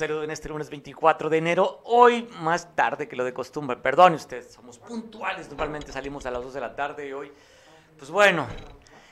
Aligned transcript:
saludo 0.00 0.24
en 0.24 0.30
este 0.30 0.48
lunes 0.48 0.70
24 0.70 1.28
de 1.28 1.36
enero, 1.36 1.82
hoy 1.84 2.26
más 2.40 2.74
tarde 2.74 3.06
que 3.06 3.16
lo 3.16 3.22
de 3.22 3.34
costumbre. 3.34 3.76
Perdone 3.76 4.16
usted, 4.16 4.48
somos 4.48 4.78
puntuales, 4.78 5.46
normalmente 5.50 5.92
salimos 5.92 6.24
a 6.24 6.30
las 6.30 6.42
2 6.42 6.54
de 6.54 6.60
la 6.62 6.74
tarde 6.74 7.06
y 7.06 7.12
hoy, 7.12 7.30
pues 7.98 8.10
bueno, 8.10 8.46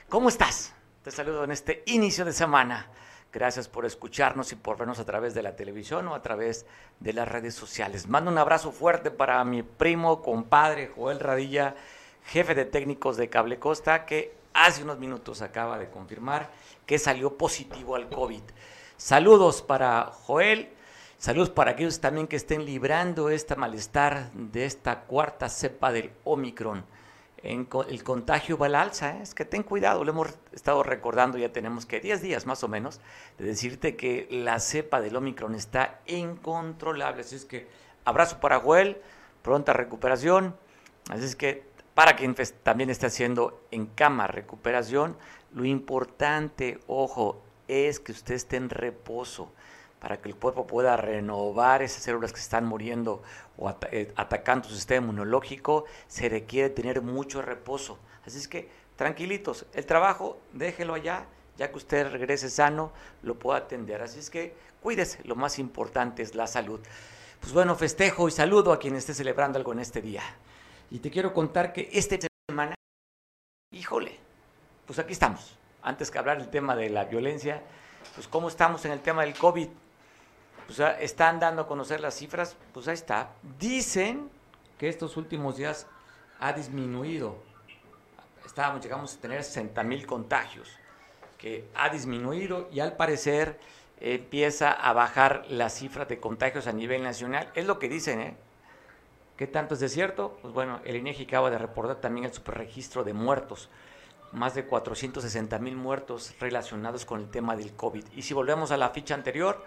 ¿cómo 0.08 0.30
estás? 0.30 0.72
Te 1.02 1.10
saludo 1.10 1.44
en 1.44 1.50
este 1.50 1.82
inicio 1.88 2.24
de 2.24 2.32
semana. 2.32 2.90
Gracias 3.30 3.68
por 3.68 3.84
escucharnos 3.84 4.50
y 4.52 4.56
por 4.56 4.78
vernos 4.78 4.98
a 4.98 5.04
través 5.04 5.34
de 5.34 5.42
la 5.42 5.56
televisión 5.56 6.08
o 6.08 6.14
a 6.14 6.22
través 6.22 6.64
de 7.00 7.12
las 7.12 7.28
redes 7.28 7.54
sociales. 7.54 8.08
Mando 8.08 8.30
un 8.30 8.38
abrazo 8.38 8.72
fuerte 8.72 9.10
para 9.10 9.44
mi 9.44 9.62
primo, 9.62 10.22
compadre 10.22 10.90
Joel 10.96 11.20
Radilla, 11.20 11.74
jefe 12.24 12.54
de 12.54 12.64
técnicos 12.64 13.18
de 13.18 13.28
Cable 13.28 13.58
Costa, 13.58 14.06
que 14.06 14.34
hace 14.54 14.84
unos 14.84 14.98
minutos 14.98 15.42
acaba 15.42 15.78
de 15.78 15.90
confirmar 15.90 16.50
que 16.86 16.98
salió 16.98 17.36
positivo 17.36 17.94
al 17.94 18.08
COVID. 18.08 18.40
Saludos 18.96 19.60
para 19.60 20.06
Joel, 20.06 20.77
saludos 21.18 21.50
para 21.50 21.72
aquellos 21.72 22.00
también 22.00 22.28
que 22.28 22.36
estén 22.36 22.64
librando 22.64 23.28
este 23.28 23.56
malestar 23.56 24.30
de 24.32 24.64
esta 24.64 25.00
cuarta 25.00 25.48
cepa 25.48 25.92
del 25.92 26.12
Omicron. 26.24 26.84
El 27.42 28.02
contagio 28.02 28.58
va 28.58 28.66
al 28.66 28.74
alza, 28.74 29.16
¿eh? 29.16 29.22
es 29.22 29.34
que 29.34 29.44
ten 29.44 29.62
cuidado, 29.62 30.02
lo 30.02 30.10
hemos 30.10 30.28
estado 30.52 30.82
recordando, 30.82 31.38
ya 31.38 31.52
tenemos 31.52 31.86
que 31.86 32.00
10 32.00 32.20
días 32.20 32.46
más 32.46 32.64
o 32.64 32.68
menos, 32.68 33.00
de 33.38 33.44
decirte 33.44 33.96
que 33.96 34.26
la 34.30 34.58
cepa 34.58 35.00
del 35.00 35.14
Omicron 35.14 35.54
está 35.54 36.00
incontrolable. 36.06 37.20
Así 37.20 37.36
es 37.36 37.44
que 37.44 37.68
abrazo 38.04 38.40
para 38.40 38.58
Joel, 38.58 39.00
pronta 39.42 39.72
recuperación. 39.72 40.56
Así 41.10 41.24
es 41.24 41.36
que 41.36 41.62
para 41.94 42.16
quien 42.16 42.34
también 42.62 42.90
está 42.90 43.06
haciendo 43.06 43.60
en 43.70 43.86
cama 43.86 44.26
recuperación, 44.26 45.16
lo 45.52 45.64
importante, 45.64 46.80
ojo, 46.88 47.42
es 47.68 48.00
que 48.00 48.12
usted 48.12 48.34
esté 48.34 48.56
en 48.56 48.70
reposo 48.70 49.52
para 50.00 50.20
que 50.20 50.28
el 50.28 50.36
cuerpo 50.36 50.66
pueda 50.66 50.96
renovar 50.96 51.82
esas 51.82 52.02
células 52.02 52.32
que 52.32 52.40
están 52.40 52.64
muriendo 52.64 53.22
o 53.56 53.74
eh, 53.90 54.12
atacando 54.16 54.68
su 54.68 54.74
sistema 54.74 55.04
inmunológico, 55.04 55.84
se 56.06 56.28
requiere 56.28 56.70
tener 56.70 57.02
mucho 57.02 57.42
reposo. 57.42 57.98
Así 58.26 58.38
es 58.38 58.48
que 58.48 58.68
tranquilitos, 58.96 59.66
el 59.74 59.86
trabajo 59.86 60.38
déjelo 60.52 60.94
allá, 60.94 61.26
ya 61.56 61.70
que 61.70 61.76
usted 61.76 62.10
regrese 62.10 62.50
sano, 62.50 62.92
lo 63.22 63.38
pueda 63.38 63.58
atender. 63.58 64.02
Así 64.02 64.18
es 64.18 64.30
que 64.30 64.54
cuídese, 64.82 65.22
lo 65.24 65.34
más 65.34 65.58
importante 65.58 66.22
es 66.22 66.34
la 66.34 66.46
salud. 66.46 66.80
Pues 67.40 67.52
bueno, 67.52 67.74
festejo 67.74 68.28
y 68.28 68.30
saludo 68.30 68.72
a 68.72 68.78
quien 68.78 68.96
esté 68.96 69.14
celebrando 69.14 69.58
algo 69.58 69.72
en 69.72 69.80
este 69.80 70.00
día. 70.00 70.22
Y 70.90 71.00
te 71.00 71.10
quiero 71.10 71.32
contar 71.32 71.72
que 71.72 71.88
esta 71.92 72.16
semana, 72.48 72.74
híjole, 73.72 74.18
pues 74.86 74.98
aquí 74.98 75.12
estamos 75.12 75.58
antes 75.82 76.10
que 76.10 76.18
hablar 76.18 76.38
del 76.38 76.48
tema 76.48 76.76
de 76.76 76.90
la 76.90 77.04
violencia, 77.04 77.62
pues 78.14 78.28
cómo 78.28 78.48
estamos 78.48 78.84
en 78.84 78.92
el 78.92 79.00
tema 79.00 79.22
del 79.22 79.34
COVID. 79.34 79.68
Pues 80.68 80.80
están 81.00 81.40
dando 81.40 81.62
a 81.62 81.66
conocer 81.66 81.98
las 81.98 82.14
cifras, 82.14 82.54
pues 82.74 82.86
ahí 82.88 82.94
está. 82.94 83.30
Dicen 83.58 84.28
que 84.76 84.90
estos 84.90 85.16
últimos 85.16 85.56
días 85.56 85.86
ha 86.40 86.52
disminuido. 86.52 87.38
Estábamos, 88.44 88.82
llegamos 88.82 89.14
a 89.14 89.18
tener 89.18 89.42
60 89.42 89.82
mil 89.84 90.06
contagios, 90.06 90.68
que 91.38 91.66
ha 91.74 91.88
disminuido 91.88 92.68
y 92.70 92.80
al 92.80 92.96
parecer 92.96 93.58
empieza 93.98 94.70
a 94.70 94.92
bajar 94.92 95.46
la 95.48 95.70
cifra 95.70 96.04
de 96.04 96.20
contagios 96.20 96.66
a 96.66 96.72
nivel 96.74 97.02
nacional. 97.02 97.50
Es 97.54 97.64
lo 97.64 97.78
que 97.78 97.88
dicen, 97.88 98.20
¿eh? 98.20 98.36
¿Qué 99.38 99.46
tanto 99.46 99.72
es 99.72 99.80
de 99.80 99.88
cierto? 99.88 100.36
Pues 100.42 100.52
bueno, 100.52 100.80
el 100.84 100.96
INEGI 100.96 101.24
acaba 101.24 101.48
de 101.48 101.56
reportar 101.56 101.96
también 101.96 102.26
el 102.26 102.34
superregistro 102.34 103.04
de 103.04 103.14
muertos 103.14 103.70
más 104.32 104.54
de 104.54 104.66
460 104.66 105.58
mil 105.58 105.76
muertos 105.76 106.34
relacionados 106.38 107.04
con 107.04 107.20
el 107.20 107.30
tema 107.30 107.56
del 107.56 107.72
COVID. 107.72 108.04
Y 108.14 108.22
si 108.22 108.34
volvemos 108.34 108.70
a 108.70 108.76
la 108.76 108.90
ficha 108.90 109.14
anterior, 109.14 109.64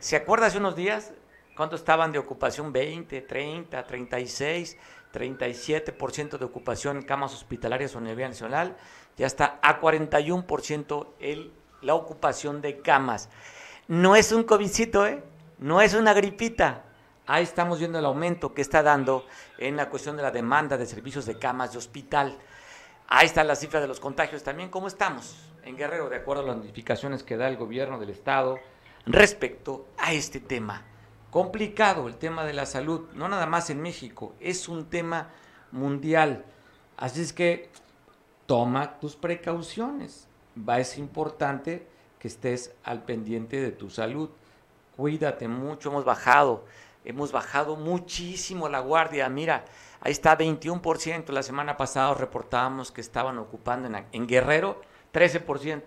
¿se 0.00 0.16
acuerda 0.16 0.46
hace 0.46 0.58
unos 0.58 0.74
días 0.74 1.12
cuánto 1.56 1.76
estaban 1.76 2.10
de 2.10 2.18
ocupación? 2.18 2.72
20, 2.72 3.22
30, 3.22 3.86
36, 3.86 4.76
37% 5.12 6.38
de 6.38 6.44
ocupación 6.44 6.96
en 6.96 7.02
camas 7.04 7.34
hospitalarias 7.34 7.94
a 7.94 8.00
nivel 8.00 8.30
nacional. 8.30 8.76
Ya 9.16 9.26
está 9.26 9.58
a 9.62 9.80
41% 9.80 11.06
el, 11.20 11.52
la 11.82 11.94
ocupación 11.94 12.60
de 12.60 12.80
camas. 12.80 13.28
No 13.88 14.16
es 14.16 14.32
un 14.32 14.44
COVIDcito, 14.44 15.06
¿eh? 15.06 15.22
No 15.58 15.80
es 15.80 15.94
una 15.94 16.14
gripita. 16.14 16.84
Ahí 17.26 17.44
estamos 17.44 17.78
viendo 17.78 17.98
el 17.98 18.04
aumento 18.04 18.54
que 18.54 18.62
está 18.62 18.82
dando 18.82 19.24
en 19.58 19.76
la 19.76 19.88
cuestión 19.88 20.16
de 20.16 20.22
la 20.22 20.30
demanda 20.30 20.76
de 20.76 20.86
servicios 20.86 21.26
de 21.26 21.38
camas 21.38 21.72
de 21.72 21.78
hospital. 21.78 22.38
Ahí 23.08 23.26
está 23.26 23.44
la 23.44 23.54
cifra 23.54 23.80
de 23.80 23.86
los 23.86 24.00
contagios 24.00 24.42
también. 24.42 24.70
¿Cómo 24.70 24.88
estamos 24.88 25.36
en 25.62 25.76
Guerrero, 25.76 26.08
de 26.08 26.16
acuerdo 26.16 26.42
a 26.42 26.46
las 26.46 26.56
notificaciones 26.56 27.22
que 27.22 27.36
da 27.36 27.48
el 27.48 27.56
gobierno 27.56 27.98
del 27.98 28.10
Estado 28.10 28.58
respecto 29.12 29.86
a 29.98 30.12
este 30.12 30.40
tema? 30.40 30.84
Complicado 31.30 32.08
el 32.08 32.16
tema 32.16 32.44
de 32.44 32.52
la 32.52 32.66
salud, 32.66 33.08
no 33.14 33.28
nada 33.28 33.46
más 33.46 33.70
en 33.70 33.80
México, 33.80 34.34
es 34.40 34.68
un 34.68 34.86
tema 34.86 35.30
mundial. 35.70 36.44
Así 36.96 37.20
es 37.20 37.32
que 37.32 37.70
toma 38.46 38.98
tus 38.98 39.16
precauciones. 39.16 40.28
Va, 40.56 40.80
es 40.80 40.98
importante 40.98 41.86
que 42.18 42.28
estés 42.28 42.74
al 42.82 43.04
pendiente 43.04 43.60
de 43.60 43.70
tu 43.70 43.90
salud. 43.90 44.30
Cuídate 44.96 45.48
mucho, 45.48 45.90
hemos 45.90 46.04
bajado, 46.04 46.64
hemos 47.04 47.32
bajado 47.32 47.76
muchísimo 47.76 48.68
la 48.68 48.80
guardia. 48.80 49.28
Mira, 49.28 49.64
Ahí 50.00 50.12
está 50.12 50.36
21%. 50.36 51.30
La 51.30 51.42
semana 51.42 51.76
pasada 51.76 52.14
reportábamos 52.14 52.90
que 52.90 53.00
estaban 53.00 53.38
ocupando 53.38 53.90
en, 54.12 54.26
Guerrero 54.26 54.80
13%. 55.12 55.82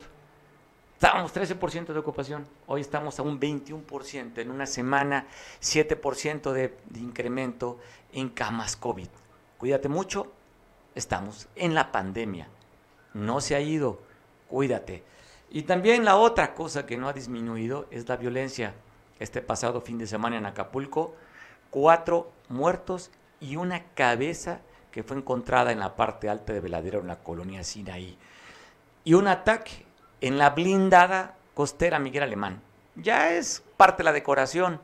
Estábamos 1.03 1.35
13% 1.35 1.91
de 1.91 1.99
ocupación. 1.99 2.47
Hoy 2.65 2.79
estamos 2.79 3.19
a 3.19 3.23
un 3.23 3.37
21%. 3.37 4.37
En 4.37 4.49
una 4.49 4.65
semana 4.65 5.27
7% 5.61 6.53
de, 6.53 6.77
incremento 6.95 7.77
en 8.13 8.29
camas 8.29 8.77
COVID. 8.77 9.09
Cuídate 9.57 9.89
mucho. 9.89 10.31
Estamos 10.95 11.49
en 11.57 11.75
la 11.75 11.91
pandemia. 11.91 12.47
No 13.13 13.41
se 13.41 13.53
ha 13.53 13.59
ido. 13.59 13.99
Cuídate. 14.47 15.03
Y 15.49 15.63
también 15.63 16.05
la 16.05 16.15
otra 16.15 16.53
cosa 16.53 16.85
que 16.85 16.95
no 16.95 17.09
ha 17.09 17.13
disminuido 17.13 17.85
es 17.91 18.07
la 18.07 18.15
violencia. 18.15 18.73
Este 19.19 19.41
pasado 19.41 19.81
fin 19.81 19.97
de 19.97 20.07
semana 20.07 20.37
en 20.37 20.45
Acapulco, 20.45 21.15
cuatro 21.69 22.31
muertos 22.47 23.11
y 23.41 23.57
una 23.57 23.83
cabeza 23.93 24.61
que 24.89 25.03
fue 25.03 25.17
encontrada 25.17 25.73
en 25.73 25.81
la 25.81 25.97
parte 25.97 26.29
alta 26.29 26.53
de 26.53 26.61
Veladero, 26.61 27.01
en 27.01 27.07
la 27.07 27.19
colonia 27.19 27.65
Sinaí. 27.65 28.17
Y 29.03 29.15
un 29.15 29.27
ataque 29.27 29.85
en 30.23 30.37
la 30.37 30.51
blindada 30.51 31.35
costera 31.53 31.99
Miguel 31.99 32.23
Alemán. 32.23 32.61
Ya 32.95 33.33
es 33.33 33.61
parte 33.75 33.97
de 33.97 34.05
la 34.05 34.13
decoración. 34.13 34.79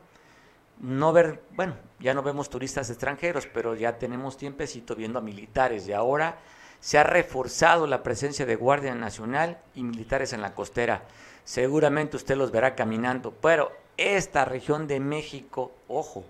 No 0.80 1.14
ver, 1.14 1.42
bueno, 1.52 1.76
ya 1.98 2.12
no 2.12 2.22
vemos 2.22 2.50
turistas 2.50 2.90
extranjeros, 2.90 3.46
pero 3.46 3.74
ya 3.74 3.96
tenemos 3.96 4.36
tiempecito 4.36 4.94
viendo 4.94 5.18
a 5.18 5.22
militares 5.22 5.88
y 5.88 5.94
ahora 5.94 6.36
se 6.78 6.98
ha 6.98 7.04
reforzado 7.04 7.86
la 7.86 8.02
presencia 8.02 8.44
de 8.44 8.54
Guardia 8.56 8.94
Nacional 8.94 9.58
y 9.74 9.82
militares 9.82 10.34
en 10.34 10.42
la 10.42 10.54
costera. 10.54 11.04
Seguramente 11.44 12.18
usted 12.18 12.36
los 12.36 12.52
verá 12.52 12.74
caminando, 12.74 13.32
pero 13.32 13.72
esta 13.96 14.44
región 14.44 14.86
de 14.86 15.00
México, 15.00 15.72
ojo, 15.88 16.22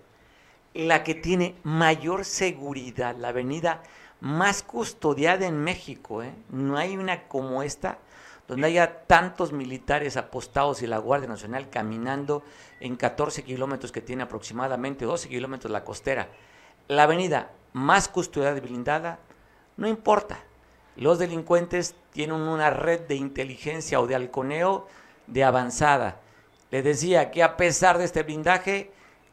la 0.73 1.03
que 1.03 1.17
tiene 1.17 1.57
mayor 1.65 2.25
seguridad, 2.25 3.17
la 3.17 3.31
avenida 3.31 3.83
más 4.21 4.63
custodiada 4.63 5.49
en 5.49 5.59
México. 5.59 6.23
¿eh? 6.23 6.33
No 6.51 6.77
hay 6.77 6.97
una 6.97 7.27
como 7.27 7.65
esta 7.65 7.99
donde 8.51 8.67
haya 8.67 9.07
tantos 9.07 9.53
militares 9.53 10.17
apostados 10.17 10.83
y 10.83 10.89
la 10.89 10.99
Guardia 10.99 11.29
Nacional 11.29 11.71
caminando 11.71 12.43
en 12.81 12.97
14 12.97 13.45
kilómetros 13.45 13.93
que 13.93 14.01
tiene 14.01 14.25
aproximadamente 14.25 15.05
12 15.05 15.29
kilómetros 15.29 15.71
la 15.71 15.85
costera. 15.85 16.27
La 16.89 17.05
avenida 17.05 17.53
más 17.75 18.09
custodiada 18.09 18.59
y 18.59 18.61
blindada, 18.61 19.21
no 19.77 19.87
importa. 19.87 20.41
Los 20.97 21.21
delincuentes 21.21 21.95
tienen 22.13 22.41
una 22.41 22.71
red 22.71 23.03
de 23.03 23.15
inteligencia 23.15 24.01
o 24.01 24.09
de 24.09 24.17
halconeo 24.17 24.89
de 25.29 25.45
avanzada. 25.45 26.21
Les 26.73 26.83
decía 26.83 27.31
que 27.31 27.45
a 27.45 27.57
pesar 27.57 27.99
de 27.99 28.05
este 28.05 28.25
blindaje, 28.25 28.91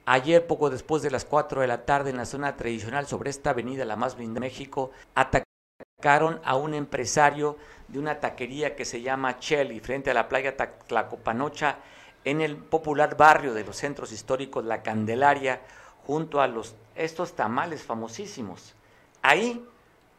Ayer, 0.09 0.47
poco 0.47 0.69
después 0.69 1.01
de 1.01 1.11
las 1.11 1.25
4 1.25 1.59
de 1.59 1.67
la 1.67 1.83
tarde, 1.85 2.11
en 2.11 2.17
la 2.17 2.25
zona 2.25 2.55
tradicional 2.55 3.07
sobre 3.07 3.29
esta 3.29 3.49
avenida, 3.49 3.83
la 3.83 3.97
más 3.97 4.17
linda 4.17 4.35
de 4.35 4.39
México, 4.39 4.91
atacaron 5.15 6.39
a 6.45 6.55
un 6.55 6.73
empresario 6.73 7.57
de 7.87 7.99
una 7.99 8.19
taquería 8.19 8.75
que 8.75 8.85
se 8.85 9.01
llama 9.01 9.39
Chelly, 9.39 9.79
frente 9.79 10.11
a 10.11 10.13
la 10.13 10.27
playa 10.27 10.55
Tlacopanocha, 10.55 11.77
en 12.25 12.41
el 12.41 12.57
popular 12.57 13.15
barrio 13.15 13.53
de 13.53 13.63
los 13.63 13.77
centros 13.77 14.11
históricos 14.11 14.65
La 14.65 14.83
Candelaria, 14.83 15.61
junto 16.05 16.41
a 16.41 16.47
los, 16.47 16.75
estos 16.95 17.33
tamales 17.33 17.83
famosísimos. 17.83 18.75
Ahí 19.21 19.65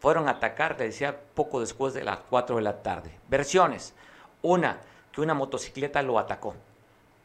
fueron 0.01 0.29
a 0.29 0.33
atacar, 0.33 0.79
le 0.79 0.87
decía, 0.87 1.19
poco 1.35 1.61
después 1.61 1.95
de 1.95 2.05
las 2.05 2.19
4 2.31 2.57
de 2.57 2.63
la 2.63 2.83
tarde. 2.83 3.11
Versiones. 3.29 3.95
Una, 4.43 4.79
que 5.13 5.21
una 5.21 5.35
motocicleta 5.35 6.03
lo 6.03 6.19
atacó. 6.19 6.55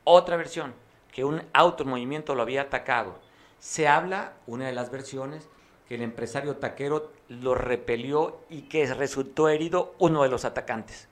Otra 0.04 0.36
versión, 0.36 0.74
que 1.12 1.24
un 1.24 1.44
auto 1.54 1.84
en 1.84 1.89
movimiento 1.89 2.36
lo 2.36 2.42
había 2.42 2.63
atacado. 2.63 3.19
Se 3.60 3.88
habla, 3.88 4.34
una 4.48 4.66
de 4.66 4.74
las 4.74 4.92
versiones, 4.92 5.48
el 5.95 6.01
empresario 6.01 6.57
taquero 6.57 7.12
lo 7.30 7.56
repelió 7.56 8.40
y 8.50 8.63
que 8.63 8.86
resultó 8.94 9.50
herido 9.50 9.95
uno 10.00 10.24
de 10.24 10.30
los 10.30 10.45
atacantes. 10.45 11.07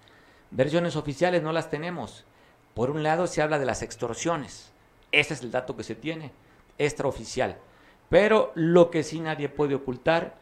Versiones 0.52 0.96
oficiales 0.96 1.44
no 1.44 1.52
las 1.52 1.70
tenemos. 1.70 2.26
Por 2.74 2.90
un 2.90 3.04
lado 3.04 3.28
se 3.28 3.42
habla 3.42 3.60
de 3.60 3.66
las 3.66 3.82
extorsiones. 3.82 4.72
Ese 5.12 5.34
es 5.34 5.42
el 5.42 5.52
dato 5.52 5.76
que 5.76 5.84
se 5.84 5.96
tiene, 5.96 6.32
extraoficial. 6.78 7.58
Pero 8.10 8.52
lo 8.56 8.92
que 8.92 9.04
sí 9.04 9.20
nadie 9.20 9.50
puede 9.50 9.76
ocultar, 9.76 10.36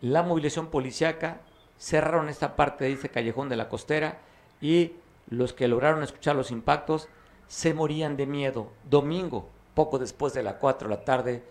la 0.00 0.22
movilización 0.22 0.68
policiaca, 0.68 1.40
cerraron 1.78 2.28
esta 2.28 2.56
parte 2.56 2.84
de 2.84 2.92
ese 2.92 3.08
callejón 3.08 3.48
de 3.48 3.56
la 3.56 3.68
costera 3.68 4.18
y 4.60 4.92
los 5.28 5.52
que 5.52 5.68
lograron 5.68 6.02
escuchar 6.02 6.36
los 6.36 6.50
impactos 6.50 7.08
se 7.46 7.74
morían 7.74 8.16
de 8.16 8.26
miedo. 8.26 8.70
Domingo, 8.88 9.48
poco 9.74 9.98
después 9.98 10.34
de 10.34 10.42
las 10.42 10.54
4 10.54 10.88
de 10.88 10.94
la 10.94 11.04
tarde, 11.04 11.42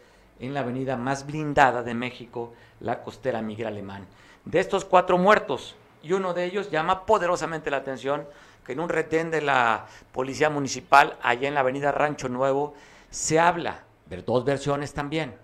en 0.45 0.53
la 0.53 0.59
avenida 0.59 0.97
más 0.97 1.25
blindada 1.25 1.83
de 1.83 1.93
México, 1.93 2.53
la 2.79 3.01
costera 3.01 3.41
Miguel 3.41 3.67
Alemán. 3.67 4.05
De 4.45 4.59
estos 4.59 4.83
cuatro 4.83 5.17
muertos, 5.17 5.75
y 6.01 6.11
uno 6.11 6.33
de 6.33 6.43
ellos 6.43 6.69
llama 6.69 7.05
poderosamente 7.05 7.71
la 7.71 7.77
atención, 7.77 8.27
que 8.65 8.73
en 8.73 8.81
un 8.81 8.89
retén 8.89 9.31
de 9.31 9.41
la 9.41 9.85
Policía 10.11 10.49
Municipal, 10.49 11.17
allá 11.21 11.47
en 11.47 11.53
la 11.53 11.61
avenida 11.61 11.91
Rancho 11.91 12.27
Nuevo, 12.27 12.73
se 13.09 13.39
habla 13.39 13.83
de 14.07 14.21
dos 14.21 14.43
versiones 14.43 14.93
también. 14.93 15.35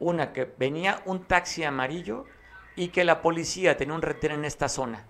Una 0.00 0.32
que 0.32 0.52
venía 0.58 1.00
un 1.06 1.22
taxi 1.24 1.62
amarillo 1.62 2.24
y 2.74 2.88
que 2.88 3.04
la 3.04 3.22
policía 3.22 3.76
tenía 3.76 3.94
un 3.94 4.02
retén 4.02 4.32
en 4.32 4.44
esta 4.44 4.68
zona. 4.68 5.06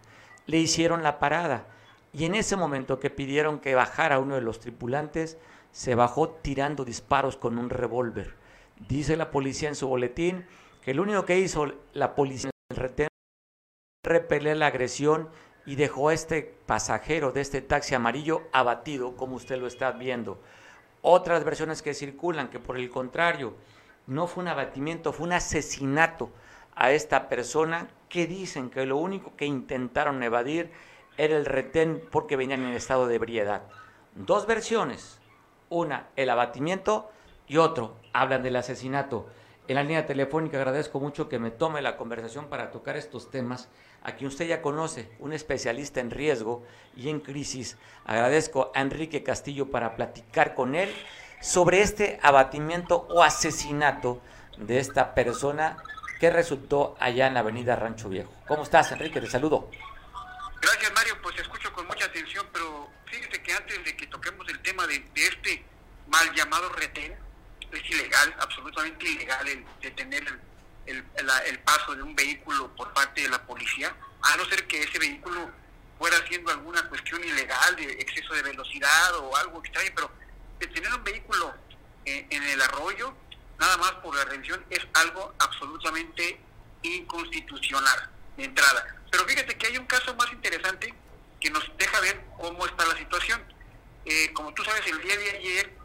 Le 0.47 0.59
hicieron 0.59 1.03
la 1.03 1.19
parada 1.19 1.67
y 2.13 2.27
en 2.27 2.35
ese 2.35 2.57
momento 2.57 3.01
que 3.01 3.09
pidieron 3.09 3.61
que 3.61 3.75
bajara 3.75 4.19
uno 4.19 4.35
de 4.35 4.43
los 4.43 4.61
tripulantes, 4.61 5.39
se 5.71 5.95
bajó 5.95 6.29
tirando 6.29 6.85
disparos 6.85 7.39
con 7.39 7.57
un 7.57 7.71
revólver. 7.71 8.42
Dice 8.89 9.17
la 9.17 9.31
policía 9.31 9.69
en 9.69 9.77
su 9.77 9.89
boletín 9.89 10.45
que 10.83 10.95
lo 10.95 11.03
único 11.03 11.25
que 11.25 11.39
hizo 11.39 11.73
la 11.93 12.15
policía 12.15 12.51
en 12.71 12.77
el 12.77 12.83
retén 12.83 13.09
repeler 14.05 14.57
la 14.57 14.67
agresión 14.67 15.29
y 15.65 15.77
dejó 15.77 16.09
a 16.09 16.15
este 16.15 16.43
pasajero 16.67 17.31
de 17.31 17.41
este 17.41 17.63
taxi 17.63 17.95
amarillo 17.95 18.43
abatido, 18.53 19.17
como 19.17 19.37
usted 19.37 19.59
lo 19.59 19.69
está 19.69 19.93
viendo. 19.93 20.41
Otras 21.03 21.45
versiones 21.45 21.83
que 21.83 21.95
circulan, 21.95 22.49
que 22.49 22.59
por 22.59 22.77
el 22.77 22.91
contrario, 22.91 23.55
no 24.09 24.27
fue 24.27 24.43
un 24.43 24.49
abatimiento, 24.49 25.13
fue 25.13 25.27
un 25.27 25.33
asesinato 25.33 26.31
a 26.75 26.91
esta 26.91 27.29
persona 27.29 27.89
que 28.09 28.27
dicen 28.27 28.71
que 28.71 28.87
lo 28.87 28.97
único 28.97 29.37
que 29.37 29.47
intentaron 29.47 30.23
evadir 30.23 30.73
era 31.17 31.37
el 31.37 31.45
retén 31.45 32.03
porque 32.11 32.37
venían 32.37 32.65
en 32.65 32.73
estado 32.73 33.07
de 33.07 33.15
ebriedad. 33.15 33.63
Dos 34.17 34.47
versiones, 34.47 35.21
una 35.69 36.09
el 36.17 36.31
abatimiento 36.31 37.11
y 37.53 37.59
otro 37.59 38.01
hablan 38.15 38.43
del 38.43 38.57
asesinato. 38.57 39.29
En 39.69 39.75
la 39.75 39.83
línea 39.83 40.07
telefónica 40.07 40.57
agradezco 40.57 41.01
mucho 41.01 41.29
que 41.29 41.39
me 41.39 41.51
tome 41.51 41.83
la 41.83 41.99
conversación 41.99 42.49
para 42.49 42.71
tocar 42.71 42.97
estos 42.97 43.31
temas 43.31 43.69
a 44.03 44.13
quien 44.13 44.29
usted 44.29 44.47
ya 44.47 44.63
conoce, 44.63 45.13
un 45.19 45.35
especialista 45.35 46.01
en 46.01 46.11
riesgo 46.11 46.65
y 46.97 47.11
en 47.11 47.21
crisis. 47.21 47.77
Agradezco 48.07 48.73
a 48.75 48.81
Enrique 48.81 49.23
Castillo 49.23 49.71
para 49.71 49.97
platicar 49.97 50.55
con 50.55 50.75
él 50.75 50.91
sobre 51.43 51.83
este 51.83 52.19
abatimiento 52.23 53.07
o 53.11 53.23
asesinato 53.23 54.23
de 54.57 54.79
esta 54.79 55.15
persona 55.15 55.77
que 56.21 56.31
resultó 56.31 56.97
allá 57.01 57.27
en 57.27 57.35
la 57.35 57.41
avenida 57.41 57.77
Rancho 57.77 58.09
Viejo. 58.09 58.33
¿Cómo 58.49 58.63
estás, 58.63 58.93
Enrique? 58.93 59.21
Te 59.21 59.29
saludo. 59.29 59.69
Gracias, 60.63 60.93
Mario. 60.95 61.19
Pues 61.23 61.39
escucho 61.39 61.71
con 61.75 61.87
mucha 61.87 62.07
atención, 62.07 62.47
pero 62.51 62.89
fíjese 63.05 63.43
que 63.43 63.53
antes 63.53 63.85
de 63.85 63.95
que 63.95 64.07
toquemos 64.07 64.49
el 64.49 64.59
tema 64.61 64.87
de, 64.87 65.05
este 65.15 65.65
mal 66.09 66.33
llamado 66.35 66.71
retén, 66.71 67.15
es 67.77 67.91
ilegal, 67.91 68.35
absolutamente 68.39 69.07
ilegal 69.07 69.49
el 69.49 69.65
detener 69.81 70.27
el 70.29 70.53
el, 70.87 71.05
el, 71.47 71.59
paso 71.61 71.95
de 71.95 72.03
un 72.03 72.15
vehículo 72.15 72.75
por 72.75 72.93
parte 72.93 73.23
de 73.23 73.29
la 73.29 73.41
policía, 73.47 73.95
a 74.23 74.37
no 74.37 74.45
ser 74.47 74.67
que 74.67 74.83
ese 74.83 74.99
vehículo 74.99 75.51
fuera 75.99 76.17
haciendo 76.19 76.51
alguna 76.51 76.89
cuestión 76.89 77.23
ilegal 77.23 77.77
de 77.77 77.85
exceso 77.93 78.35
de 78.35 78.43
velocidad 78.43 79.15
o 79.17 79.37
algo 79.37 79.61
extraño, 79.61 79.91
pero 79.95 80.11
tener 80.59 80.93
un 80.95 81.05
vehículo 81.05 81.55
en, 82.05 82.27
en 82.31 82.43
el 82.43 82.63
arroyo, 82.63 83.15
nada 83.59 83.77
más 83.77 83.93
por 83.93 84.17
la 84.17 84.25
revisión, 84.25 84.65
es 84.71 84.81
algo 84.95 85.35
absolutamente 85.39 86.41
inconstitucional 86.83 88.11
de 88.37 88.45
entrada. 88.45 88.97
Pero 89.11 89.25
fíjate 89.25 89.57
que 89.57 89.67
hay 89.67 89.77
un 89.77 89.87
caso 89.87 90.15
más 90.15 90.33
interesante 90.33 90.93
que 91.41 91.51
nos 91.51 91.65
deja 91.77 92.01
ver 92.01 92.25
cómo 92.37 92.65
está 92.67 92.87
la 92.87 92.97
situación. 92.97 93.43
Eh, 94.05 94.33
como 94.33 94.53
tú 94.55 94.65
sabes, 94.65 94.85
el 94.87 95.01
día 95.01 95.17
de 95.17 95.31
ayer 95.31 95.79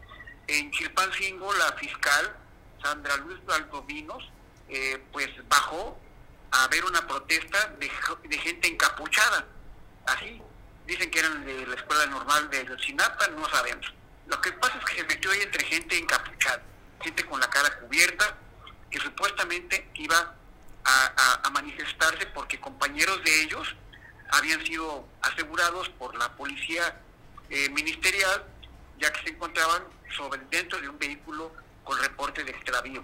en 0.47 0.71
Chilpancingo, 0.71 1.53
la 1.53 1.73
fiscal 1.73 2.35
Sandra 2.81 3.17
Luz 3.17 3.44
Valdovinos 3.45 4.23
eh, 4.69 5.01
pues 5.11 5.29
bajó 5.47 5.99
a 6.51 6.67
ver 6.67 6.83
una 6.85 7.05
protesta 7.05 7.67
de, 7.79 7.91
de, 8.29 8.38
gente 8.38 8.67
encapuchada. 8.67 9.45
Así, 10.05 10.41
dicen 10.85 11.11
que 11.11 11.19
eran 11.19 11.45
de 11.45 11.67
la 11.67 11.75
escuela 11.75 12.05
normal 12.07 12.49
de 12.49 12.65
Yosinapa, 12.65 13.27
no 13.29 13.47
sabemos. 13.49 13.94
Lo 14.27 14.39
que 14.41 14.51
pasa 14.53 14.77
es 14.77 14.85
que 14.85 14.95
se 14.95 15.03
metió 15.03 15.31
ahí 15.31 15.41
entre 15.41 15.63
gente 15.65 15.97
encapuchada, 15.97 16.61
gente 17.01 17.25
con 17.25 17.39
la 17.39 17.49
cara 17.49 17.79
cubierta, 17.79 18.38
que 18.89 18.99
supuestamente 18.99 19.89
iba 19.95 20.35
a, 20.85 21.41
a, 21.44 21.49
manifestarse 21.49 22.25
porque 22.27 22.59
compañeros 22.59 23.21
de 23.23 23.41
ellos 23.44 23.75
habían 24.29 24.65
sido 24.65 25.05
asegurados 25.21 25.89
por 25.89 26.15
la 26.15 26.33
policía 26.38 27.01
eh, 27.49 27.69
ministerial, 27.69 28.45
ya 28.97 29.11
que 29.11 29.21
se 29.23 29.29
encontraban 29.29 29.83
sobre 30.15 30.42
dentro 30.50 30.80
de 30.80 30.89
un 30.89 30.98
vehículo 30.98 31.51
con 31.83 32.00
reporte 32.01 32.44
de 32.44 32.51
extravío. 32.51 33.04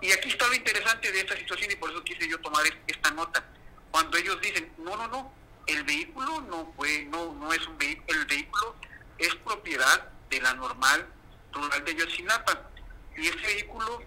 Y 0.00 0.12
aquí 0.12 0.30
está 0.30 0.46
lo 0.46 0.54
interesante 0.54 1.10
de 1.10 1.20
esta 1.20 1.36
situación 1.36 1.70
y 1.70 1.76
por 1.76 1.90
eso 1.90 2.02
quise 2.04 2.28
yo 2.28 2.38
tomar 2.40 2.62
esta 2.86 3.10
nota. 3.10 3.42
Cuando 3.90 4.16
ellos 4.18 4.40
dicen, 4.40 4.72
no, 4.78 4.96
no, 4.96 5.08
no, 5.08 5.32
el 5.66 5.82
vehículo 5.84 6.40
no 6.42 6.72
fue, 6.76 7.04
no, 7.06 7.32
no 7.34 7.52
es 7.52 7.66
un 7.66 7.78
vehículo, 7.78 8.20
el 8.20 8.26
vehículo 8.26 8.76
es 9.18 9.34
propiedad 9.36 10.08
de 10.28 10.40
la 10.40 10.54
normal 10.54 11.06
rural 11.52 11.84
de 11.84 11.94
Yotzinapa. 11.94 12.68
Y 13.16 13.28
ese 13.28 13.38
vehículo 13.38 14.02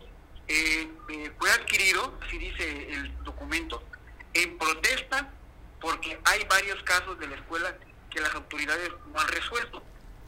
eh, 0.47 0.91
eh, 1.09 1.31
fue 1.39 1.51
adquirido, 1.51 2.17
así 2.25 2.37
dice 2.37 2.93
el 2.93 3.23
documento, 3.23 3.83
en 4.33 4.57
protesta 4.57 5.31
porque 5.79 6.19
hay 6.25 6.43
varios 6.45 6.81
casos 6.83 7.17
de 7.19 7.27
la 7.27 7.35
escuela 7.35 7.75
que 8.09 8.19
las 8.19 8.33
autoridades 8.35 8.91
no 9.11 9.19
han 9.19 9.27
resuelto. 9.27 9.81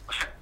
O 0.08 0.14
sea, 0.14 0.34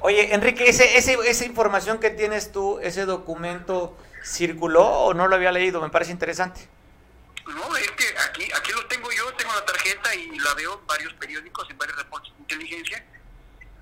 Oye, 0.00 0.34
Enrique, 0.34 0.68
ese, 0.68 0.96
ese, 0.96 1.16
esa 1.26 1.44
información 1.44 2.00
que 2.00 2.10
tienes 2.10 2.50
tú, 2.50 2.80
ese 2.80 3.04
documento, 3.04 3.96
¿circuló 4.24 4.82
o 4.82 5.14
no 5.14 5.28
lo 5.28 5.36
había 5.36 5.52
leído? 5.52 5.80
Me 5.80 5.90
parece 5.90 6.10
interesante. 6.10 6.68
No, 7.46 7.76
es 7.76 7.90
que 7.92 8.04
aquí, 8.28 8.48
aquí 8.52 8.72
lo 8.72 8.86
tengo 8.86 9.10
yo, 9.12 9.32
tengo 9.34 9.52
la 9.54 9.64
tarjeta 9.64 10.14
y 10.14 10.38
la 10.38 10.54
veo 10.54 10.78
en 10.78 10.86
varios 10.86 11.12
periódicos, 11.14 11.68
en 11.70 11.78
varios 11.78 11.96
reportes 11.98 12.32
de 12.34 12.40
inteligencia. 12.40 13.04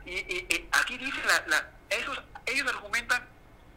Y, 0.04 0.68
aquí 0.72 0.98
dice, 0.98 1.18
la, 1.26 1.44
la, 1.46 1.70
esos, 1.88 2.20
ellos 2.46 2.68
argumentan, 2.68 3.26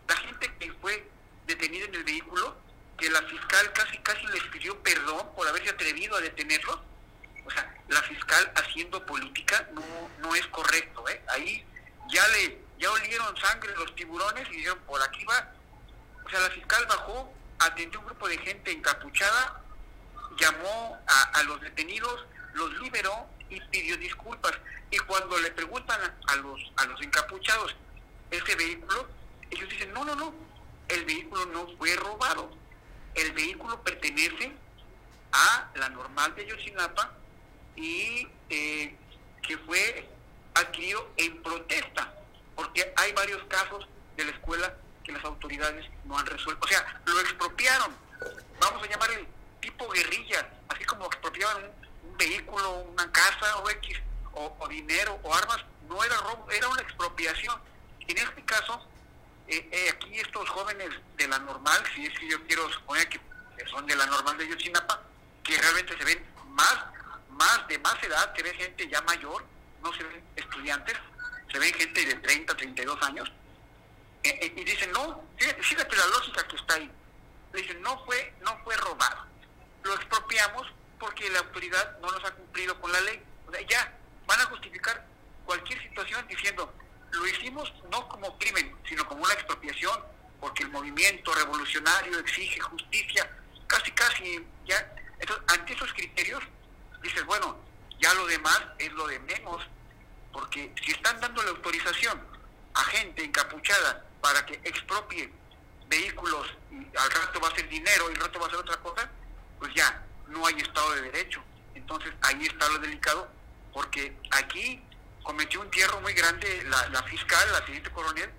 la 0.07 0.15
gente 0.15 0.51
que 0.59 0.71
fue 0.81 1.07
detenida 1.47 1.85
en 1.85 1.95
el 1.95 2.03
vehículo, 2.03 2.55
que 2.97 3.09
la 3.09 3.21
fiscal 3.21 3.71
casi 3.73 3.97
casi 3.99 4.25
les 4.27 4.43
pidió 4.45 4.77
perdón 4.79 5.29
por 5.35 5.47
haberse 5.47 5.69
atrevido 5.69 6.15
a 6.15 6.21
detenerlos. 6.21 6.79
La 7.93 8.01
fiscal 8.01 8.51
haciendo 8.55 9.05
política 9.05 9.67
no, 9.73 9.83
no 10.19 10.35
es 10.35 10.45
correcto. 10.47 11.07
¿eh? 11.09 11.21
Ahí 11.29 11.65
ya 12.09 12.27
le 12.29 12.63
ya 12.79 12.91
olieron 12.91 13.35
sangre 13.37 13.73
los 13.77 13.95
tiburones 13.95 14.47
y 14.49 14.57
dijeron 14.57 14.79
por 14.85 15.01
aquí 15.01 15.23
va 15.25 15.51
o 16.25 16.29
sea 16.29 16.39
la 16.39 16.49
fiscal 16.49 16.85
bajó 16.87 17.31
atendió 17.59 17.99
un 17.99 18.05
grupo 18.07 18.27
de 18.27 18.37
gente 18.37 18.71
encapuchada 18.71 19.61
llamó 20.37 20.99
a, 21.07 21.43
los 21.43 21.61
detenidos 21.61 22.25
los 22.53 22.73
liberó 22.79 23.27
y 23.49 23.59
pidió 23.61 23.97
disculpas 23.97 24.53
y 24.91 24.97
cuando 24.99 25.37
le 25.39 25.51
preguntan 25.51 25.99
a, 26.27 26.35
los 26.37 26.59
a 26.77 26.85
los 26.85 27.01
encapuchados 27.01 27.75
ese 28.31 28.55
vehículo 28.55 29.07
ellos 29.49 29.69
dicen 29.69 29.93
no 29.93 30.03
no 30.03 30.15
no 30.15 30.33
el 30.89 31.05
vehículo 31.05 31.45
no 31.47 31.67
fue 31.77 31.95
robado 31.95 32.51
el 33.15 33.31
vehículo 33.31 33.81
pertenece 33.81 34.51
a 35.31 35.69
la 35.75 35.89
normal 35.89 36.35
de 36.35 36.47
Yosinapa 36.47 37.11
y 37.75 38.27
eh, 38.49 38.95
que 39.41 39.57
fue 39.59 40.09
adquirido 40.55 41.09
en 41.17 41.41
protesta, 41.41 42.13
porque 42.55 42.93
hay 42.95 43.11
varios 43.13 43.43
casos 43.45 43.87
de 44.15 44.25
la 44.25 44.31
escuela 44.31 44.73
que 45.03 45.11
las 45.11 45.23
autoridades 45.25 45.85
no 46.05 46.17
han 46.17 46.25
resuelto. 46.25 46.65
O 46.65 46.67
sea, 46.67 47.01
lo 47.05 47.19
expropiaron, 47.19 47.95
vamos 48.59 48.83
a 48.83 48.87
llamar 48.87 49.11
el 49.11 49.27
tipo 49.59 49.89
guerrilla, 49.89 50.49
así 50.69 50.83
como 50.85 51.05
expropiaban 51.05 51.63
un, 51.63 52.17
vehículo, 52.17 52.85
una 52.93 53.11
casa 53.11 53.57
o 53.57 53.69
X, 53.71 53.97
o, 54.33 54.67
dinero 54.67 55.19
o 55.23 55.33
armas, 55.33 55.57
no 55.89 56.03
era 56.03 56.15
robo, 56.17 56.49
era 56.51 56.69
una 56.69 56.81
expropiación. 56.81 57.59
En 58.07 58.17
este 58.17 58.45
caso, 58.45 58.87
eh, 59.47 59.67
eh, 59.71 59.89
aquí 59.91 60.19
estos 60.19 60.47
jóvenes 60.49 60.89
de 61.17 61.27
la 61.27 61.39
normal, 61.39 61.83
si 61.95 62.05
es 62.05 62.17
que 62.19 62.29
yo 62.29 62.41
quiero 62.45 62.71
suponer 62.71 63.09
que 63.09 63.19
son 63.69 63.85
de 63.87 63.95
la 63.95 64.05
normal 64.05 64.37
de 64.37 64.47
Yotzinapa, 64.47 65.01
que 65.43 65.57
realmente 65.57 65.97
se 65.97 66.05
ven 66.05 66.23
más, 66.49 66.77
más 67.33 67.67
de 67.67 67.77
más 67.79 68.01
edad, 68.03 68.33
que 68.33 68.43
ve 68.43 68.53
gente 68.53 68.87
ya 68.87 69.01
mayor, 69.01 69.45
no 69.81 69.93
se 69.93 70.03
ven 70.03 70.23
estudiantes, 70.35 70.95
se 71.51 71.59
ven 71.59 71.73
gente 71.73 72.05
de 72.05 72.15
30, 72.15 72.55
32 72.55 73.01
años, 73.03 73.31
eh, 74.23 74.39
eh, 74.41 74.53
y 74.55 74.63
dicen, 74.63 74.91
no, 74.91 75.21
fíjate 75.37 75.95
la 75.95 76.07
lógica 76.07 76.47
que 76.47 76.55
está 76.55 76.75
ahí. 76.75 76.89
Dicen, 77.53 77.81
no 77.81 78.03
fue, 78.05 78.33
no 78.41 78.57
fue 78.63 78.75
robado. 78.77 79.25
Lo 79.83 79.93
expropiamos 79.95 80.67
porque 80.97 81.29
la 81.29 81.39
autoridad 81.39 81.99
no 81.99 82.09
nos 82.09 82.23
ha 82.23 82.31
cumplido 82.31 82.79
con 82.79 82.91
la 82.91 83.01
ley. 83.01 83.21
O 83.47 83.51
sea, 83.51 83.61
ya 83.67 83.93
van 84.25 84.39
a 84.39 84.45
justificar 84.45 85.05
cualquier 85.45 85.81
situación 85.83 86.25
diciendo, 86.27 86.73
lo 87.11 87.27
hicimos 87.27 87.71
no 87.91 88.07
como 88.07 88.37
crimen, 88.37 88.75
sino 88.87 89.05
como 89.05 89.23
una 89.23 89.33
expropiación, 89.33 89.99
porque 90.39 90.63
el 90.63 90.69
movimiento 90.69 91.33
revolucionario 91.35 92.19
exige 92.19 92.59
justicia, 92.61 93.29
casi, 93.67 93.91
casi, 93.91 94.45
ya. 94.65 94.95
Entonces, 95.19 95.45
ante 95.49 95.73
esos 95.73 95.93
criterios, 95.93 96.43
dices, 97.03 97.23
bueno, 97.25 97.57
ya 97.99 98.13
lo 98.15 98.25
demás 98.25 98.61
es 98.79 98.91
lo 98.93 99.05
de 99.07 99.19
menos, 99.19 99.61
porque 100.31 100.73
si 100.83 100.91
están 100.91 101.19
dando 101.19 101.43
la 101.43 101.51
autorización 101.51 102.19
a 102.73 102.83
gente 102.85 103.23
encapuchada 103.23 104.03
para 104.21 104.45
que 104.45 104.53
expropie 104.63 105.31
vehículos 105.87 106.47
y 106.71 106.97
al 106.97 107.11
rato 107.11 107.39
va 107.39 107.49
a 107.49 107.55
ser 107.55 107.69
dinero 107.69 108.09
y 108.09 108.15
al 108.15 108.21
rato 108.21 108.39
va 108.39 108.47
a 108.47 108.49
ser 108.49 108.59
otra 108.59 108.77
cosa, 108.77 109.09
pues 109.59 109.73
ya 109.75 110.03
no 110.27 110.45
hay 110.45 110.55
Estado 110.55 110.91
de 110.93 111.01
Derecho. 111.03 111.43
Entonces 111.75 112.13
ahí 112.21 112.45
está 112.45 112.67
lo 112.69 112.79
delicado, 112.79 113.29
porque 113.73 114.17
aquí 114.31 114.81
cometió 115.23 115.61
un 115.61 115.69
tierro 115.71 116.01
muy 116.01 116.13
grande 116.13 116.63
la, 116.65 117.03
fiscal, 117.03 117.51
la 117.51 117.63
teniente 117.65 117.91
coronel, 117.91 118.29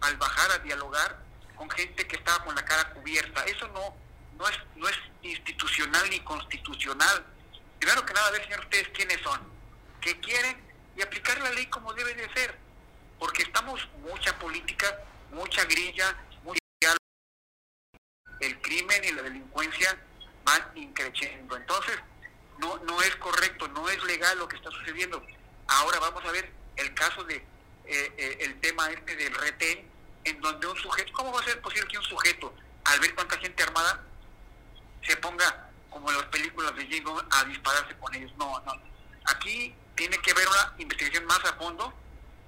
al 0.00 0.16
bajar 0.16 0.52
a 0.52 0.58
dialogar 0.58 1.18
con 1.56 1.68
gente 1.70 2.06
que 2.06 2.16
estaba 2.16 2.44
con 2.44 2.54
la 2.54 2.64
cara 2.64 2.90
cubierta. 2.90 3.44
Eso 3.44 3.66
no, 3.68 3.94
no, 4.38 4.48
es, 4.48 4.58
no 4.76 4.88
es 4.88 4.96
institucional 5.22 6.08
ni 6.10 6.20
constitucional. 6.20 7.24
Primero 7.78 8.04
que 8.04 8.12
nada, 8.12 8.30
ver, 8.30 8.42
señor, 8.44 8.60
ustedes 8.60 8.88
quiénes 8.88 9.20
son, 9.22 9.40
qué 10.00 10.18
quieren 10.20 10.56
y 10.96 11.02
aplicar 11.02 11.40
la 11.40 11.50
ley 11.50 11.66
como 11.66 11.92
debe 11.94 12.14
de 12.14 12.32
ser. 12.32 12.56
Porque 13.18 13.42
estamos 13.42 13.88
mucha 14.02 14.38
política, 14.38 14.98
mucha 15.30 15.64
grilla, 15.64 16.16
mucha... 16.44 16.60
el 18.40 18.60
crimen 18.60 19.04
y 19.04 19.12
la 19.12 19.22
delincuencia 19.22 19.98
van 20.44 20.62
increciendo. 20.76 21.56
Entonces, 21.56 21.98
no, 22.58 22.78
no 22.78 23.00
es 23.02 23.14
correcto, 23.16 23.68
no 23.68 23.88
es 23.88 24.02
legal 24.04 24.38
lo 24.38 24.48
que 24.48 24.56
está 24.56 24.70
sucediendo. 24.70 25.24
Ahora 25.66 25.98
vamos 26.00 26.24
a 26.24 26.32
ver 26.32 26.50
el 26.76 26.94
caso 26.94 27.24
de 27.24 27.36
eh, 27.36 28.12
eh, 28.16 28.38
el 28.40 28.60
tema 28.60 28.90
este 28.90 29.16
del 29.16 29.34
retén, 29.34 29.88
en 30.24 30.40
donde 30.40 30.66
un 30.66 30.76
sujeto, 30.76 31.12
¿cómo 31.12 31.32
va 31.32 31.40
a 31.40 31.44
ser 31.44 31.60
posible 31.60 31.88
que 31.88 31.98
un 31.98 32.04
sujeto, 32.04 32.54
al 32.84 33.00
ver 33.00 33.14
cuánta 33.14 33.38
gente 33.38 33.62
armada, 33.62 34.04
se 35.02 35.16
ponga, 35.16 35.67
como 35.90 36.10
en 36.10 36.16
las 36.16 36.26
películas 36.26 36.74
de 36.76 36.86
Jingo, 36.86 37.22
a 37.30 37.44
dispararse 37.44 37.96
con 37.96 38.14
ellos? 38.14 38.32
No, 38.38 38.60
no. 38.60 38.72
Aquí 39.26 39.74
tiene 39.94 40.16
que 40.18 40.30
haber 40.30 40.46
una 40.48 40.74
investigación 40.78 41.26
más 41.26 41.40
a 41.44 41.54
fondo, 41.54 41.92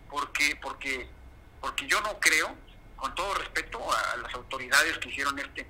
porque, 0.09 0.57
porque, 0.63 1.09
porque 1.61 1.87
yo 1.87 2.01
no 2.01 2.19
creo, 2.21 2.55
con 2.97 3.15
todo 3.15 3.35
respeto 3.35 3.81
a 3.93 4.17
las 4.19 4.33
autoridades 4.35 4.99
que 4.99 5.09
hicieron 5.09 5.39
este, 5.39 5.67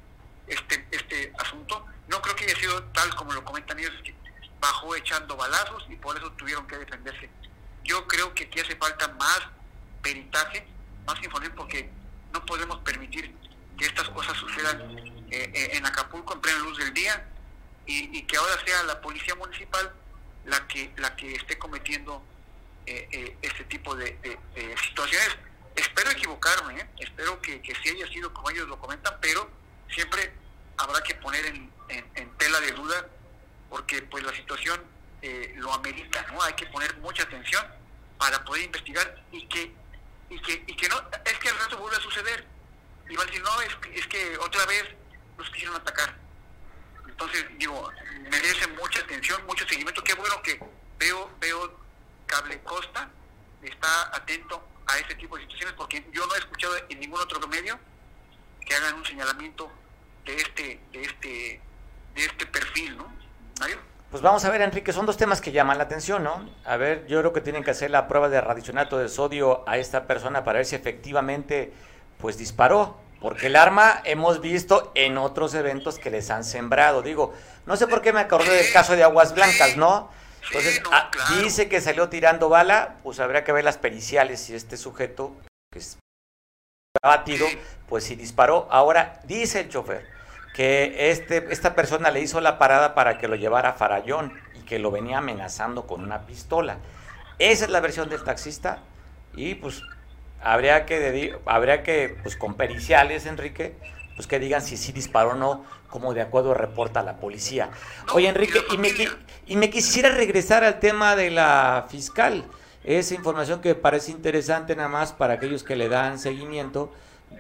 este, 0.47 0.87
este 0.91 1.33
asunto, 1.39 1.87
no 2.09 2.21
creo 2.21 2.37
que 2.37 2.45
haya 2.45 2.57
sido 2.57 2.83
tal 2.93 3.15
como 3.15 3.33
lo 3.33 3.45
comentan 3.45 3.79
ellos, 3.79 3.93
que 4.05 4.15
bajó 4.61 4.95
echando 4.95 5.37
balazos 5.37 5.87
y 5.89 5.97
por 5.97 6.17
eso 6.17 6.31
tuvieron 6.33 6.67
que 6.67 6.77
defenderse. 6.77 7.31
Yo 7.85 8.07
creo 8.07 8.35
que 8.35 8.45
aquí 8.45 8.61
hace 8.61 8.77
falta 8.77 9.09
más 9.15 9.41
peritaje, 10.03 10.67
más 11.07 11.23
información, 11.23 11.55
porque 11.57 11.91
no 12.33 12.45
podemos 12.45 12.79
permitir 12.81 13.35
que 13.79 13.87
estas 13.87 14.09
cosas 14.11 14.37
sucedan 14.37 14.99
eh, 15.31 15.51
eh, 15.55 15.71
en 15.73 15.87
Acapulco 15.87 16.35
en 16.35 16.41
plena 16.41 16.59
luz 16.59 16.79
del 16.79 16.93
día 16.93 17.27
y, 17.87 18.23
que 18.23 18.37
ahora 18.37 18.55
sea 18.65 18.83
la 18.85 19.01
policía 19.01 19.35
municipal 19.35 19.93
la 20.45 20.67
que 20.69 20.93
la 20.97 21.15
que 21.17 21.35
esté 21.35 21.59
cometiendo 21.59 22.23
eh, 22.87 23.37
este 23.43 23.65
tipo 23.65 23.95
de, 23.97 24.17
situaciones. 24.87 25.37
Espero 25.75 26.11
equivocarme, 26.11 26.89
espero 26.99 27.41
que, 27.41 27.61
que 27.63 27.75
sí 27.77 27.91
haya 27.91 28.07
sido 28.09 28.33
como 28.35 28.51
ellos 28.51 28.69
lo 28.69 28.79
comentan, 28.79 29.17
pero 29.21 29.51
siempre 29.89 30.33
habrá 30.77 31.01
que 31.03 31.15
poner 31.17 31.47
en, 31.47 31.71
tela 32.39 32.61
de 32.61 32.73
duda 32.73 33.07
porque 33.69 34.03
pues 34.03 34.25
la 34.25 34.33
situación 34.33 34.81
eh, 35.23 35.53
lo 35.57 35.73
amerita, 35.73 36.25
¿no? 36.33 36.43
Hay 36.43 36.55
que 36.55 36.67
poner 36.67 36.97
mucha 36.99 37.23
atención 37.25 37.65
para 38.19 38.45
poder 38.45 38.65
investigar 38.65 39.23
y 39.33 39.47
que 39.47 39.73
y 40.31 40.39
que, 40.41 40.65
y 40.67 40.77
que 40.77 40.89
no, 40.89 40.97
es 41.25 41.39
que 41.39 41.49
al 41.49 41.59
rato 41.59 41.77
vuelve 41.77 41.97
a 41.97 42.01
suceder. 42.01 42.47
Y 43.09 43.17
van 43.17 43.27
a 43.27 43.31
decir, 43.31 43.43
no, 43.43 43.61
es, 43.61 43.77
es 43.93 44.07
que 44.07 44.39
otra 44.39 44.65
vez 44.67 44.85
los 45.37 45.51
quisieron 45.51 45.77
atacar. 45.77 46.15
Entonces, 47.21 47.45
digo, 47.59 47.87
merece 48.31 48.67
mucha 48.69 49.01
atención, 49.01 49.45
mucho 49.47 49.67
seguimiento. 49.69 50.03
Qué 50.03 50.15
bueno 50.15 50.41
que 50.43 50.59
veo, 50.99 51.31
veo 51.39 51.71
Cable 52.27 52.59
Costa 52.61 53.11
está 53.63 54.17
atento 54.17 54.63
a 54.87 54.97
ese 54.97 55.15
tipo 55.17 55.37
de 55.37 55.43
situaciones, 55.43 55.75
porque 55.75 56.03
yo 56.13 56.27
no 56.27 56.35
he 56.35 56.39
escuchado 56.39 56.73
en 56.89 56.99
ningún 56.99 57.21
otro 57.21 57.47
medio 57.47 57.79
que 58.67 58.75
hagan 58.75 58.95
un 58.95 59.05
señalamiento 59.05 59.71
de 60.25 60.37
este, 60.37 60.81
de 60.93 61.03
este, 61.03 61.61
de 62.15 62.25
este 62.25 62.47
perfil, 62.47 62.97
¿no? 62.97 63.13
Pues 64.11 64.23
vamos 64.23 64.43
a 64.47 64.51
ver, 64.51 64.63
Enrique, 64.63 64.95
son 64.95 65.05
dos 65.05 65.19
temas 65.19 65.43
que 65.43 65.53
llaman 65.53 65.77
la 65.77 65.85
atención, 65.85 66.25
¿no? 66.25 66.49
A 66.65 66.79
ver, 66.79 67.07
yo 67.07 67.21
creo 67.21 67.35
que 67.35 67.43
tienen 67.43 67.63
que 67.63 67.73
hacer 67.73 67.91
la 67.91 68.09
prueba 68.09 68.31
de 68.31 68.41
radicionato 68.41 68.97
de 68.97 69.11
sodio 69.11 69.63
a 69.69 69.77
esta 69.77 70.07
persona 70.07 70.43
para 70.43 70.61
ver 70.61 70.67
si 70.67 70.75
efectivamente, 70.75 71.75
pues 72.19 72.39
disparó. 72.39 72.99
Porque 73.21 73.49
el 73.49 73.57
arma 73.57 74.01
hemos 74.05 74.41
visto 74.41 74.93
en 74.95 75.19
otros 75.19 75.55
eventos 75.55 75.99
que 75.99 76.11
les 76.11 76.31
han 76.31 76.45
sembrado. 76.45 77.03
Digo, 77.03 77.35
no 77.67 77.77
sé 77.77 77.87
por 77.87 78.01
qué 78.01 78.13
me 78.13 78.21
acordé 78.21 78.51
del 78.51 78.73
caso 78.73 78.97
de 78.97 79.03
Aguas 79.03 79.35
Blancas, 79.35 79.77
¿no? 79.77 80.11
Entonces, 80.47 80.83
ah, 80.91 81.11
dice 81.37 81.69
que 81.69 81.81
salió 81.81 82.09
tirando 82.09 82.49
bala, 82.49 82.97
pues 83.03 83.21
habría 83.21 83.45
que 83.45 83.53
ver 83.53 83.63
las 83.63 83.77
periciales 83.77 84.41
si 84.41 84.55
este 84.55 84.77
sujeto 84.79 85.37
que 85.71 85.81
es 85.81 85.99
batido, 87.03 87.47
pues 87.89 88.05
si 88.05 88.17
disparó. 88.17 88.67
Ahora, 88.71 89.21
dice 89.25 89.61
el 89.61 89.69
chofer, 89.69 90.07
que 90.55 91.11
este, 91.11 91.53
esta 91.53 91.75
persona 91.75 92.11
le 92.11 92.21
hizo 92.21 92.41
la 92.41 92.59
parada 92.59 92.95
para 92.95 93.19
que 93.19 93.29
lo 93.29 93.37
llevara 93.37 93.71
a 93.71 93.75
Farallón 93.75 94.33
y 94.55 94.61
que 94.61 94.79
lo 94.79 94.91
venía 94.91 95.19
amenazando 95.19 95.87
con 95.87 96.03
una 96.03 96.27
pistola. 96.27 96.79
Esa 97.39 97.65
es 97.67 97.71
la 97.71 97.81
versión 97.81 98.09
del 98.09 98.25
taxista 98.25 98.81
y 99.35 99.55
pues 99.55 99.83
habría 100.43 100.87
que, 100.87 101.39
habría 101.47 101.83
que 101.83 102.17
pues 102.23 102.37
con 102.37 102.55
periciales, 102.55 103.27
Enrique, 103.27 103.75
pues 104.17 104.27
que 104.27 104.39
digan 104.39 104.63
si 104.63 104.77
sí 104.77 104.93
disparó 104.93 105.31
o 105.31 105.35
no, 105.35 105.65
como 105.89 106.15
de 106.15 106.21
acuerdo 106.21 106.55
reporta 106.55 107.03
la 107.03 107.17
policía. 107.17 107.71
Oye, 108.15 108.29
Enrique, 108.29 108.61
y 108.73 108.79
me, 108.79 108.91
y 109.47 109.57
me 109.57 109.71
quisiera 109.71 110.11
regresar 110.11 110.65
al 110.65 110.79
tema 110.79 111.17
de 111.17 111.31
la 111.31 111.87
fiscal. 111.89 112.45
Esa 112.85 113.15
información 113.15 113.61
que 113.61 113.75
parece 113.75 114.11
interesante 114.11 114.75
nada 114.75 114.89
más 114.89 115.13
para 115.13 115.35
aquellos 115.35 115.63
que 115.63 115.77
le 115.77 115.89
dan 115.89 116.19
seguimiento 116.19 116.93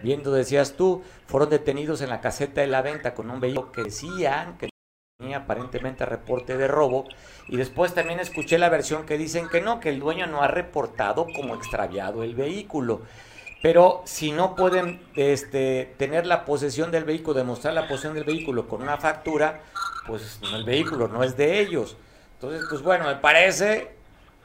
viendo, 0.03 0.33
decías 0.33 0.75
tú, 0.75 1.03
fueron 1.27 1.51
detenidos 1.51 2.01
en 2.03 2.11
la 2.11 2.21
caseta 2.21 2.61
de 2.61 2.67
la 2.67 2.83
venta 2.83 3.15
con 3.15 3.31
un 3.31 3.41
vehículo 3.41 3.73
que 3.73 3.85
decían 3.85 4.59
que 4.59 4.69
aparentemente 5.35 6.05
reporte 6.07 6.57
de 6.57 6.69
robo. 6.69 7.07
Y 7.49 7.57
después 7.57 7.95
también 7.95 8.21
escuché 8.21 8.59
la 8.59 8.69
versión 8.69 9.07
que 9.07 9.19
dicen 9.19 9.49
que 9.49 9.61
no, 9.61 9.81
que 9.81 9.91
el 9.91 10.01
dueño 10.01 10.27
no 10.27 10.43
ha 10.43 10.49
reportado 10.49 11.27
como 11.35 11.55
extraviado 11.55 12.23
el 12.23 12.35
vehículo. 12.35 13.03
Pero 13.63 14.03
si 14.07 14.33
no 14.33 14.55
pueden 14.55 15.01
este, 15.17 15.95
tener 15.99 16.27
la 16.27 16.45
posesión 16.45 16.91
del 16.91 17.05
vehículo, 17.05 17.35
demostrar 17.35 17.75
la 17.75 17.87
posesión 17.87 18.15
del 18.15 18.25
vehículo 18.25 18.67
con 18.67 18.83
una 18.83 18.97
factura, 18.97 19.61
pues 20.07 20.41
el 20.55 20.65
vehículo 20.65 21.09
no 21.09 21.23
es 21.23 21.37
de 21.37 21.61
ellos. 21.61 21.97
Entonces, 22.35 22.63
pues 22.71 22.83
bueno, 22.83 23.05
me 23.05 23.17
parece 23.17 23.91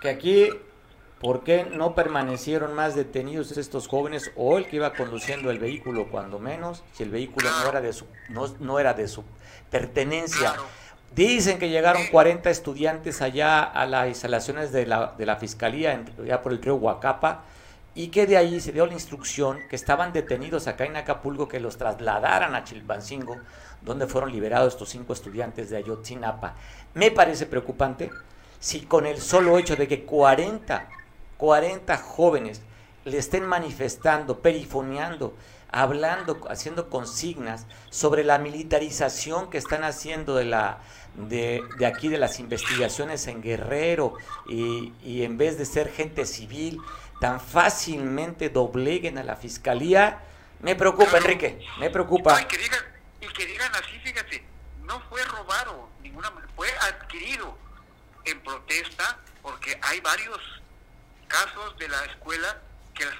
que 0.01 0.09
aquí 0.09 0.49
¿Por 1.19 1.43
qué 1.43 1.65
no 1.65 1.95
permanecieron 1.95 2.73
más 2.73 2.93
detenidos 2.93 3.57
estos 3.57 3.87
jóvenes 3.87 4.31
o 4.35 4.57
el 4.57 4.67
que 4.67 4.75
iba 4.75 4.93
conduciendo 4.93 5.49
el 5.49 5.59
vehículo 5.59 6.07
cuando 6.11 6.39
menos, 6.39 6.83
si 6.93 7.03
el 7.03 7.09
vehículo 7.09 7.49
no 7.49 7.69
era 7.69 7.81
de 7.81 7.93
su 7.93 8.05
no, 8.59 8.79
era 8.79 8.93
de 8.93 9.07
su 9.07 9.23
pertenencia? 9.69 10.53
Dicen 11.15 11.59
que 11.59 11.69
llegaron 11.69 12.07
40 12.07 12.49
estudiantes 12.49 13.21
allá 13.21 13.63
a 13.63 13.85
las 13.85 14.07
instalaciones 14.07 14.71
de 14.71 14.85
la, 14.85 15.13
de 15.17 15.25
la 15.25 15.37
fiscalía, 15.37 16.03
ya 16.25 16.41
por 16.41 16.51
el 16.51 16.61
río 16.61 16.75
Huacapa, 16.75 17.43
y 17.93 18.09
que 18.09 18.27
de 18.27 18.35
ahí 18.35 18.59
se 18.59 18.73
dio 18.73 18.85
la 18.85 18.93
instrucción 18.93 19.59
que 19.69 19.77
estaban 19.77 20.11
detenidos 20.11 20.67
acá 20.67 20.85
en 20.85 20.97
Acapulco, 20.97 21.47
que 21.47 21.61
los 21.61 21.77
trasladaran 21.77 22.53
a 22.53 22.65
Chilpancingo, 22.65 23.37
donde 23.81 24.07
fueron 24.07 24.31
liberados 24.31 24.73
estos 24.73 24.89
cinco 24.89 25.13
estudiantes 25.13 25.69
de 25.69 25.77
Ayotzinapa. 25.77 26.55
Me 26.93 27.11
parece 27.11 27.45
preocupante 27.45 28.11
si 28.59 28.81
con 28.81 29.05
el 29.05 29.21
solo 29.21 29.57
hecho 29.57 29.75
de 29.75 29.87
que 29.87 30.03
40 30.03 30.89
40 31.37 31.97
jóvenes 31.97 32.61
le 33.03 33.17
estén 33.17 33.45
manifestando, 33.45 34.39
perifoneando, 34.39 35.35
hablando, 35.75 36.39
haciendo 36.49 36.89
consignas 36.89 37.65
sobre 37.89 38.23
la 38.23 38.37
militarización 38.37 39.49
que 39.49 39.57
están 39.57 39.83
haciendo 39.83 40.33
de 40.35 40.45
la 40.45 40.79
de, 41.15 41.61
aquí 41.85 42.07
de 42.07 42.17
las 42.17 42.39
investigaciones 42.39 43.27
en 43.27 43.41
Guerrero 43.41 44.13
y, 44.47 44.93
y, 45.03 45.23
en 45.23 45.37
vez 45.37 45.57
de 45.57 45.65
ser 45.65 45.91
gente 45.91 46.25
civil 46.25 46.79
tan 47.19 47.41
fácilmente 47.41 48.49
dobleguen 48.49 49.17
a 49.17 49.23
la 49.23 49.35
fiscalía, 49.35 50.19
me 50.61 50.75
preocupa, 50.75 51.17
Enrique, 51.17 51.59
me 51.77 51.89
preocupa. 51.89 52.41
y, 52.41 52.45
que 52.45 52.57
digan, 52.57 52.79
y 53.19 53.27
que 53.27 53.45
digan 53.45 53.71
así, 53.75 53.99
fíjate, 53.99 54.45
no 54.83 55.01
fue 55.09 55.23
robado, 55.25 55.89
ninguna, 56.01 56.31
fue 56.55 56.69
adquirido 56.81 57.57
en 58.23 58.39
protesta 58.41 59.19
porque 59.41 59.77
hay 59.81 59.99
varios 59.99 60.39
casos 61.27 61.77
de 61.77 61.89
la 61.89 62.03
escuela 62.05 62.61
que 62.93 63.05
las 63.05 63.15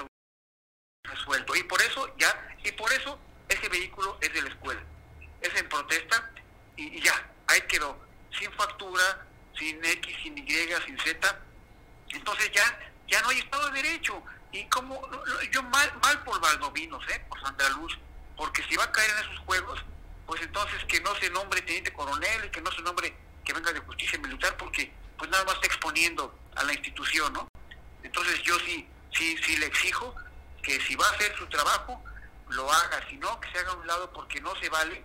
resuelto. 1.08 1.56
Y 1.56 1.64
por 1.64 1.82
eso 1.82 2.14
ya, 2.18 2.56
y 2.64 2.72
por 2.74 2.92
eso 2.94 3.20
ese 3.50 3.70
vehículo 3.70 4.18
es 4.22 4.34
de 4.34 4.42
la 4.42 4.50
escuela. 4.50 4.82
Es 5.42 5.54
en 5.56 5.70
protesta 5.70 6.32
y, 6.76 7.02
ya, 7.02 7.14
ahí 7.48 7.62
quedó. 7.62 7.98
Sin 8.38 8.52
factura, 8.54 9.26
sin 9.58 9.84
X, 9.84 10.18
sin 10.24 10.38
Y, 10.38 10.50
sin 10.86 11.00
Z. 11.00 11.40
Entonces 12.10 12.52
ya, 12.52 12.80
ya 13.08 13.22
no 13.22 13.30
hay 13.30 13.40
Estado 13.40 13.70
de 13.72 13.82
Derecho. 13.82 14.22
Y 14.52 14.64
como, 14.66 15.02
yo 15.52 15.64
mal, 15.64 15.92
mal 16.02 16.24
por 16.24 16.40
Valdovinos, 16.40 17.04
¿eh? 17.10 17.26
por 17.28 17.40
Sandra 17.42 17.70
Luz, 17.70 17.98
porque 18.38 18.64
si 18.64 18.76
va 18.76 18.86
a 18.86 18.92
caer 18.92 19.10
en 19.12 19.18
esos 19.18 19.40
juegos, 19.40 19.84
pues 20.26 20.42
entonces 20.42 20.84
que 20.86 21.00
no 21.02 21.14
se 21.16 21.30
nombre 21.30 21.62
teniente 21.62 21.94
coronel 21.94 22.50
que 22.52 22.62
no 22.62 22.72
se 22.72 22.82
nombre 22.82 23.16
que 23.44 23.54
venga 23.54 23.72
de 23.72 23.80
justicia 23.80 24.18
militar, 24.20 24.58
porque 24.58 24.92
pues 25.18 25.30
nada 25.30 25.44
más 25.46 25.56
está 25.56 25.68
exponiendo 25.68 26.38
a 26.56 26.64
la 26.64 26.74
institución, 26.74 27.32
¿no? 27.34 27.48
Entonces 28.02 28.42
yo 28.44 28.58
sí, 28.60 28.88
sí, 29.14 29.38
sí 29.44 29.58
le 29.58 29.68
exijo 29.68 30.16
que 30.66 30.82
si 30.82 30.96
va 30.96 31.08
a 31.08 31.12
hacer 31.12 31.36
su 31.38 31.46
trabajo, 31.48 32.04
lo 32.50 32.72
haga, 32.72 33.08
si 33.08 33.18
no, 33.18 33.40
que 33.40 33.52
se 33.52 33.60
haga 33.60 33.72
a 33.72 33.76
un 33.76 33.88
lado 33.88 34.12
porque 34.12 34.42
no 34.42 34.56
se 34.56 34.68
vale 34.70 35.04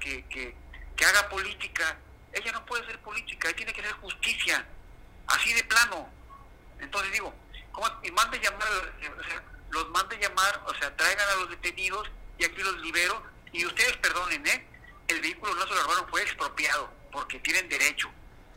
que, 0.00 0.24
que, 0.28 0.54
que 0.96 1.04
haga 1.04 1.28
política. 1.28 1.96
Ella 2.32 2.52
no 2.52 2.64
puede 2.64 2.84
hacer 2.84 2.98
política, 3.00 3.48
ella 3.48 3.56
tiene 3.56 3.72
que 3.72 3.80
hacer 3.80 3.92
justicia, 3.94 4.64
así 5.26 5.52
de 5.52 5.64
plano. 5.64 6.08
Entonces 6.78 7.12
digo, 7.12 7.34
¿cómo? 7.72 7.86
y 8.02 8.10
mande 8.12 8.38
llamar, 8.38 8.68
o 8.68 9.24
sea, 9.24 9.42
los 9.70 9.90
mande 9.90 10.16
llamar, 10.18 10.62
o 10.66 10.74
sea, 10.74 10.96
traigan 10.96 11.28
a 11.28 11.34
los 11.36 11.50
detenidos 11.50 12.08
y 12.38 12.44
aquí 12.44 12.62
los 12.62 12.78
libero. 12.78 13.22
Y 13.52 13.66
ustedes 13.66 13.96
perdonen, 13.98 14.46
¿eh? 14.46 14.66
El 15.08 15.20
vehículo 15.20 15.54
no 15.54 15.66
se 15.66 15.74
lo 15.74 15.82
robaron, 15.82 16.08
fue 16.08 16.22
expropiado, 16.22 16.90
porque 17.10 17.38
tienen 17.40 17.68
derecho. 17.68 18.08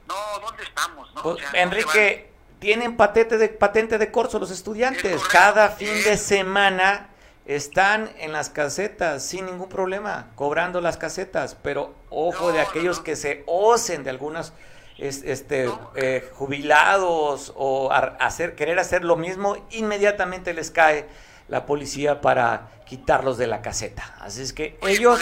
No, 0.07 0.39
¿dónde 0.39 0.63
estamos? 0.63 1.13
No? 1.15 1.23
Pues, 1.23 1.43
Enrique, 1.53 2.31
tienen 2.59 2.97
patente 2.97 3.37
de, 3.37 3.49
patente 3.49 3.97
de 3.97 4.11
corso 4.11 4.39
los 4.39 4.51
estudiantes. 4.51 5.21
Cada 5.23 5.69
fin 5.69 5.93
de 6.03 6.17
semana 6.17 7.09
están 7.45 8.11
en 8.17 8.31
las 8.31 8.49
casetas 8.49 9.23
sin 9.23 9.45
ningún 9.45 9.69
problema, 9.69 10.31
cobrando 10.35 10.81
las 10.81 10.97
casetas, 10.97 11.55
pero 11.61 11.93
ojo 12.09 12.51
de 12.51 12.61
aquellos 12.61 12.99
que 12.99 13.15
se 13.15 13.43
osen 13.45 14.03
de 14.03 14.09
algunas 14.09 14.53
este, 14.97 15.69
eh, 15.95 16.29
jubilados 16.33 17.53
o 17.55 17.91
hacer, 17.91 18.55
querer 18.55 18.79
hacer 18.79 19.03
lo 19.03 19.15
mismo, 19.15 19.67
inmediatamente 19.71 20.53
les 20.53 20.71
cae 20.71 21.07
la 21.47 21.65
policía 21.65 22.21
para 22.21 22.69
quitarlos 22.85 23.37
de 23.37 23.47
la 23.47 23.61
caseta. 23.61 24.15
Así 24.19 24.41
es 24.41 24.53
que 24.53 24.77
ellos 24.81 25.19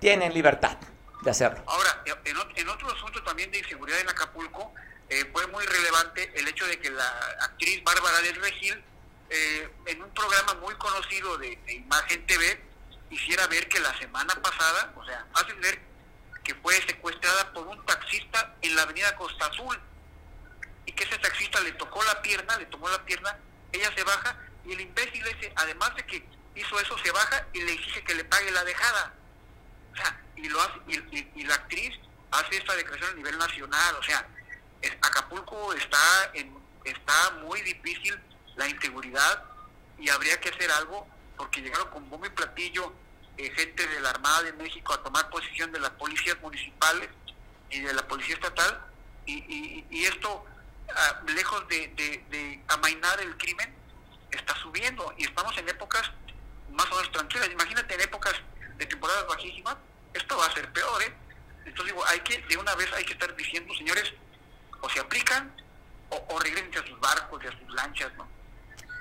tienen 0.00 0.34
libertad 0.34 0.76
de 1.22 1.30
hacerlo. 1.30 1.62
Ahora, 1.66 2.02
en, 2.04 2.68
otro 2.68 2.90
asunto 2.90 3.22
también 3.22 3.50
de 3.50 3.58
inseguridad 3.58 4.00
en 4.00 4.08
Acapulco, 4.08 4.74
eh, 5.08 5.28
fue 5.32 5.46
muy 5.48 5.64
relevante 5.64 6.32
el 6.34 6.48
hecho 6.48 6.66
de 6.66 6.78
que 6.78 6.90
la 6.90 7.08
actriz 7.40 7.82
Bárbara 7.84 8.20
del 8.20 8.36
Regil, 8.36 8.82
eh, 9.30 9.68
en 9.86 10.02
un 10.02 10.12
programa 10.14 10.54
muy 10.54 10.74
conocido 10.76 11.36
de, 11.38 11.58
Imagen 11.68 12.26
TV, 12.26 12.60
hiciera 13.10 13.46
ver 13.46 13.68
que 13.68 13.80
la 13.80 13.96
semana 13.98 14.34
pasada, 14.42 14.92
o 14.96 15.04
sea, 15.04 15.26
hace 15.34 15.52
ver 15.54 15.80
que 16.42 16.54
fue 16.56 16.74
secuestrada 16.82 17.52
por 17.52 17.66
un 17.66 17.84
taxista 17.86 18.54
en 18.60 18.76
la 18.76 18.82
avenida 18.82 19.16
Costa 19.16 19.46
Azul 19.46 19.78
y 20.86 20.92
que 20.92 21.04
ese 21.04 21.18
taxista 21.18 21.60
le 21.60 21.72
tocó 21.72 22.02
la 22.04 22.20
pierna, 22.20 22.58
le 22.58 22.66
tomó 22.66 22.88
la 22.88 23.02
pierna, 23.04 23.38
ella 23.72 23.90
se 23.94 24.04
baja 24.04 24.36
y 24.64 24.72
el 24.72 24.80
imbécil 24.80 25.26
ese, 25.26 25.52
además 25.56 25.94
de 25.96 26.04
que 26.06 26.26
hizo 26.54 26.80
eso, 26.80 26.96
se 26.98 27.10
baja 27.10 27.46
y 27.52 27.62
le 27.62 27.72
exige 27.72 28.02
que 28.04 28.14
le 28.14 28.24
pague 28.24 28.50
la 28.50 28.64
dejada. 28.64 29.14
O 29.92 29.96
sea, 29.96 30.20
y, 30.36 30.48
lo 30.48 30.60
hace, 30.60 30.80
y, 31.34 31.44
la 31.44 31.54
actriz 31.54 31.92
hace 32.30 32.56
esta 32.56 32.74
declaración 32.74 33.12
a 33.12 33.14
nivel 33.14 33.38
nacional. 33.38 33.96
O 33.96 34.02
sea, 34.02 34.26
Acapulco 35.02 35.72
está, 35.74 36.30
en, 36.34 36.56
está 36.84 37.30
muy 37.42 37.60
difícil 37.62 38.18
la 38.56 38.68
inseguridad 38.68 39.44
y 39.98 40.08
habría 40.08 40.40
que 40.40 40.50
hacer 40.50 40.70
algo 40.72 41.06
porque 41.36 41.60
llegaron 41.60 41.88
con 41.90 42.08
bombo 42.08 42.26
y 42.26 42.30
platillo 42.30 42.92
eh, 43.36 43.50
gente 43.50 43.86
de 43.86 44.00
la 44.00 44.10
Armada 44.10 44.42
de 44.42 44.52
México 44.52 44.92
a 44.92 45.02
tomar 45.02 45.28
posición 45.30 45.72
de 45.72 45.80
las 45.80 45.90
policías 45.90 46.40
municipales 46.40 47.08
y 47.70 47.80
de 47.80 47.92
la 47.92 48.06
policía 48.06 48.34
estatal 48.34 48.80
y, 49.26 50.04
esto, 50.04 50.44
ah, 50.94 51.22
lejos 51.28 51.66
de, 51.68 51.88
de 51.88 52.62
amainar 52.68 53.18
el 53.20 53.36
crimen, 53.38 53.74
está 54.30 54.54
subiendo 54.56 55.14
y 55.16 55.24
estamos 55.24 55.56
en 55.56 55.68
épocas 55.68 56.10
más 56.70 56.86
o 56.90 56.96
menos 56.96 57.12
tranquilas. 57.12 57.48
Imagínate 57.50 57.94
en 57.94 58.00
épocas 58.02 58.34
de 58.76 58.86
temporadas 58.86 59.26
bajísimas, 59.28 59.76
esto 60.12 60.36
va 60.36 60.46
a 60.46 60.54
ser 60.54 60.70
peor, 60.72 61.02
¿eh? 61.02 61.14
Entonces 61.64 61.94
digo, 61.94 62.04
hay 62.06 62.20
que, 62.20 62.38
de 62.38 62.56
una 62.56 62.74
vez 62.74 62.92
hay 62.92 63.04
que 63.04 63.14
estar 63.14 63.34
diciendo, 63.36 63.72
señores, 63.74 64.12
o 64.84 64.88
se 64.90 65.00
aplican 65.00 65.50
o, 66.10 66.34
o 66.34 66.38
regresen 66.38 66.70
a 66.74 66.86
sus 66.86 67.00
barcos 67.00 67.42
y 67.42 67.46
a 67.46 67.50
sus 67.50 67.74
lanchas, 67.74 68.12
¿no? 68.16 68.26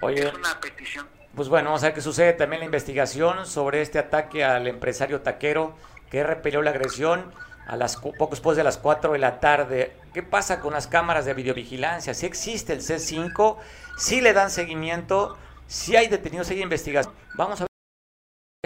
Oye, 0.02 0.28
es 0.28 0.34
una 0.34 0.60
petición. 0.60 1.08
Pues 1.36 1.50
bueno, 1.50 1.70
vamos 1.70 1.84
a 1.84 1.88
ver 1.88 1.96
qué 1.96 2.02
sucede 2.02 2.34
también 2.34 2.62
la 2.62 2.66
investigación 2.66 3.46
sobre 3.46 3.82
este 3.82 4.00
ataque 4.00 4.44
al 4.44 4.68
empresario 4.68 5.22
taquero 5.22 5.76
que 6.10 6.24
repelió 6.24 6.62
la 6.62 6.70
agresión 6.70 7.34
a 7.68 7.76
las 7.76 7.96
poco 7.98 8.28
después 8.32 8.56
de 8.56 8.64
las 8.64 8.78
4 8.78 9.14
de 9.14 9.20
la 9.20 9.40
tarde. 9.40 9.96
¿Qué 10.14 10.24
pasa 10.24 10.60
con 10.60 10.74
las 10.74 10.88
cámaras 10.88 11.26
de 11.26 11.34
videovigilancia? 11.34 12.14
Si 12.14 12.26
existe 12.26 12.74
el 12.74 12.82
C5, 12.82 13.58
si 13.98 14.22
le 14.22 14.34
dan 14.34 14.52
seguimiento, 14.52 15.38
si 15.68 15.96
hay 15.96 16.08
detenidos, 16.08 16.50
hay 16.50 16.62
investigación. 16.62 17.14
Vamos 17.36 17.62
a 17.62 17.64
ver 17.64 17.73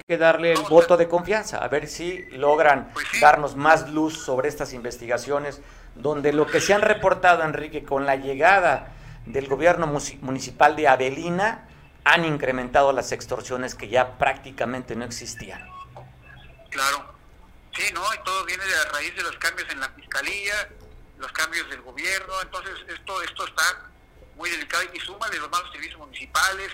que 0.08 0.16
darle 0.16 0.54
el 0.54 0.62
voto 0.62 0.96
de 0.96 1.06
confianza, 1.06 1.58
a 1.58 1.68
ver 1.68 1.86
si 1.86 2.22
logran 2.30 2.88
pues 2.94 3.06
darnos 3.20 3.56
más 3.56 3.90
luz 3.90 4.16
sobre 4.16 4.48
estas 4.48 4.72
investigaciones, 4.72 5.60
donde 5.96 6.32
lo 6.32 6.46
que 6.46 6.62
se 6.62 6.72
han 6.72 6.80
reportado, 6.80 7.42
Enrique, 7.42 7.84
con 7.84 8.06
la 8.06 8.16
llegada 8.16 8.90
del 9.26 9.48
gobierno 9.48 9.86
municipal 9.86 10.76
de 10.76 10.88
Avelina, 10.88 11.68
han 12.04 12.24
incrementado 12.24 12.94
las 12.94 13.12
extorsiones 13.12 13.74
que 13.74 13.88
ya 13.90 14.16
prácticamente 14.16 14.96
no 14.96 15.04
existían. 15.04 15.60
Claro, 16.70 17.12
sí, 17.76 17.92
¿no? 17.92 18.02
Y 18.14 18.18
todo 18.24 18.46
viene 18.46 18.64
de 18.64 18.76
a 18.76 18.84
raíz 18.90 19.14
de 19.14 19.24
los 19.24 19.36
cambios 19.36 19.68
en 19.68 19.78
la 19.78 19.90
fiscalía, 19.90 20.70
los 21.18 21.30
cambios 21.32 21.68
del 21.68 21.82
gobierno, 21.82 22.32
entonces 22.40 22.72
esto, 22.88 23.20
esto 23.20 23.46
está 23.46 23.90
muy 24.36 24.48
delicado 24.48 24.84
y 24.90 25.00
súmale 25.00 25.36
los 25.36 25.50
malos 25.50 25.70
servicios 25.70 25.98
municipales, 25.98 26.72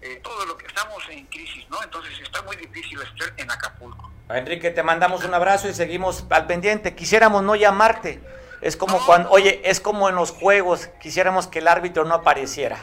eh, 0.00 0.20
todo 0.22 0.46
lo 0.46 0.56
que 0.56 0.66
estamos 0.66 1.02
en 1.10 1.26
crisis, 1.26 1.68
¿no? 1.70 1.82
Entonces 1.82 2.12
está 2.20 2.42
muy 2.42 2.56
difícil 2.56 3.00
estar 3.02 3.32
en 3.36 3.50
Acapulco. 3.50 4.10
Enrique, 4.28 4.70
te 4.70 4.82
mandamos 4.82 5.24
un 5.24 5.34
abrazo 5.34 5.68
y 5.68 5.74
seguimos 5.74 6.24
al 6.30 6.46
pendiente. 6.46 6.94
Quisiéramos 6.94 7.42
no 7.42 7.56
llamarte. 7.56 8.20
Es 8.60 8.76
como 8.76 9.04
cuando, 9.06 9.30
oye, 9.30 9.60
es 9.64 9.80
como 9.80 10.08
en 10.08 10.16
los 10.16 10.32
juegos, 10.32 10.88
quisiéramos 11.00 11.46
que 11.46 11.60
el 11.60 11.68
árbitro 11.68 12.04
no 12.04 12.14
apareciera. 12.14 12.78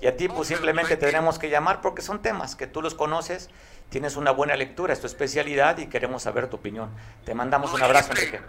Y 0.00 0.08
a 0.08 0.16
ti 0.16 0.28
pues 0.28 0.48
simplemente 0.48 0.96
tenemos 0.96 1.38
que 1.38 1.48
llamar 1.48 1.80
porque 1.80 2.02
son 2.02 2.20
temas 2.20 2.56
que 2.56 2.66
tú 2.66 2.82
los 2.82 2.94
conoces, 2.94 3.50
tienes 3.88 4.16
una 4.16 4.32
buena 4.32 4.56
lectura, 4.56 4.92
es 4.92 5.00
tu 5.00 5.06
especialidad 5.06 5.78
y 5.78 5.86
queremos 5.86 6.24
saber 6.24 6.48
tu 6.48 6.56
opinión. 6.56 6.90
Te 7.24 7.34
mandamos 7.34 7.72
un 7.72 7.82
abrazo, 7.82 8.10
Enrique. 8.10 8.40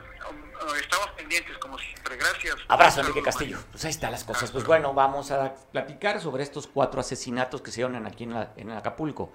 Estamos 0.79 1.09
pendientes, 1.17 1.57
como 1.57 1.77
siempre. 1.77 2.15
Gracias. 2.17 2.55
Abrazo, 2.67 3.01
Enrique 3.01 3.21
Castillo. 3.21 3.59
Pues 3.71 3.83
ahí 3.85 3.91
están 3.91 4.11
las 4.11 4.23
cosas. 4.23 4.51
Pues 4.51 4.65
bueno, 4.65 4.93
vamos 4.93 5.31
a 5.31 5.53
platicar 5.71 6.21
sobre 6.21 6.43
estos 6.43 6.67
cuatro 6.67 7.01
asesinatos 7.01 7.61
que 7.61 7.71
se 7.71 7.81
dieron 7.81 8.05
aquí 8.05 8.23
en, 8.23 8.33
en 8.55 8.71
Acapulco. 8.71 9.31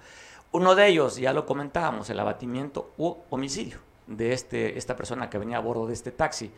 Uno 0.51 0.73
de 0.73 0.87
ellos, 0.87 1.17
ya 1.17 1.31
lo 1.33 1.45
comentábamos, 1.45 2.09
el 2.09 2.19
abatimiento 2.19 2.93
u 2.97 3.15
homicidio 3.29 3.79
de 4.07 4.33
este, 4.33 4.77
esta 4.77 4.95
persona 4.95 5.29
que 5.29 5.37
venía 5.37 5.57
a 5.57 5.61
bordo 5.61 5.85
de 5.85 5.93
este 5.93 6.11
taxi. 6.11 6.51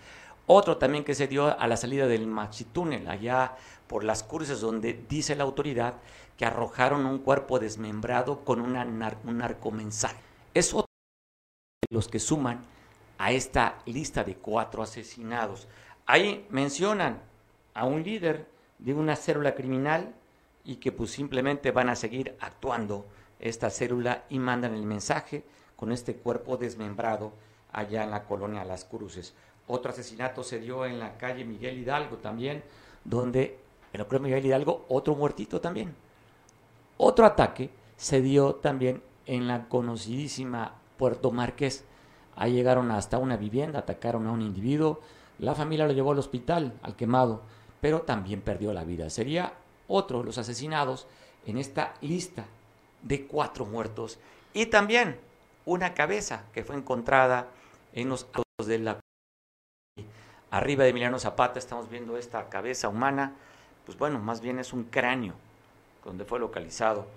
Otro 0.48 0.78
también 0.78 1.04
que 1.04 1.14
se 1.14 1.28
dio 1.28 1.58
a 1.60 1.68
la 1.68 1.78
salida 1.78 2.08
del 2.08 2.28
Machitúnel, 2.28 3.08
allá 3.10 3.56
por 3.88 4.04
las 4.04 4.24
cruces, 4.24 4.62
donde 4.62 4.94
dice 5.08 5.36
la 5.36 5.44
autoridad 5.44 5.96
que 6.38 6.46
arrojaron 6.46 7.06
un 7.06 7.20
cuerpo 7.20 7.60
desmembrado 7.60 8.44
con 8.44 8.62
una 8.62 8.84
un 8.84 9.38
narcomensaje. 9.38 10.18
Es 10.54 10.74
otro 10.74 10.88
de 11.82 11.96
los 11.96 12.08
que 12.08 12.20
suman 12.20 12.66
a 13.22 13.32
esta 13.32 13.78
lista 13.86 14.24
de 14.24 14.36
cuatro 14.36 14.82
asesinados. 14.82 15.68
Ahí 16.08 16.48
mencionan 16.50 17.22
a 17.76 17.86
un 17.86 18.02
líder 18.02 18.48
de 18.80 18.96
una 18.96 19.16
célula 19.16 19.54
criminal 19.54 20.16
y 20.66 20.78
que 20.78 20.92
pues 20.92 21.12
simplemente 21.12 21.70
van 21.70 21.90
a 21.90 21.96
seguir 21.96 22.36
actuando 22.40 23.06
esta 23.40 23.70
célula 23.70 24.24
y 24.30 24.40
mandan 24.40 24.74
el 24.74 24.88
mensaje 24.88 25.44
con 25.76 25.92
este 25.92 26.16
cuerpo 26.16 26.58
desmembrado 26.58 27.32
allá 27.72 28.04
en 28.04 28.10
la 28.10 28.24
colonia 28.24 28.66
Las 28.66 28.86
Cruces. 28.86 29.36
Otro 29.68 29.92
asesinato 29.92 30.44
se 30.44 30.60
dio 30.60 30.88
en 30.88 30.98
la 30.98 31.20
calle 31.20 31.46
Miguel 31.46 31.78
Hidalgo 31.78 32.18
también, 32.18 32.64
donde 33.04 33.60
en 33.94 34.00
la 34.00 34.08
calle 34.08 34.24
Miguel 34.24 34.48
Hidalgo 34.48 34.88
otro 34.90 35.14
muertito 35.14 35.62
también. 35.62 35.94
Otro 36.98 37.28
ataque 37.28 37.70
se 37.98 38.20
dio 38.24 38.56
también 38.56 39.04
en 39.28 39.48
la 39.48 39.70
conocidísima 39.70 40.74
Puerto 40.98 41.30
Marqués, 41.30 41.86
Ahí 42.36 42.54
llegaron 42.54 42.92
hasta 42.92 43.18
una 43.18 43.38
vivienda, 43.38 43.80
atacaron 43.80 44.28
a 44.28 44.32
un 44.32 44.42
individuo, 44.42 45.02
la 45.40 45.56
familia 45.56 45.88
lo 45.88 45.94
llevó 45.94 46.12
al 46.12 46.20
hospital, 46.20 46.74
al 46.84 46.96
quemado, 46.96 47.42
pero 47.82 48.02
también 48.02 48.42
perdió 48.42 48.74
la 48.74 48.84
vida. 48.84 49.10
Sería 49.10 49.54
otro 49.88 50.20
de 50.20 50.26
los 50.26 50.38
asesinados 50.38 51.08
en 51.46 51.58
esta 51.58 51.96
lista 52.02 52.46
de 53.02 53.26
cuatro 53.26 53.66
muertos. 53.66 54.20
Y 54.54 54.68
también 54.68 55.18
una 55.66 55.94
cabeza 55.94 56.44
que 56.54 56.64
fue 56.64 56.76
encontrada 56.76 57.48
en 57.94 58.10
los 58.10 58.28
de 58.66 58.80
la 58.80 59.00
arriba 60.52 60.84
de 60.84 60.90
Emiliano 60.90 61.18
Zapata 61.18 61.58
estamos 61.58 61.90
viendo 61.90 62.18
esta 62.18 62.50
cabeza 62.50 62.90
humana, 62.90 63.34
pues 63.86 63.98
bueno, 63.98 64.20
más 64.20 64.42
bien 64.42 64.60
es 64.60 64.74
un 64.74 64.84
cráneo 64.84 65.34
donde 66.04 66.26
fue 66.26 66.40
localizado 66.40 67.08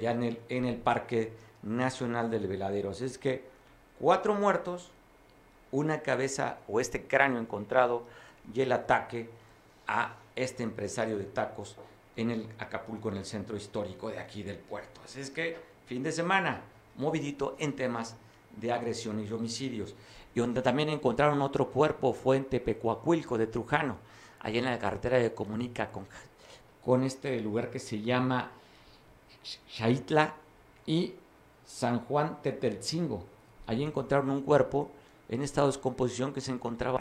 ya 0.00 0.12
en 0.12 0.22
el, 0.22 0.40
en 0.48 0.64
el 0.64 0.76
Parque 0.76 1.32
Nacional 1.62 2.30
del 2.30 2.46
Veladero. 2.46 2.90
Así 2.90 3.04
es 3.04 3.18
que 3.18 3.44
cuatro 3.98 4.34
muertos, 4.34 4.90
una 5.70 6.00
cabeza 6.00 6.58
o 6.68 6.80
este 6.80 7.06
cráneo 7.06 7.40
encontrado 7.40 8.02
y 8.52 8.60
el 8.60 8.72
ataque 8.72 9.28
a 9.86 10.14
este 10.36 10.62
empresario 10.62 11.18
de 11.18 11.24
tacos 11.24 11.76
en 12.16 12.30
el 12.30 12.48
Acapulco, 12.58 13.08
en 13.08 13.16
el 13.16 13.24
centro 13.24 13.56
histórico 13.56 14.08
de 14.08 14.18
aquí 14.18 14.42
del 14.42 14.58
puerto. 14.58 15.00
Así 15.04 15.20
es 15.20 15.30
que 15.30 15.56
fin 15.86 16.02
de 16.02 16.12
semana, 16.12 16.62
movidito 16.96 17.56
en 17.58 17.74
temas 17.74 18.16
de 18.56 18.72
agresiones 18.72 19.30
y 19.30 19.32
homicidios. 19.32 19.94
Y 20.34 20.40
donde 20.40 20.62
también 20.62 20.88
encontraron 20.88 21.42
otro 21.42 21.70
cuerpo 21.70 22.12
fue 22.12 22.36
en 22.36 22.48
de 22.48 23.46
Trujano, 23.46 23.96
allá 24.40 24.58
en 24.58 24.64
la 24.64 24.78
carretera 24.78 25.18
de 25.18 25.32
comunica 25.32 25.90
con, 25.90 26.06
con 26.84 27.02
este 27.04 27.40
lugar 27.40 27.70
que 27.70 27.78
se 27.78 28.00
llama 28.00 28.50
Xaitla 29.76 30.34
y 30.86 31.14
San 31.64 32.00
Juan 32.00 32.42
Tetelcingo. 32.42 33.24
Allí 33.66 33.82
encontraron 33.82 34.30
un 34.30 34.42
cuerpo 34.42 34.90
en 35.28 35.42
estado 35.42 35.68
de 35.68 35.72
descomposición 35.72 36.32
que 36.32 36.40
se 36.40 36.52
encontraba 36.52 37.00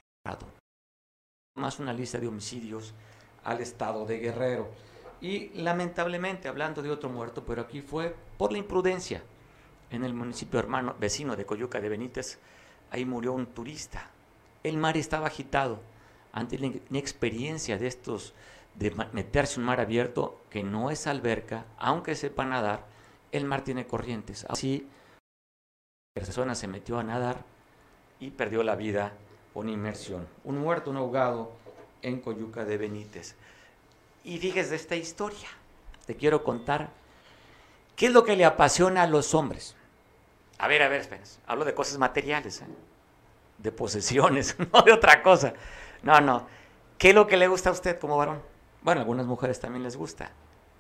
más 1.55 1.79
una 1.79 1.93
lista 1.93 2.17
de 2.19 2.27
homicidios 2.27 2.93
al 3.43 3.61
estado 3.61 4.05
de 4.05 4.19
Guerrero. 4.19 4.69
Y 5.21 5.49
lamentablemente, 5.49 6.47
hablando 6.47 6.81
de 6.81 6.91
otro 6.91 7.09
muerto, 7.09 7.43
pero 7.45 7.61
aquí 7.61 7.81
fue 7.81 8.15
por 8.37 8.51
la 8.51 8.57
imprudencia. 8.57 9.23
En 9.89 10.03
el 10.03 10.13
municipio 10.13 10.59
hermano, 10.59 10.95
vecino 10.99 11.35
de 11.35 11.45
Coyuca 11.45 11.79
de 11.79 11.89
Benítez, 11.89 12.39
ahí 12.91 13.05
murió 13.05 13.33
un 13.33 13.45
turista. 13.47 14.09
El 14.63 14.77
mar 14.77 14.97
estaba 14.97 15.27
agitado. 15.27 15.79
Ante 16.31 16.57
la 16.57 16.65
inexperiencia 16.65 17.77
de 17.77 17.87
estos 17.87 18.33
de 18.75 18.91
meterse 19.11 19.59
un 19.59 19.65
mar 19.65 19.79
abierto, 19.79 20.41
que 20.49 20.63
no 20.63 20.89
es 20.89 21.05
alberca, 21.05 21.65
aunque 21.77 22.15
sepa 22.15 22.43
nadar, 22.43 22.87
el 23.31 23.45
mar 23.45 23.63
tiene 23.63 23.85
corrientes. 23.85 24.45
Así, 24.49 24.87
persona 26.13 26.53
se 26.53 26.67
metió 26.67 26.99
a 26.99 27.03
nadar 27.03 27.43
y 28.19 28.29
perdió 28.29 28.61
la 28.61 28.75
vida 28.75 29.13
con 29.51 29.67
inmersión. 29.67 30.27
Un 30.43 30.59
muerto, 30.59 30.91
un 30.91 30.97
ahogado 30.97 31.51
en 32.03 32.21
Coyuca 32.21 32.65
de 32.65 32.77
Benítez. 32.77 33.35
Y 34.23 34.37
fíjese 34.37 34.75
esta 34.75 34.95
historia. 34.95 35.47
Te 36.05 36.15
quiero 36.15 36.43
contar 36.43 36.89
qué 37.95 38.05
es 38.05 38.13
lo 38.13 38.23
que 38.23 38.35
le 38.35 38.45
apasiona 38.45 39.01
a 39.01 39.07
los 39.07 39.33
hombres. 39.33 39.75
A 40.59 40.67
ver, 40.67 40.83
a 40.83 40.87
ver, 40.87 41.01
espera. 41.01 41.23
Hablo 41.47 41.65
de 41.65 41.73
cosas 41.73 41.97
materiales, 41.97 42.61
¿eh? 42.61 42.67
de 43.57 43.71
posesiones, 43.71 44.55
no 44.71 44.83
de 44.83 44.93
otra 44.93 45.23
cosa. 45.23 45.53
No, 46.03 46.21
no. 46.21 46.45
¿Qué 46.99 47.09
es 47.09 47.15
lo 47.15 47.25
que 47.25 47.37
le 47.37 47.47
gusta 47.47 47.71
a 47.71 47.73
usted 47.73 47.97
como 47.97 48.17
varón? 48.17 48.39
Bueno, 48.83 48.99
a 48.99 49.01
algunas 49.01 49.25
mujeres 49.25 49.59
también 49.59 49.81
les 49.81 49.97
gusta. 49.97 50.31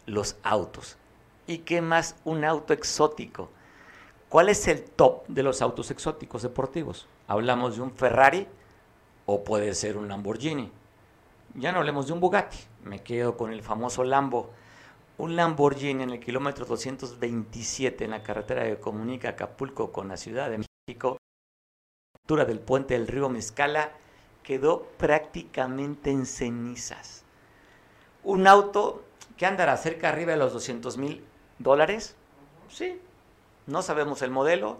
Los 0.05 0.35
autos. 0.43 0.97
¿Y 1.47 1.59
qué 1.59 1.81
más 1.81 2.17
un 2.23 2.45
auto 2.45 2.71
exótico? 2.71 3.49
¿Cuál 4.33 4.49
es 4.49 4.67
el 4.67 4.83
top 4.83 5.27
de 5.27 5.43
los 5.43 5.61
autos 5.61 5.91
exóticos 5.91 6.41
deportivos? 6.41 7.07
Hablamos 7.27 7.75
de 7.75 7.83
un 7.83 7.91
Ferrari 7.91 8.47
o 9.27 9.43
puede 9.43 9.75
ser 9.75 9.95
un 9.95 10.07
Lamborghini. 10.07 10.71
Ya 11.53 11.71
no 11.71 11.77
hablemos 11.77 12.07
de 12.07 12.13
un 12.13 12.19
Bugatti, 12.19 12.57
me 12.83 13.03
quedo 13.03 13.37
con 13.37 13.53
el 13.53 13.61
famoso 13.61 14.03
Lambo. 14.03 14.49
Un 15.19 15.35
Lamborghini 15.35 16.01
en 16.01 16.09
el 16.09 16.19
kilómetro 16.19 16.65
227 16.65 18.05
en 18.05 18.09
la 18.09 18.23
carretera 18.23 18.63
que 18.63 18.79
comunica 18.79 19.29
Acapulco 19.29 19.91
con 19.91 20.07
la 20.07 20.17
Ciudad 20.17 20.49
de 20.49 20.65
México, 20.87 21.17
altura 22.19 22.45
del 22.45 22.59
puente 22.59 22.95
del 22.95 23.05
río 23.05 23.29
Mezcala, 23.29 23.91
quedó 24.41 24.87
prácticamente 24.97 26.09
en 26.09 26.25
cenizas. 26.25 27.23
Un 28.23 28.47
auto 28.47 29.03
que 29.37 29.45
andará 29.45 29.77
cerca 29.77 30.09
arriba 30.09 30.31
de 30.31 30.39
los 30.39 30.53
200 30.53 30.97
mil 30.97 31.23
dólares, 31.59 32.15
sí, 32.67 32.99
no 33.67 33.81
sabemos 33.81 34.21
el 34.21 34.31
modelo, 34.31 34.77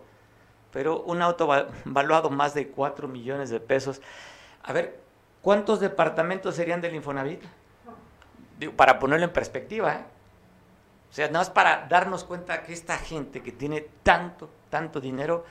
pero 0.71 1.01
un 1.03 1.21
auto 1.21 1.47
valuado 1.85 2.29
más 2.29 2.53
de 2.53 2.69
4 2.69 3.07
millones 3.07 3.49
de 3.49 3.59
pesos. 3.59 4.01
A 4.63 4.73
ver, 4.73 4.99
¿cuántos 5.41 5.79
departamentos 5.79 6.55
serían 6.55 6.81
del 6.81 6.95
Infonavit? 6.95 7.41
para 8.77 8.97
ponerlo 8.97 9.25
en 9.25 9.33
perspectiva, 9.33 9.93
¿eh? 9.93 10.05
O 11.09 11.15
sea, 11.15 11.27
nada 11.27 11.39
más 11.39 11.49
para 11.51 11.85
darnos 11.87 12.23
cuenta 12.23 12.63
que 12.63 12.73
esta 12.73 12.97
gente 12.97 13.43
que 13.43 13.51
tiene 13.51 13.81
tanto, 14.01 14.49
tanto 14.69 14.99
dinero 14.99 15.45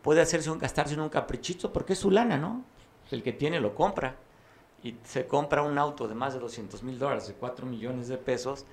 puede 0.00 0.20
hacerse 0.20 0.48
un, 0.48 0.58
gastarse 0.58 1.00
un 1.00 1.08
caprichito 1.08 1.72
porque 1.72 1.94
es 1.94 1.98
su 1.98 2.10
lana, 2.10 2.36
¿no? 2.36 2.62
El 3.10 3.24
que 3.24 3.32
tiene 3.32 3.58
lo 3.58 3.74
compra. 3.74 4.14
Y 4.84 4.96
se 5.02 5.26
compra 5.26 5.62
un 5.62 5.76
auto 5.76 6.06
de 6.06 6.14
más 6.14 6.34
de 6.34 6.40
200 6.40 6.84
mil 6.84 7.00
dólares, 7.00 7.26
de 7.26 7.34
4 7.34 7.66
millones 7.66 8.06
de 8.06 8.16
pesos, 8.16 8.64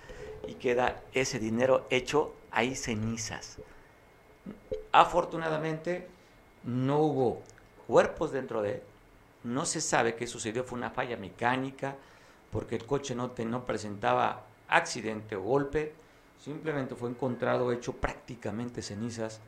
y 0.47 0.53
queda 0.53 1.01
ese 1.13 1.39
dinero 1.39 1.87
hecho 1.89 2.35
ahí 2.51 2.75
cenizas. 2.75 3.57
Afortunadamente 4.91 6.07
no 6.63 6.99
hubo 6.99 7.41
cuerpos 7.87 8.31
dentro 8.31 8.61
de 8.61 8.71
él, 8.75 8.81
no 9.43 9.65
se 9.65 9.79
sabe 9.79 10.15
qué 10.15 10.25
sucedió, 10.25 10.63
fue 10.63 10.77
una 10.77 10.89
falla 10.89 11.17
mecánica, 11.17 11.95
porque 12.51 12.75
el 12.75 12.85
coche 12.85 13.13
no, 13.13 13.33
no 13.45 13.65
presentaba 13.65 14.43
accidente 14.67 15.35
o 15.35 15.41
golpe, 15.41 15.93
simplemente 16.43 16.95
fue 16.95 17.09
encontrado 17.09 17.71
hecho 17.71 17.93
prácticamente 17.93 18.81
cenizas 18.81 19.39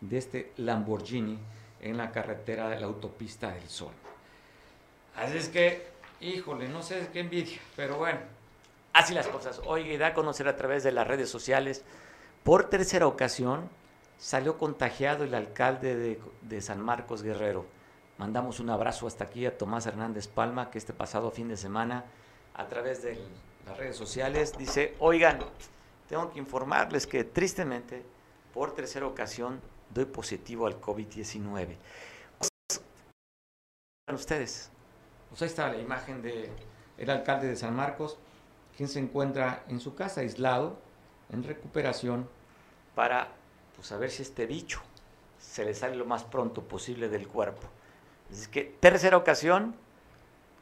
de 0.00 0.18
este 0.18 0.52
Lamborghini 0.58 1.38
en 1.80 1.96
la 1.96 2.12
carretera 2.12 2.68
de 2.68 2.80
la 2.80 2.86
autopista 2.86 3.52
del 3.52 3.68
Sol. 3.68 3.92
Así 5.16 5.38
es 5.38 5.48
que, 5.48 5.86
híjole, 6.20 6.68
no 6.68 6.82
sé 6.82 7.08
qué 7.12 7.20
envidia, 7.20 7.58
pero 7.74 7.96
bueno, 7.96 8.20
así 8.92 9.14
las 9.14 9.28
cosas. 9.28 9.60
Hoy 9.64 9.96
da 9.96 10.08
a 10.08 10.14
conocer 10.14 10.46
a 10.48 10.56
través 10.56 10.84
de 10.84 10.92
las 10.92 11.06
redes 11.06 11.30
sociales, 11.30 11.84
por 12.44 12.68
tercera 12.68 13.06
ocasión, 13.06 13.68
salió 14.18 14.58
contagiado 14.58 15.24
el 15.24 15.34
alcalde 15.34 16.18
de, 16.42 16.60
San 16.60 16.80
Marcos 16.80 17.22
Guerrero. 17.22 17.64
Mandamos 18.18 18.58
un 18.58 18.68
abrazo 18.68 19.06
hasta 19.06 19.24
aquí 19.24 19.46
a 19.46 19.56
Tomás 19.56 19.86
Hernández 19.86 20.26
Palma, 20.26 20.70
que 20.70 20.78
este 20.78 20.92
pasado 20.92 21.30
fin 21.30 21.48
de 21.48 21.56
semana, 21.56 22.04
a 22.54 22.66
través 22.66 23.02
de 23.02 23.16
las 23.64 23.78
redes 23.78 23.96
sociales, 23.96 24.58
dice, 24.58 24.96
oigan, 24.98 25.38
tengo 26.08 26.30
que 26.32 26.40
informarles 26.40 27.06
que 27.06 27.22
tristemente, 27.22 28.02
por 28.52 28.74
tercera 28.74 29.06
ocasión, 29.06 29.60
doy 29.94 30.06
positivo 30.06 30.66
al 30.66 30.80
COVID-19. 30.80 31.76
ustedes? 34.12 34.70
Pues 35.28 35.42
ahí 35.42 35.48
está 35.48 35.68
la 35.68 35.78
imagen 35.78 36.22
del 36.22 36.50
el 36.96 37.10
alcalde 37.10 37.46
de 37.46 37.54
San 37.54 37.76
Marcos, 37.76 38.18
quien 38.76 38.88
se 38.88 38.98
encuentra 38.98 39.62
en 39.68 39.78
su 39.78 39.94
casa 39.94 40.22
aislado, 40.22 40.76
en 41.30 41.44
recuperación, 41.44 42.28
para 42.96 43.28
pues 43.78 43.92
a 43.92 43.96
ver 43.96 44.10
si 44.10 44.22
este 44.22 44.44
bicho 44.44 44.80
se 45.40 45.64
le 45.64 45.72
sale 45.72 45.94
lo 45.94 46.04
más 46.04 46.24
pronto 46.24 46.62
posible 46.62 47.08
del 47.08 47.28
cuerpo. 47.28 47.62
Es 48.30 48.48
que 48.48 48.74
tercera 48.80 49.16
ocasión 49.16 49.76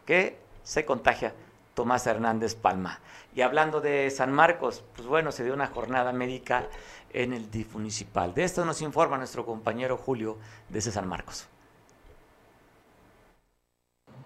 que 0.05 0.37
se 0.63 0.85
contagia 0.85 1.33
Tomás 1.73 2.07
Hernández 2.07 2.55
Palma. 2.55 3.01
Y 3.35 3.41
hablando 3.41 3.81
de 3.81 4.11
San 4.11 4.33
Marcos, 4.33 4.85
pues 4.95 5.09
bueno, 5.09 5.33
se 5.33 5.45
dio 5.45 5.55
una 5.55 5.67
jornada 5.67 6.13
médica 6.13 6.69
en 7.15 7.33
el 7.33 7.51
DIF 7.51 7.75
municipal. 7.75 8.35
De 8.35 8.45
esto 8.45 8.67
nos 8.67 8.83
informa 8.83 9.17
nuestro 9.17 9.47
compañero 9.47 9.97
Julio 9.97 10.37
desde 10.69 10.91
San 10.91 11.09
Marcos. 11.09 11.49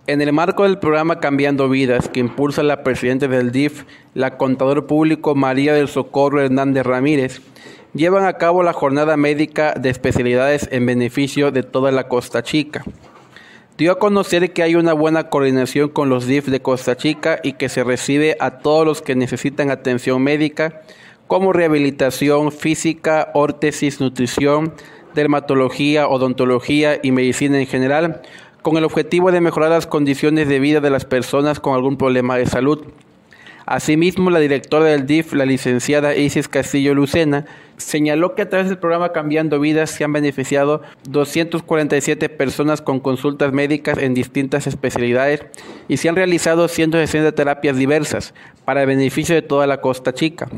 En 0.06 0.20
el 0.20 0.32
marco 0.32 0.64
del 0.64 0.80
programa 0.80 1.20
Cambiando 1.20 1.68
Vidas, 1.68 2.08
que 2.08 2.18
impulsa 2.18 2.64
la 2.64 2.82
presidenta 2.82 3.28
del 3.28 3.52
DIF, 3.52 3.84
la 4.14 4.38
contador 4.38 4.88
público 4.88 5.36
María 5.36 5.72
del 5.72 5.86
Socorro 5.86 6.40
Hernández 6.40 6.84
Ramírez, 6.84 7.42
llevan 7.94 8.24
a 8.24 8.34
cabo 8.34 8.62
la 8.62 8.72
jornada 8.72 9.16
médica 9.16 9.74
de 9.74 9.90
especialidades 9.90 10.68
en 10.70 10.86
beneficio 10.86 11.50
de 11.50 11.62
toda 11.62 11.90
la 11.90 12.08
Costa 12.08 12.42
Chica. 12.42 12.84
Dio 13.76 13.92
a 13.92 13.98
conocer 13.98 14.52
que 14.52 14.62
hay 14.62 14.74
una 14.74 14.92
buena 14.92 15.30
coordinación 15.30 15.88
con 15.88 16.10
los 16.10 16.26
DIF 16.26 16.48
de 16.48 16.60
Costa 16.60 16.96
Chica 16.96 17.40
y 17.42 17.54
que 17.54 17.68
se 17.68 17.82
recibe 17.82 18.36
a 18.38 18.58
todos 18.58 18.86
los 18.86 19.02
que 19.02 19.16
necesitan 19.16 19.70
atención 19.70 20.22
médica, 20.22 20.82
como 21.26 21.52
rehabilitación 21.52 22.52
física, 22.52 23.30
órtesis, 23.34 24.00
nutrición, 24.00 24.74
dermatología, 25.14 26.08
odontología 26.08 26.98
y 27.02 27.10
medicina 27.12 27.58
en 27.58 27.66
general, 27.66 28.22
con 28.62 28.76
el 28.76 28.84
objetivo 28.84 29.32
de 29.32 29.40
mejorar 29.40 29.70
las 29.70 29.86
condiciones 29.86 30.48
de 30.48 30.60
vida 30.60 30.80
de 30.80 30.90
las 30.90 31.04
personas 31.04 31.60
con 31.60 31.74
algún 31.74 31.96
problema 31.96 32.36
de 32.36 32.46
salud. 32.46 32.84
Asimismo, 33.70 34.30
la 34.30 34.40
directora 34.40 34.86
del 34.86 35.06
DIF, 35.06 35.32
la 35.32 35.46
licenciada 35.46 36.16
Isis 36.16 36.48
Castillo 36.48 36.92
Lucena, 36.92 37.46
señaló 37.76 38.34
que 38.34 38.42
a 38.42 38.48
través 38.48 38.68
del 38.68 38.78
programa 38.78 39.12
Cambiando 39.12 39.60
Vidas 39.60 39.90
se 39.90 40.02
han 40.02 40.12
beneficiado 40.12 40.82
247 41.08 42.28
personas 42.30 42.82
con 42.82 42.98
consultas 42.98 43.52
médicas 43.52 43.96
en 43.98 44.12
distintas 44.12 44.66
especialidades 44.66 45.46
y 45.86 45.98
se 45.98 46.08
han 46.08 46.16
realizado 46.16 46.66
160 46.66 47.30
terapias 47.30 47.76
diversas 47.76 48.34
para 48.64 48.80
el 48.80 48.88
beneficio 48.88 49.36
de 49.36 49.42
toda 49.42 49.68
la 49.68 49.80
Costa 49.80 50.12
Chica. 50.12 50.48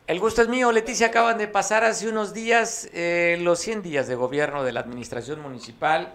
El 0.06 0.20
gusto 0.20 0.42
es 0.42 0.50
mío, 0.50 0.70
Leticia. 0.74 1.08
Acaban 1.08 1.38
de 1.38 1.48
pasar 1.48 1.86
hace 1.86 2.10
unos 2.10 2.34
días 2.34 2.90
eh, 2.94 3.38
los 3.40 3.60
100 3.60 3.84
días 3.84 4.08
de 4.08 4.16
gobierno 4.16 4.66
de 4.66 4.74
la 4.74 4.82
administración 4.82 5.40
municipal 5.40 6.14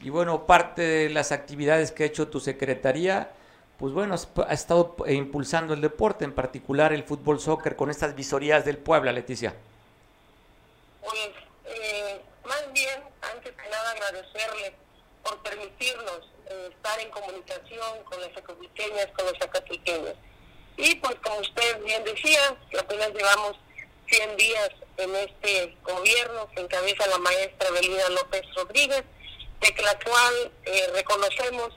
y 0.00 0.08
bueno, 0.08 0.46
parte 0.46 0.80
de 0.80 1.10
las 1.10 1.32
actividades 1.32 1.92
que 1.92 2.04
ha 2.04 2.06
hecho 2.06 2.28
tu 2.28 2.40
secretaría, 2.40 3.30
pues 3.78 3.92
bueno, 3.92 4.14
ha 4.48 4.52
estado 4.54 4.96
impulsando 5.06 5.74
el 5.74 5.82
deporte, 5.82 6.24
en 6.24 6.34
particular 6.34 6.94
el 6.94 7.04
fútbol 7.04 7.38
soccer 7.38 7.76
con 7.76 7.90
estas 7.90 8.14
visorías 8.14 8.64
del 8.64 8.78
Puebla, 8.78 9.12
Leticia. 9.12 9.54
Pues, 11.02 11.30
eh, 11.66 12.22
más 12.46 12.72
bien, 12.72 13.02
antes 13.20 13.52
que 13.52 13.68
nada 13.68 13.90
agradecerle 13.90 14.74
por 15.22 15.42
permitirnos 15.42 16.30
eh, 16.46 16.70
estar 16.74 16.98
en 17.00 17.10
comunicación 17.10 18.02
con 18.04 18.20
las 18.22 18.34
acapulqueñas, 18.34 19.08
con 19.14 19.26
los 19.26 19.42
acapulqueños. 19.42 20.14
Y 20.76 20.94
pues 20.96 21.16
como 21.22 21.38
usted 21.40 21.82
bien 21.84 22.04
decía, 22.04 22.56
que 22.70 22.78
apenas 22.78 23.10
llevamos 23.12 23.56
100 24.08 24.36
días 24.36 24.70
en 24.96 25.14
este 25.16 25.76
gobierno 25.82 26.48
que 26.54 26.62
encabeza 26.62 27.06
la 27.06 27.18
maestra 27.18 27.70
Belina 27.70 28.08
López 28.10 28.42
Rodríguez, 28.54 29.04
de 29.60 29.82
la 29.82 29.98
cual 29.98 30.52
eh, 30.64 30.90
reconocemos 30.94 31.70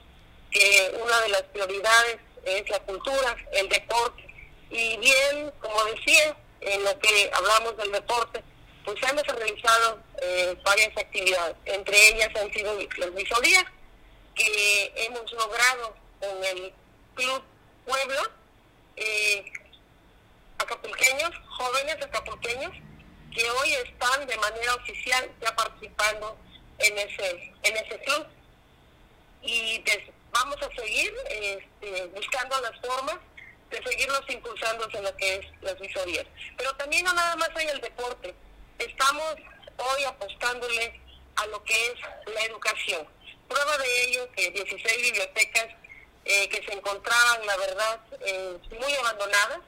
que 0.51 0.97
una 1.01 1.19
de 1.21 1.29
las 1.29 1.43
prioridades 1.43 2.17
es 2.45 2.69
la 2.69 2.79
cultura, 2.79 3.35
el 3.53 3.69
deporte. 3.69 4.23
Y 4.69 4.97
bien, 4.97 5.51
como 5.59 5.83
decía, 5.85 6.35
en 6.61 6.83
lo 6.83 6.97
que 6.99 7.31
hablamos 7.33 7.77
del 7.77 7.91
deporte, 7.91 8.43
pues 8.85 8.97
hemos 9.03 9.23
realizado 9.23 9.99
eh, 10.21 10.55
varias 10.63 10.95
actividades. 10.97 11.55
Entre 11.65 12.09
ellas 12.09 12.29
han 12.35 12.51
sido 12.53 12.77
las 12.97 13.13
visorías 13.13 13.65
que 14.35 14.93
hemos 14.95 15.31
logrado 15.33 15.95
con 16.19 16.43
el 16.43 16.73
Club 17.15 17.43
Puebla, 17.85 18.31
eh, 18.95 19.53
acapulqueños, 20.57 21.31
jóvenes 21.49 21.95
acapulqueños, 22.01 22.71
que 23.33 23.49
hoy 23.49 23.73
están 23.73 24.25
de 24.27 24.37
manera 24.37 24.75
oficial 24.75 25.31
ya 25.41 25.55
participando 25.55 26.37
en 26.79 26.97
ese, 26.97 27.53
en 27.63 27.77
ese 27.77 27.99
club. 27.99 28.27
Y 29.41 29.83
vamos 30.31 30.57
a 30.61 30.81
seguir 30.81 31.13
este, 31.29 32.05
buscando 32.07 32.59
las 32.61 32.79
formas 32.79 33.17
de 33.69 33.81
seguirlos 33.83 34.21
impulsando 34.29 34.87
en 34.93 35.03
lo 35.03 35.15
que 35.17 35.35
es 35.35 35.45
las 35.61 35.79
visorías. 35.79 36.25
Pero 36.57 36.75
también 36.75 37.03
no 37.05 37.13
nada 37.13 37.35
más 37.35 37.49
hay 37.55 37.67
el 37.67 37.81
deporte. 37.81 38.33
Estamos 38.77 39.35
hoy 39.77 40.03
apostándole 40.03 40.99
a 41.35 41.47
lo 41.47 41.63
que 41.63 41.73
es 41.73 42.33
la 42.33 42.41
educación. 42.45 43.07
Prueba 43.47 43.77
de 43.77 44.03
ello 44.03 44.31
que 44.35 44.51
16 44.51 45.01
bibliotecas 45.01 45.67
eh, 46.25 46.49
que 46.49 46.63
se 46.65 46.73
encontraban, 46.73 47.45
la 47.45 47.57
verdad, 47.57 47.99
eh, 48.21 48.57
muy 48.79 48.93
abandonadas, 48.95 49.59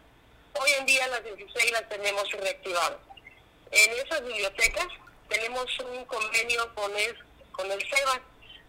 hoy 0.54 0.72
en 0.80 0.86
día 0.86 1.08
las 1.08 1.24
16 1.24 1.72
las 1.72 1.90
tenemos 1.90 2.32
reactivadas. 2.32 3.00
En 3.72 3.92
esas 4.06 4.22
bibliotecas 4.24 4.88
tenemos 5.28 5.66
un 5.80 6.06
convenio 6.06 6.74
con 6.76 6.96
el, 6.98 7.18
con 7.52 7.72
el 7.72 7.80
SEBA 7.90 8.22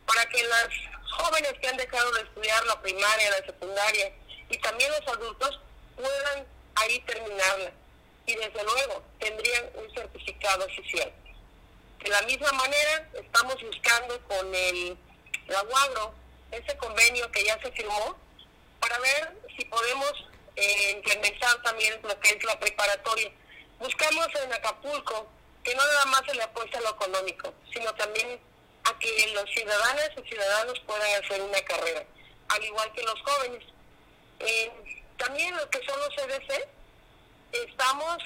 para 0.06 0.26
que 0.26 0.42
las 0.44 0.68
jóvenes 1.10 1.52
que 1.60 1.68
han 1.68 1.76
dejado 1.76 2.10
de 2.12 2.22
estudiar 2.22 2.64
la 2.66 2.80
primaria, 2.82 3.30
la 3.30 3.46
secundaria 3.46 4.12
y 4.48 4.58
también 4.58 4.90
los 4.90 5.08
adultos 5.08 5.60
puedan 5.96 6.46
ahí 6.76 7.00
terminarla. 7.00 7.72
Y 8.26 8.34
desde 8.34 8.64
luego 8.64 9.04
tendrían 9.20 9.70
un 9.74 9.94
certificado 9.94 10.64
oficial. 10.64 11.12
De 12.02 12.10
la 12.10 12.22
misma 12.22 12.50
manera, 12.52 13.08
estamos 13.14 13.56
buscando 13.62 14.20
con 14.22 14.54
el 14.54 14.96
Aguagro 15.56 16.14
ese 16.50 16.76
convenio 16.76 17.30
que 17.32 17.44
ya 17.44 17.60
se 17.60 17.70
firmó 17.72 18.16
para 18.80 18.98
ver 18.98 19.36
si 19.56 19.64
podemos 19.64 20.12
eh, 20.56 20.92
implementar 20.92 21.62
también 21.62 21.98
lo 22.02 22.18
que 22.20 22.30
es 22.30 22.44
la 22.44 22.58
preparatoria. 22.58 23.30
Buscamos 23.78 24.28
en 24.42 24.52
Acapulco 24.52 25.26
que 25.62 25.74
no 25.74 25.84
nada 25.84 26.06
más 26.06 26.22
se 26.26 26.34
le 26.34 26.42
apuesta 26.42 26.78
a 26.78 26.82
lo 26.82 26.90
económico, 26.90 27.52
sino 27.72 27.92
también 27.94 28.40
a 28.84 28.98
que 28.98 29.32
los 29.34 29.50
ciudadanos 29.50 30.10
y 30.16 30.28
ciudadanos 30.28 30.80
puedan 30.86 31.24
hacer 31.24 31.42
una 31.42 31.60
carrera, 31.62 32.04
al 32.48 32.64
igual 32.64 32.92
que 32.92 33.02
los 33.02 33.20
jóvenes. 33.22 33.64
Eh, 34.38 34.70
también 35.18 35.56
lo 35.56 35.68
que 35.70 35.84
son 35.84 35.98
los 35.98 36.14
CDC, 36.14 36.68
estamos 37.52 38.18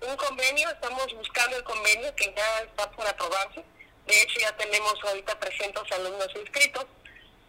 un 0.00 0.16
convenio, 0.16 0.68
estamos 0.70 1.12
buscando 1.14 1.56
el 1.56 1.64
convenio 1.64 2.14
que 2.16 2.32
ya 2.36 2.60
está 2.60 2.90
por 2.90 3.06
aprobarse. 3.06 3.64
De 4.06 4.22
hecho, 4.22 4.40
ya 4.40 4.56
tenemos 4.56 4.94
ahorita 5.04 5.38
300 5.38 5.92
alumnos 5.92 6.28
inscritos 6.34 6.86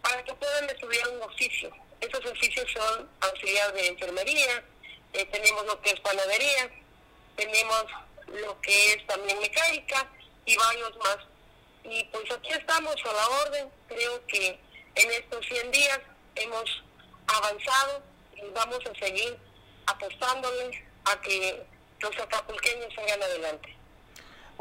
para 0.02 0.22
que 0.24 0.34
puedan 0.34 0.70
estudiar 0.70 1.08
un 1.08 1.22
oficio. 1.22 1.70
Esos 2.00 2.24
oficios 2.24 2.66
son 2.72 3.08
auxiliar 3.20 3.72
de 3.74 3.88
enfermería, 3.88 4.64
eh, 5.12 5.26
tenemos 5.26 5.66
lo 5.66 5.80
que 5.82 5.90
es 5.90 6.00
panadería, 6.00 6.70
tenemos 7.36 7.84
lo 8.26 8.60
que 8.60 8.92
es 8.92 9.06
también 9.06 9.38
mecánica 9.40 10.08
y 10.46 10.56
varios 10.56 10.96
más. 10.98 11.18
Y 11.84 12.04
pues 12.04 12.30
aquí 12.30 12.50
estamos 12.52 12.94
a 13.04 13.12
la 13.12 13.28
orden. 13.28 13.70
Creo 13.88 14.26
que 14.26 14.58
en 14.94 15.10
estos 15.10 15.46
100 15.46 15.70
días 15.70 16.00
hemos 16.36 16.82
avanzado 17.26 18.02
y 18.36 18.42
vamos 18.54 18.80
a 18.86 18.98
seguir 18.98 19.36
apostándole 19.86 20.84
a 21.04 21.20
que 21.20 21.62
los 22.00 22.18
acapulqueños 22.18 22.94
salgan 22.94 23.22
adelante. 23.22 23.79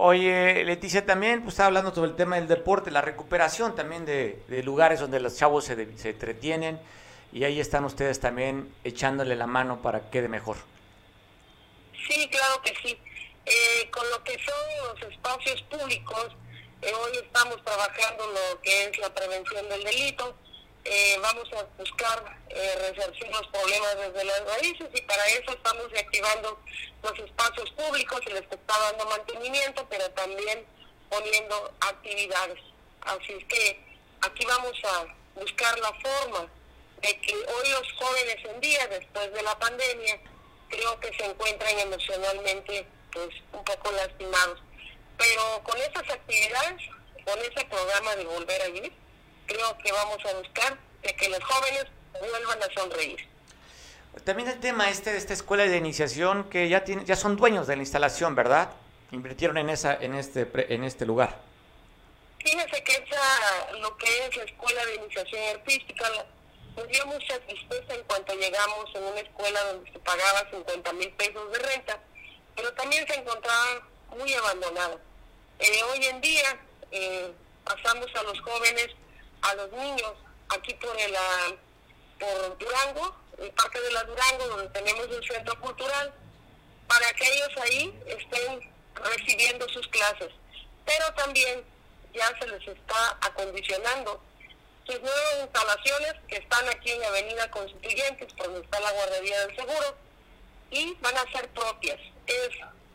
Oye, 0.02 0.64
Leticia, 0.64 1.06
también 1.06 1.42
pues, 1.42 1.56
estaba 1.56 1.68
hablando 1.68 1.94
sobre 1.94 2.12
el 2.12 2.16
tema 2.16 2.38
del 2.38 2.48
deporte, 2.48 2.90
la 2.90 3.02
recuperación 3.02 3.76
también 3.76 4.06
de, 4.06 4.42
lugares 4.64 5.02
donde 5.02 5.20
los 5.20 5.36
chavos 5.36 5.66
se, 5.66 5.98
se 5.98 6.12
entretienen 6.12 6.80
y 7.34 7.44
ahí 7.44 7.60
están 7.60 7.84
ustedes 7.84 8.18
también 8.22 8.74
echándole 8.86 9.36
la 9.36 9.46
mano 9.46 9.82
para 9.82 10.00
que 10.00 10.10
quede 10.10 10.30
mejor. 10.30 10.56
Sí, 12.08 12.30
claro 12.30 12.62
que 12.62 12.74
sí. 12.82 12.98
Eh, 13.46 13.90
con 13.92 14.10
lo 14.10 14.24
que 14.24 14.38
son 14.40 14.56
los 14.88 15.12
espacios 15.12 15.62
públicos, 15.64 16.30
eh, 16.82 16.94
hoy 16.94 17.18
estamos 17.22 17.62
trabajando 17.66 18.26
lo 18.28 18.62
que 18.62 18.86
es 18.86 18.98
la 19.00 19.14
prevención 19.14 19.68
del 19.68 19.84
delito. 19.84 20.34
Eh, 20.86 21.18
vamos 21.22 21.48
a 21.54 21.64
buscar 21.78 22.38
resarcir 22.50 23.28
los 23.28 23.48
problemas 23.48 23.96
desde 23.98 24.24
las 24.24 24.46
raíces 24.46 24.88
y 24.94 25.02
para 25.02 25.26
eso 25.28 25.52
estamos 25.52 25.92
reactivando 25.92 26.60
los 27.04 27.20
espacios 27.20 27.70
públicos, 27.72 28.20
se 28.24 28.34
les 28.34 28.42
está 28.42 28.80
dando 28.80 29.06
mantenimiento, 29.06 29.86
pero 29.90 30.10
también 30.12 30.66
poniendo 31.10 31.72
actividades. 31.82 32.60
Así 33.02 33.34
es 33.34 33.46
que 33.46 33.80
aquí 34.22 34.46
vamos 34.46 34.74
a 34.84 35.06
buscar 35.40 35.78
la 35.80 35.94
forma 35.94 36.48
de 37.02 37.22
que 37.22 37.34
hoy 37.34 37.70
los 37.70 37.94
jóvenes 37.94 38.38
en 38.46 38.60
día, 38.60 38.88
después 38.88 39.34
de 39.34 39.42
la 39.42 39.58
pandemia, 39.58 40.20
creo 40.70 41.00
que 41.00 41.14
se 41.18 41.26
encuentran 41.26 41.80
emocionalmente 41.80 42.86
pues 43.12 43.30
un 43.54 43.64
poco 43.64 43.92
lastimados. 43.92 44.60
Pero 45.18 45.62
con 45.64 45.78
estas 45.78 46.10
actividades, 46.10 46.82
con 47.26 47.40
ese 47.40 47.66
programa 47.66 48.16
de 48.16 48.24
volver 48.26 48.62
a 48.62 48.68
vivir, 48.68 48.94
creo 49.50 49.78
que 49.78 49.92
vamos 49.92 50.18
a 50.26 50.38
buscar 50.38 50.78
de 51.02 51.16
que 51.16 51.30
los 51.30 51.44
jóvenes 51.44 51.86
vuelvan 52.20 52.60
a 52.64 52.74
sonreír. 52.74 53.28
También 54.24 54.50
el 54.50 54.60
tema 54.60 54.90
este 54.90 55.12
de 55.12 55.18
esta 55.18 55.34
escuela 55.34 55.64
de 55.64 55.78
iniciación 55.78 56.50
que 56.50 56.70
ya 56.70 56.84
tiene, 56.84 57.04
ya 57.06 57.16
son 57.16 57.36
dueños 57.36 57.68
de 57.68 57.76
la 57.76 57.82
instalación, 57.82 58.36
¿verdad? 58.36 58.70
Invirtieron 59.12 59.58
en 59.58 59.70
esa 59.70 59.96
en 59.96 60.16
este 60.16 60.48
en 60.74 60.84
este 60.84 61.06
lugar. 61.06 61.40
Fíjese 62.40 62.84
que 62.84 62.94
esa 62.94 63.72
lo 63.80 63.96
que 63.98 64.28
es 64.28 64.38
la 64.38 64.44
escuela 64.44 64.86
de 64.86 64.96
iniciación 64.96 65.42
artística 65.56 66.06
nos 66.76 66.88
dio 66.88 67.06
mucha 67.08 67.40
tristeza 67.40 67.94
en 67.94 68.04
cuanto 68.04 68.34
llegamos 68.36 68.86
en 68.96 69.04
una 69.04 69.20
escuela 69.20 69.64
donde 69.66 69.92
se 69.92 70.00
pagaba 70.00 70.50
50 70.52 70.94
mil 70.94 71.12
pesos 71.12 71.52
de 71.52 71.60
renta 71.60 72.00
pero 72.60 72.74
también 72.74 73.08
se 73.08 73.16
encontraba 73.16 73.88
muy 74.18 74.34
abandonado. 74.34 75.00
Eh, 75.60 75.84
hoy 75.92 76.06
en 76.06 76.20
día 76.20 76.60
eh, 76.92 77.32
pasamos 77.64 78.08
a 78.16 78.24
los 78.24 78.40
jóvenes, 78.42 78.88
a 79.42 79.54
los 79.56 79.72
niños, 79.72 80.14
aquí 80.50 80.74
por, 80.76 80.98
el, 81.00 81.16
ah, 81.16 81.56
por 82.20 82.58
Durango, 82.58 83.16
el 83.38 83.52
Parque 83.52 83.80
de 83.80 83.92
la 83.92 84.04
Durango, 84.04 84.48
donde 84.48 84.70
tenemos 84.70 85.08
un 85.08 85.24
centro 85.24 85.60
cultural, 85.60 86.14
para 86.88 87.14
que 87.14 87.34
ellos 87.34 87.50
ahí 87.62 88.00
estén 88.08 88.72
recibiendo 88.96 89.68
sus 89.70 89.88
clases. 89.88 90.30
Pero 90.86 91.14
también 91.16 91.64
ya 92.14 92.28
se 92.40 92.48
les 92.48 92.68
está 92.68 93.18
acondicionando 93.22 94.22
sus 94.86 95.00
nuevas 95.02 95.36
instalaciones 95.44 96.14
que 96.28 96.38
están 96.38 96.68
aquí 96.70 96.92
en 96.92 97.04
Avenida 97.04 97.52
Constituyentes, 97.52 98.36
donde 98.36 98.62
está 98.62 98.80
la 98.80 98.92
Guardería 98.92 99.46
del 99.46 99.56
Seguro, 99.56 99.96
y 100.72 100.94
van 100.96 101.16
a 101.18 101.32
ser 101.32 101.48
propias 101.50 102.00
es 102.30 102.50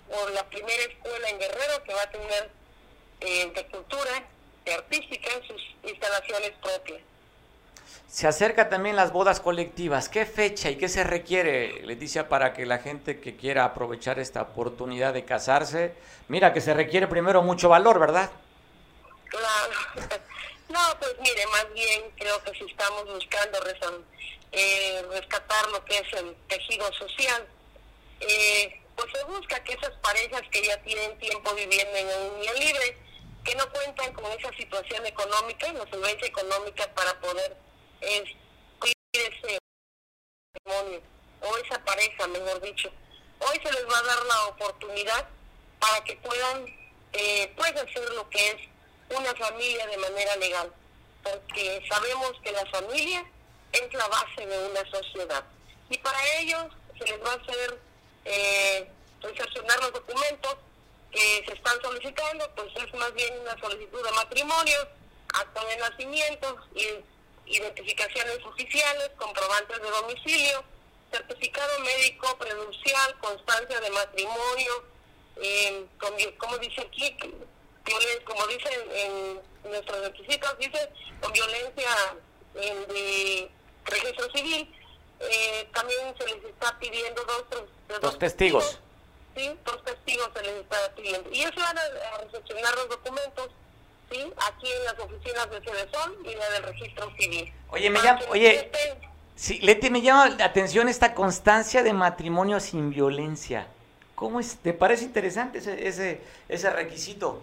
por 0.09 0.31
la 0.33 0.49
primera 0.49 0.83
escuela 0.85 1.29
en 1.29 1.39
Guerrero 1.39 1.83
que 1.85 1.95
va 1.95 2.03
a 2.03 2.11
tener 2.11 2.51
eh, 3.21 3.53
de 3.55 3.67
cultura, 3.67 4.29
de 4.65 4.75
artística, 4.75 5.31
sus 5.47 5.63
instalaciones 5.83 6.53
propias. 6.63 7.01
Se 8.09 8.29
acerca 8.29 8.69
también 8.69 8.97
las 8.97 9.13
bodas 9.13 9.41
colectivas. 9.41 10.09
¿Qué 10.09 10.25
fecha 10.25 10.71
y 10.71 10.77
qué 10.77 10.89
se 10.89 11.03
requiere, 11.03 11.83
Leticia, 11.83 12.29
para 12.29 12.55
que 12.55 12.65
la 12.65 12.79
gente 12.79 13.21
que 13.21 13.37
quiera 13.37 13.65
aprovechar 13.65 14.19
esta 14.19 14.43
oportunidad 14.43 15.13
de 15.13 15.25
casarse, 15.25 15.95
mira 16.29 16.53
que 16.53 16.61
se 16.61 16.75
requiere 16.75 17.09
primero 17.09 17.43
mucho 17.43 17.69
valor, 17.69 17.99
¿verdad? 17.99 18.31
Claro. 19.29 20.19
No, 20.67 20.81
pues 20.99 21.13
mire, 21.21 21.47
más 21.49 21.73
bien 21.73 22.03
creo 22.17 22.43
que 22.43 22.51
si 22.59 22.65
estamos 22.65 23.05
buscando 23.05 23.59
eh, 24.51 25.03
rescatar 25.11 25.69
lo 25.71 25.85
que 25.85 25.99
es 25.99 26.13
el 26.15 26.35
tejido 26.49 26.93
social. 26.95 27.47
Eh, 28.21 28.81
pues 28.97 29.09
se 29.13 29.25
busca 29.25 29.63
que 29.63 29.75
esas 29.75 29.93
parejas 30.03 30.43
que 30.51 30.65
ya 30.65 30.77
tienen 30.83 31.17
tiempo 31.19 31.55
viviendo 31.55 31.97
en 31.97 32.07
unión 32.37 32.55
libre, 32.59 32.97
que 33.45 33.55
no 33.57 33.71
cuentan 33.71 34.13
con 34.15 34.25
esa 34.33 34.51
situación 34.57 35.05
económica, 35.07 35.73
la 35.73 35.89
solvencia 35.91 36.27
económica 36.27 36.93
para 36.95 37.21
poder 37.21 37.57
eh, 38.01 38.25
ese 39.13 39.59
matrimonio, 40.55 41.03
o 41.43 41.57
esa 41.59 41.79
pareja, 41.85 42.27
mejor 42.29 42.61
dicho. 42.63 42.91
Hoy 43.41 43.61
se 43.63 43.73
les 43.73 43.87
va 43.87 43.99
a 43.99 44.03
dar 44.03 44.25
la 44.25 44.47
oportunidad 44.47 45.29
para 45.79 46.03
que 46.05 46.17
puedan 46.17 46.67
eh, 47.13 47.53
pues 47.57 47.73
hacer 47.73 48.09
lo 48.15 48.29
que 48.31 48.51
es 48.51 48.57
una 49.11 49.35
familia 49.35 49.87
de 49.87 49.99
manera 49.99 50.37
legal, 50.37 50.73
porque 51.23 51.85
sabemos 51.89 52.33
que 52.43 52.53
la 52.53 52.65
familia 52.67 53.25
es 53.73 53.93
la 53.93 54.09
base 54.09 54.47
de 54.47 54.69
una 54.69 54.91
sociedad. 54.91 55.45
Y 55.91 55.99
para 55.99 56.39
ellos 56.39 56.67
se 56.99 57.05
les 57.05 57.23
va 57.23 57.33
a 57.33 57.37
hacer 57.37 57.79
eh, 58.25 58.89
los 59.23 59.93
documentos 59.93 60.57
que 61.15 61.45
se 61.47 61.53
están 61.53 61.81
solicitando, 61.81 62.51
pues 62.57 62.69
es 62.75 62.95
más 62.95 63.15
bien 63.15 63.39
una 63.41 63.57
solicitud 63.61 64.05
de 64.05 64.11
matrimonio, 64.13 64.89
acta 65.33 65.65
de 65.65 65.77
nacimiento, 65.77 66.57
identificaciones 67.47 68.45
oficiales, 68.45 69.11
comprobantes 69.17 69.81
de 69.81 69.91
domicilio, 69.91 70.65
certificado 71.13 71.79
médico 71.81 72.37
prenupcial, 72.39 73.19
constancia 73.21 73.81
de 73.81 73.91
matrimonio, 73.91 74.85
eh, 75.37 75.87
como 76.39 76.59
dice 76.59 76.81
aquí, 76.81 77.17
como 78.25 78.47
dicen 78.49 78.91
en 78.93 79.71
nuestros 79.71 80.01
requisitos, 80.01 80.59
dice 80.59 80.91
con 81.21 81.33
violencia 81.33 82.17
de 82.55 83.51
registro 83.85 84.33
civil, 84.33 84.69
eh, 85.21 85.69
también 85.73 86.15
se 86.19 86.27
les 86.27 86.45
está 86.45 86.77
pidiendo 86.81 87.25
dos, 88.01 88.19
testigos. 88.19 88.81
Sí, 89.37 89.59
dos 89.65 89.85
testigos 89.85 90.31
se 90.35 90.43
les 90.43 90.53
está 90.61 90.77
pidiendo. 90.95 91.31
Y 91.31 91.41
ellos 91.41 91.55
van 91.57 91.79
a, 91.79 91.83
recepcionar 92.23 92.75
los 92.75 92.89
documentos, 92.89 93.51
¿sí? 94.11 94.33
Aquí 94.49 94.73
en 94.73 94.85
las 94.85 94.99
oficinas 94.99 95.51
de 95.51 95.61
Cedesol 95.61 96.19
y 96.25 96.35
la 96.35 96.51
del 96.51 96.63
registro 96.63 97.11
civil. 97.19 97.53
Oye, 97.71 97.91
me 97.91 98.01
llama, 98.01 98.21
oye, 98.31 98.71
sí, 99.35 99.59
Leti, 99.61 99.91
me 99.91 100.03
llama 100.03 100.29
la 100.29 100.45
atención 100.45 100.89
esta 100.89 101.15
constancia 101.15 101.83
de 101.83 101.93
matrimonio 101.93 102.61
sin 102.61 102.91
violencia. 102.91 103.67
¿Cómo 104.15 104.39
es? 104.39 104.57
¿Te 104.59 104.73
parece 104.73 105.05
interesante 105.05 105.59
ese, 105.59 105.89
ese, 105.89 106.21
ese 106.49 106.71
requisito? 106.71 107.43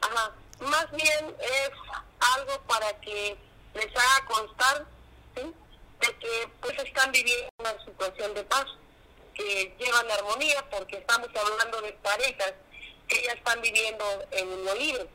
Ajá, 0.00 0.32
más 0.60 0.90
bien 0.92 1.34
es 1.40 1.70
algo 2.36 2.58
para 2.66 2.98
que 3.00 3.36
les 3.74 3.86
haga 3.86 4.26
constar 4.26 4.86
de 5.34 6.18
que 6.18 6.48
pues 6.60 6.78
están 6.78 7.12
viviendo 7.12 7.48
una 7.58 7.84
situación 7.84 8.34
de 8.34 8.44
paz, 8.44 8.66
que 9.34 9.74
llevan 9.78 10.10
armonía, 10.10 10.64
porque 10.70 10.96
estamos 10.96 11.28
hablando 11.34 11.80
de 11.82 11.92
parejas 11.94 12.54
que 13.08 13.22
ya 13.22 13.32
están 13.32 13.60
viviendo 13.60 14.04
en 14.30 14.64
lo 14.64 14.74
libre. 14.74 15.06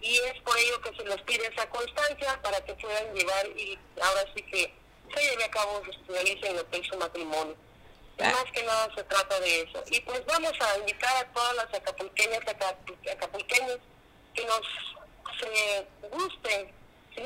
Y 0.00 0.16
es 0.16 0.40
por 0.42 0.56
ello 0.58 0.80
que 0.80 0.96
se 0.96 1.04
les 1.04 1.20
pide 1.22 1.46
esa 1.46 1.68
constancia 1.68 2.40
para 2.42 2.60
que 2.64 2.74
puedan 2.74 3.14
llevar 3.14 3.46
y 3.48 3.78
ahora 4.00 4.24
sí 4.34 4.42
que 4.42 4.72
se 5.14 5.22
lleve 5.22 5.44
a 5.44 5.50
cabo, 5.50 5.82
se 5.84 6.12
realice 6.12 6.54
lo 6.54 6.68
que 6.70 6.78
es 6.78 6.86
su 6.86 6.96
matrimonio. 6.96 7.54
Ah. 8.18 8.32
Más 8.32 8.52
que 8.52 8.62
nada 8.62 8.88
se 8.94 9.04
trata 9.04 9.40
de 9.40 9.62
eso. 9.62 9.82
Y 9.90 10.00
pues 10.00 10.24
vamos 10.26 10.52
a 10.60 10.78
invitar 10.78 11.16
a 11.16 11.32
todas 11.32 11.56
las 11.56 11.74
acapulqueñas, 11.74 12.40
acapulqueños 12.48 13.78
que 14.34 14.44
nos 14.46 14.62
se 15.38 15.86
gusten, 16.10 16.72
¿sí? 17.14 17.22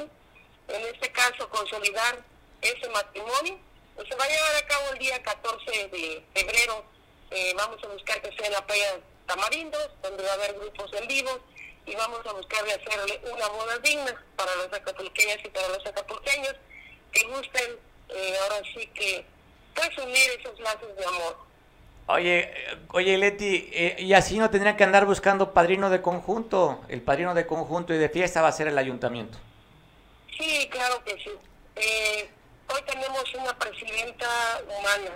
En 0.68 0.83
este 0.87 1.12
caso, 1.12 1.49
consolidar 1.49 2.18
ese 2.62 2.88
matrimonio. 2.90 3.59
Pues 3.95 4.09
se 4.09 4.17
va 4.17 4.25
a 4.25 4.29
llevar 4.29 4.57
a 4.57 4.67
cabo 4.67 4.93
el 4.93 4.99
día 4.99 5.23
14 5.23 5.89
de 5.89 6.25
febrero. 6.35 6.85
Eh, 7.31 7.53
vamos 7.57 7.83
a 7.83 7.89
buscar 7.89 8.21
que 8.21 8.35
sea 8.37 8.47
en 8.47 8.53
la 8.53 8.67
playa 8.67 9.01
Tamarindos, 9.27 9.91
donde 10.03 10.23
va 10.23 10.31
a 10.31 10.35
haber 10.35 10.55
grupos 10.55 10.93
en 10.95 11.09
vivo, 11.09 11.31
y 11.87 11.95
vamos 11.95 12.21
a 12.27 12.33
buscar 12.33 12.65
de 12.65 12.75
hacerle 12.75 13.21
una 13.33 13.49
boda 13.49 13.79
digna 13.79 14.25
para 14.37 14.55
las 14.57 14.73
acapulqueñas 14.73 15.39
y 15.45 15.49
para 15.49 15.69
los 15.69 15.87
acapulqueños 15.87 16.55
que 17.13 17.27
gusten, 17.29 17.79
eh, 18.09 18.35
ahora 18.43 18.63
sí 18.75 18.87
que, 18.95 19.25
pues 19.75 19.97
unir 19.99 20.31
esos 20.39 20.59
lazos 20.61 20.97
de 20.97 21.05
amor. 21.05 21.37
Oye, 22.07 22.53
oye 22.91 23.17
Leti, 23.17 23.71
eh, 23.73 23.97
y 23.99 24.13
así 24.13 24.39
no 24.39 24.51
tendrían 24.51 24.77
que 24.77 24.85
andar 24.85 25.07
buscando 25.07 25.55
padrino 25.55 25.89
de 25.89 26.03
conjunto. 26.03 26.83
El 26.89 27.01
padrino 27.01 27.35
de 27.35 27.47
conjunto 27.47 27.95
y 27.95 27.99
de 27.99 28.11
fiesta 28.11 28.43
va 28.43 28.49
a 28.49 28.53
ser 28.53 28.69
el 28.69 28.77
ayuntamiento. 28.77 29.39
Sí, 30.39 30.69
claro 30.71 31.03
que 31.05 31.13
sí. 31.13 31.31
Eh, 31.77 32.29
hoy 32.75 32.83
tenemos 32.83 33.23
una 33.35 33.57
presidenta 33.57 34.27
humana, 34.67 35.11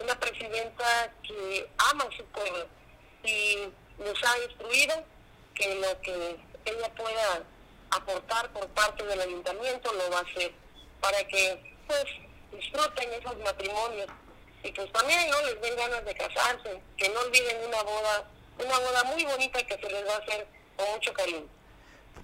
una 0.00 0.18
presidenta 0.18 1.12
que 1.22 1.68
ama 1.90 2.04
a 2.04 2.16
su 2.16 2.24
pueblo 2.26 2.66
y 3.22 3.68
nos 3.98 4.24
ha 4.24 4.38
instruido 4.38 5.04
que 5.54 5.74
lo 5.76 6.00
que 6.00 6.36
ella 6.64 6.94
pueda 6.96 7.44
aportar 7.90 8.52
por 8.52 8.66
parte 8.70 9.04
del 9.04 9.20
ayuntamiento 9.20 9.92
lo 9.92 10.10
va 10.10 10.18
a 10.18 10.22
hacer 10.22 10.52
para 11.00 11.22
que 11.28 11.76
pues 11.86 12.04
disfruten 12.52 13.12
esos 13.12 13.36
matrimonios 13.38 14.08
y 14.64 14.72
pues 14.72 14.92
también 14.92 15.30
no 15.30 15.40
les 15.42 15.60
den 15.60 15.76
ganas 15.76 16.04
de 16.04 16.14
casarse, 16.14 16.82
que 16.96 17.08
no 17.10 17.20
olviden 17.20 17.64
una 17.64 17.82
boda, 17.82 18.28
una 18.58 18.78
boda 18.78 19.04
muy 19.04 19.24
bonita 19.24 19.62
que 19.64 19.74
se 19.74 19.88
les 19.88 20.04
va 20.04 20.14
a 20.14 20.18
hacer 20.18 20.46
con 20.76 20.90
mucho 20.90 21.12
cariño. 21.12 21.57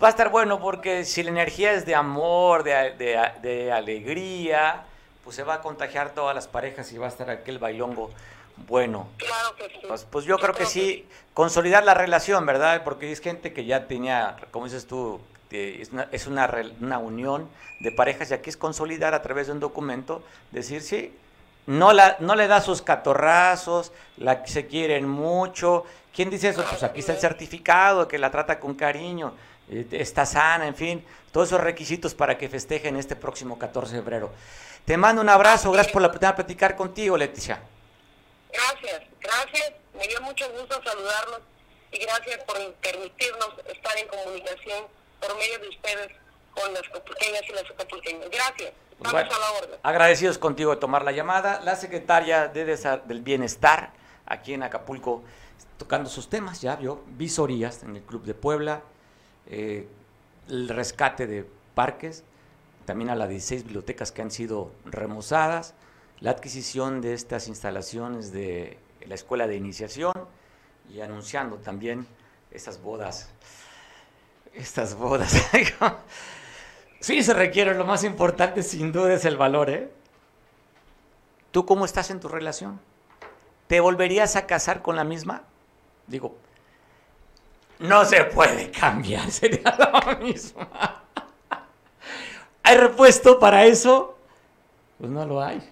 Va 0.03 0.09
a 0.09 0.11
estar 0.11 0.31
bueno 0.31 0.61
porque 0.61 1.05
si 1.05 1.23
la 1.23 1.31
energía 1.31 1.73
es 1.73 1.87
de 1.87 1.95
amor, 1.95 2.63
de, 2.63 2.93
de, 2.93 3.31
de 3.43 3.73
alegría, 3.73 4.85
pues 5.23 5.37
se 5.37 5.43
va 5.43 5.55
a 5.55 5.61
contagiar 5.61 6.11
todas 6.11 6.35
las 6.35 6.49
parejas 6.49 6.93
y 6.93 6.99
va 6.99 7.07
a 7.07 7.09
estar 7.09 7.31
aquel 7.31 7.59
bailongo 7.59 8.11
bueno. 8.57 9.09
Claro 9.17 9.57
que 9.57 9.69
sí. 9.69 9.87
Pues, 9.87 10.07
pues 10.11 10.25
yo, 10.25 10.39
creo, 10.39 10.55
que, 10.55 10.67
sí, 10.67 11.07
consolidar 11.33 11.85
la 11.85 11.95
relación, 11.95 12.47
¿verdad? 12.47 12.83
Porque 12.85 13.11
es 13.11 13.21
gente 13.21 13.53
que 13.53 13.65
ya 13.65 13.87
tenía, 13.87 14.37
como 14.51 14.67
dices 14.67 14.87
tú, 14.87 15.21
es, 15.51 15.93
una, 15.93 16.09
es 16.11 16.27
una, 16.27 16.53
una, 16.81 16.99
unión 16.99 17.49
de 17.81 17.93
parejas 17.93 18.31
y 18.31 18.35
aquí 18.35 18.51
es 18.51 18.57
consolidar 18.57 19.15
a 19.15 19.23
través 19.23 19.47
de 19.47 19.53
un 19.53 19.61
documento, 19.61 20.23
decir, 20.51 20.83
sí, 20.83 21.17
no, 21.67 21.93
la, 21.93 22.17
no 22.21 22.35
le 22.35 22.47
da 22.47 22.61
sus 22.61 22.83
catorrazos, 22.83 23.93
la, 24.17 24.45
se 24.47 24.67
quieren 24.67 25.09
mucho. 25.09 25.85
¿Quién 26.15 26.31
dice 26.31 26.51
eso? 26.51 26.65
Pues 26.69 26.83
aquí 26.83 27.01
está 27.01 27.13
el 27.13 27.19
certificado, 27.19 28.07
que 28.07 28.19
la 28.19 28.31
trata 28.31 28.61
con 28.61 28.75
cariño, 28.75 29.33
está 29.68 30.27
sana, 30.27 30.66
en 30.66 30.74
fin, 30.74 31.05
todos 31.33 31.48
esos 31.48 31.61
requisitos 31.61 32.14
para 32.14 32.37
que 32.38 32.48
festejen 32.48 32.96
este 32.96 33.16
próximo 33.16 33.59
14 33.59 33.96
de 33.96 34.03
febrero. 34.03 34.33
Te 34.85 34.96
mando 34.96 35.22
un 35.22 35.29
abrazo, 35.29 35.72
gracias 35.72 35.92
por 35.92 36.03
la 36.03 36.09
oportunidad 36.09 36.35
de 36.35 36.44
platicar 36.44 36.77
contigo, 36.77 37.16
Leticia. 37.16 37.61
Gracias, 38.53 39.03
gracias, 39.20 39.72
me 39.96 40.07
dio 40.07 40.20
mucho 40.22 40.44
gusto 40.53 40.81
saludarlos 40.85 41.40
y 41.90 41.98
gracias 41.98 42.44
por 42.44 42.57
permitirnos 42.74 43.50
estar 43.72 43.96
en 43.96 44.09
comunicación 44.09 44.85
por 45.20 45.37
medio 45.37 45.59
de 45.59 45.68
ustedes 45.68 46.12
con 46.55 46.72
las 46.72 46.83
copulqueñas 46.88 47.42
y 47.48 47.53
las 47.53 47.64
copulqueñas. 47.72 48.31
Gracias. 48.31 48.72
Vamos 49.00 49.22
a 49.22 49.38
la 49.38 49.53
orden. 49.53 49.81
Agradecidos 49.83 50.38
contigo 50.38 50.70
de 50.70 50.77
tomar 50.77 51.05
la 51.05 51.12
llamada. 51.12 51.61
La 51.64 51.77
secretaria 51.77 52.48
de 52.48 52.64
del 52.64 53.22
Bienestar 53.22 53.90
aquí 54.27 54.55
en 54.55 54.62
Acapulco 54.62 55.22
tocando 55.79 56.09
sus 56.09 56.29
temas, 56.29 56.61
ya 56.61 56.77
vio, 56.77 57.03
visorías 57.09 57.83
en 57.83 57.96
el 57.96 58.03
Club 58.03 58.24
de 58.24 58.35
Puebla, 58.35 58.83
eh, 59.47 59.89
el 60.49 60.69
rescate 60.69 61.27
de 61.27 61.47
parques, 61.75 62.25
también 62.85 63.11
a 63.11 63.17
las 63.17 63.29
16 63.29 63.65
bibliotecas 63.65 64.13
que 64.13 64.23
han 64.23 64.31
sido 64.31 64.71
remozadas, 64.85 65.75
la 66.21 66.31
adquisición 66.31 67.01
de 67.01 67.15
estas 67.15 67.49
instalaciones 67.49 68.33
de 68.33 68.79
la 69.07 69.15
Escuela 69.15 69.47
de 69.47 69.57
Iniciación 69.57 70.13
y 70.92 71.01
anunciando 71.01 71.57
también 71.57 72.07
esas 72.51 72.81
bodas 72.81 73.31
estas 74.55 74.95
bodas. 74.95 75.35
sí 77.01 77.23
se 77.23 77.35
requiere, 77.35 77.75
lo 77.75 77.85
más 77.85 78.05
importante 78.05 78.63
sin 78.63 78.92
duda 78.92 79.15
es 79.15 79.25
el 79.25 79.37
valor, 79.37 79.71
¿eh? 79.71 79.90
¿Tú 81.51 81.67
cómo 81.67 81.85
estás 81.85 82.11
en 82.11 82.21
tu 82.21 82.29
relación? 82.29 82.81
¿Te 83.67 83.81
volverías 83.81 84.37
a 84.37 84.47
casar 84.47 84.83
con 84.83 84.97
la 84.97 85.05
misma? 85.05 85.42
Digo, 86.07 86.37
no 87.79 88.04
se 88.04 88.25
puede 88.25 88.70
cambiar, 88.70 89.31
sería 89.31 89.77
lo 89.77 90.18
mismo. 90.18 90.66
¿Hay 92.62 92.77
repuesto 92.77 93.38
para 93.38 93.64
eso? 93.64 94.16
Pues 94.98 95.10
no 95.10 95.27
lo 95.27 95.42
hay. 95.42 95.62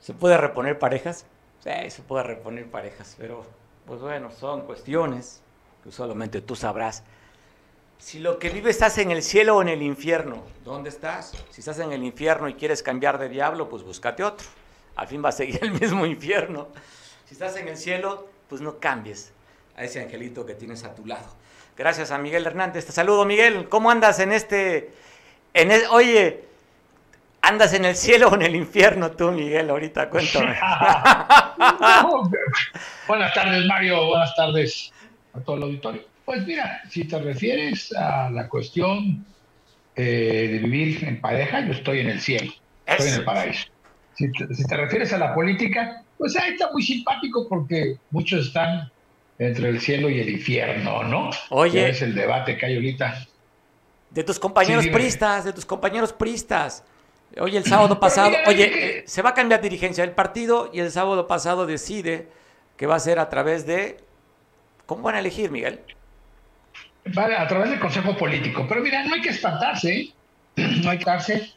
¿Se 0.00 0.12
puede 0.12 0.36
reponer 0.36 0.78
parejas? 0.78 1.24
Sí, 1.60 1.90
se 1.90 2.02
puede 2.02 2.24
reponer 2.24 2.70
parejas, 2.70 3.16
pero 3.18 3.44
pues 3.86 4.00
bueno, 4.00 4.30
son 4.30 4.62
cuestiones 4.62 5.40
que 5.82 5.90
solamente 5.90 6.40
tú 6.40 6.54
sabrás. 6.54 7.02
Si 7.98 8.18
lo 8.18 8.38
que 8.38 8.50
vives 8.50 8.76
estás 8.76 8.98
en 8.98 9.10
el 9.10 9.22
cielo 9.22 9.56
o 9.56 9.62
en 9.62 9.68
el 9.68 9.82
infierno, 9.82 10.42
¿dónde 10.64 10.90
estás? 10.90 11.32
Si 11.50 11.60
estás 11.60 11.78
en 11.78 11.92
el 11.92 12.04
infierno 12.04 12.48
y 12.48 12.54
quieres 12.54 12.82
cambiar 12.82 13.18
de 13.18 13.30
diablo, 13.30 13.68
pues 13.68 13.82
búscate 13.82 14.22
otro. 14.22 14.46
Al 14.96 15.08
fin 15.08 15.24
va 15.24 15.30
a 15.30 15.32
seguir 15.32 15.58
el 15.62 15.72
mismo 15.72 16.04
infierno. 16.04 16.68
Si 17.24 17.34
estás 17.34 17.56
en 17.56 17.68
el 17.68 17.76
cielo, 17.76 18.28
pues 18.48 18.60
no 18.60 18.78
cambies 18.78 19.32
a 19.76 19.84
ese 19.84 20.00
angelito 20.00 20.44
que 20.46 20.54
tienes 20.54 20.84
a 20.84 20.94
tu 20.94 21.06
lado. 21.06 21.28
Gracias 21.76 22.10
a 22.10 22.18
Miguel 22.18 22.46
Hernández. 22.46 22.86
Te 22.86 22.92
saludo, 22.92 23.24
Miguel. 23.24 23.68
¿Cómo 23.68 23.90
andas 23.90 24.18
en 24.20 24.32
este... 24.32 24.90
En 25.54 25.70
oye, 25.90 26.46
¿Andas 27.46 27.74
en 27.74 27.84
el 27.84 27.94
cielo 27.94 28.28
o 28.28 28.34
en 28.34 28.42
el 28.42 28.56
infierno 28.56 29.12
tú, 29.12 29.30
Miguel? 29.30 29.70
Ahorita 29.70 30.10
cuéntame. 30.10 30.56
buenas 33.06 33.32
tardes, 33.34 33.64
Mario. 33.66 34.04
Buenas 34.08 34.34
tardes 34.34 34.92
a 35.32 35.38
todo 35.38 35.54
el 35.54 35.62
auditorio. 35.62 36.02
Pues 36.24 36.44
mira, 36.44 36.82
si 36.90 37.04
te 37.04 37.20
refieres 37.20 37.94
a 37.94 38.30
la 38.30 38.48
cuestión 38.48 39.24
eh, 39.94 40.48
de 40.50 40.58
vivir 40.58 41.04
en 41.04 41.20
pareja, 41.20 41.64
yo 41.64 41.72
estoy 41.72 42.00
en 42.00 42.08
el 42.08 42.20
cielo, 42.20 42.52
estoy 42.84 43.10
en 43.10 43.14
el 43.14 43.24
paraíso. 43.24 43.68
Si 44.14 44.32
te, 44.32 44.76
refieres 44.76 45.12
a 45.12 45.18
la 45.18 45.32
política, 45.32 46.02
pues 46.18 46.36
ahí 46.36 46.54
está 46.54 46.72
muy 46.72 46.82
simpático 46.82 47.46
porque 47.48 47.96
muchos 48.10 48.48
están 48.48 48.90
entre 49.38 49.68
el 49.68 49.80
cielo 49.80 50.08
y 50.08 50.20
el 50.20 50.28
infierno, 50.28 51.02
¿no? 51.04 51.30
Oye. 51.50 51.90
es 51.90 52.02
el 52.02 52.14
debate 52.14 52.56
que 52.56 52.66
hay 52.66 52.76
ahorita. 52.76 53.26
De 54.10 54.24
tus 54.24 54.38
compañeros 54.38 54.86
pristas, 54.88 55.44
de 55.44 55.52
tus 55.52 55.66
compañeros 55.66 56.12
pristas. 56.12 56.84
Oye, 57.38 57.58
el 57.58 57.64
sábado 57.64 58.00
pasado, 58.00 58.34
oye, 58.46 58.98
eh, 58.98 59.04
se 59.06 59.22
va 59.22 59.30
a 59.30 59.34
cambiar 59.34 59.60
dirigencia 59.60 60.04
del 60.04 60.14
partido 60.14 60.70
y 60.72 60.80
el 60.80 60.90
sábado 60.90 61.26
pasado 61.26 61.66
decide 61.66 62.28
que 62.76 62.86
va 62.86 62.96
a 62.96 63.00
ser 63.00 63.18
a 63.18 63.28
través 63.28 63.66
de... 63.66 63.98
¿Cómo 64.86 65.02
van 65.02 65.16
a 65.16 65.18
elegir, 65.18 65.50
Miguel? 65.50 65.80
Vale, 67.06 67.36
a 67.36 67.46
través 67.46 67.70
del 67.70 67.80
Consejo 67.80 68.16
Político. 68.16 68.66
Pero 68.68 68.80
mira, 68.80 69.04
no 69.04 69.14
hay 69.14 69.20
que 69.20 69.30
espantarse, 69.30 69.92
¿eh? 69.92 70.12
no 70.56 70.90
hay 70.90 70.98
que 70.98 71.02
espantarse. 71.02 71.52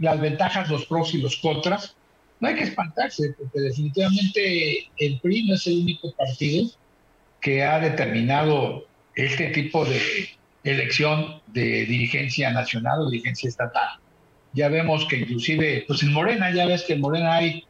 Las 0.00 0.20
ventajas, 0.20 0.68
los 0.68 0.86
pros 0.86 1.14
y 1.14 1.22
los 1.22 1.36
contras. 1.36 1.96
No 2.40 2.48
hay 2.48 2.54
que 2.54 2.64
espantarse, 2.64 3.34
porque 3.38 3.60
definitivamente 3.60 4.88
el 4.98 5.20
PRI 5.20 5.48
no 5.48 5.54
es 5.54 5.66
el 5.66 5.78
único 5.78 6.12
partido 6.12 6.70
que 7.40 7.62
ha 7.64 7.80
determinado 7.80 8.86
este 9.14 9.48
tipo 9.48 9.84
de 9.84 10.00
elección 10.64 11.40
de 11.48 11.86
dirigencia 11.86 12.50
nacional 12.50 13.00
o 13.00 13.10
dirigencia 13.10 13.48
estatal. 13.48 13.98
Ya 14.52 14.68
vemos 14.68 15.06
que 15.06 15.18
inclusive, 15.18 15.84
pues 15.86 16.02
en 16.02 16.12
Morena, 16.12 16.52
ya 16.52 16.66
ves 16.66 16.82
que 16.82 16.94
en 16.94 17.00
Morena 17.00 17.36
hay 17.36 17.64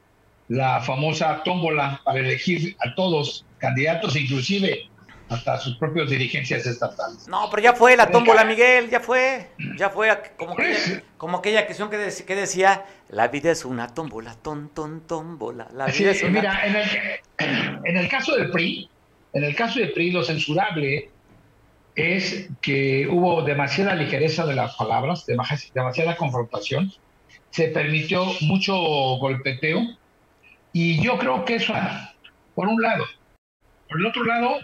la 0.48 0.80
famosa 0.80 1.42
tómbola 1.44 2.00
para 2.04 2.20
elegir 2.20 2.76
a 2.80 2.94
todos 2.94 3.44
candidatos, 3.58 4.16
inclusive 4.16 4.87
hasta 5.28 5.58
sus 5.58 5.76
propios 5.76 6.10
dirigencias 6.10 6.66
estatales. 6.66 7.28
No, 7.28 7.48
pero 7.50 7.62
ya 7.62 7.74
fue 7.74 7.96
la 7.96 8.10
tómbola, 8.10 8.44
Miguel, 8.44 8.88
ya 8.88 9.00
fue. 9.00 9.50
Ya 9.76 9.90
fue 9.90 10.10
como, 10.36 10.52
aquella, 10.52 11.02
como 11.16 11.38
aquella 11.38 11.66
canción 11.66 11.90
que, 11.90 12.10
que, 12.26 12.34
decía, 12.34 12.84
la 13.10 13.28
vida 13.28 13.50
es 13.50 13.64
una 13.64 13.88
tómbola, 13.88 14.34
ton, 14.34 14.70
ton, 14.70 15.06
tómbola. 15.06 15.68
La 15.74 15.86
vida 15.86 16.12
es 16.12 16.22
una... 16.22 16.32
Mira, 16.32 16.66
en 16.66 16.76
el, 16.76 16.88
en 17.84 17.96
el 17.96 18.08
caso 18.08 18.36
del 18.36 18.50
PRI, 18.50 18.88
en 19.34 19.44
el 19.44 19.54
caso 19.54 19.80
del 19.80 19.92
PRI, 19.92 20.12
lo 20.12 20.24
censurable 20.24 21.10
es 21.94 22.48
que 22.62 23.08
hubo 23.10 23.42
demasiada 23.42 23.94
ligereza 23.94 24.46
de 24.46 24.54
las 24.54 24.76
palabras, 24.76 25.26
demasiada 25.26 26.16
confrontación, 26.16 26.92
se 27.50 27.68
permitió 27.68 28.24
mucho 28.42 28.74
golpeteo 28.76 29.80
y 30.72 31.02
yo 31.02 31.18
creo 31.18 31.44
que 31.44 31.56
eso, 31.56 31.74
por 32.54 32.68
un 32.68 32.80
lado. 32.80 33.04
Por 33.88 33.98
el 33.98 34.06
otro 34.06 34.24
lado, 34.24 34.58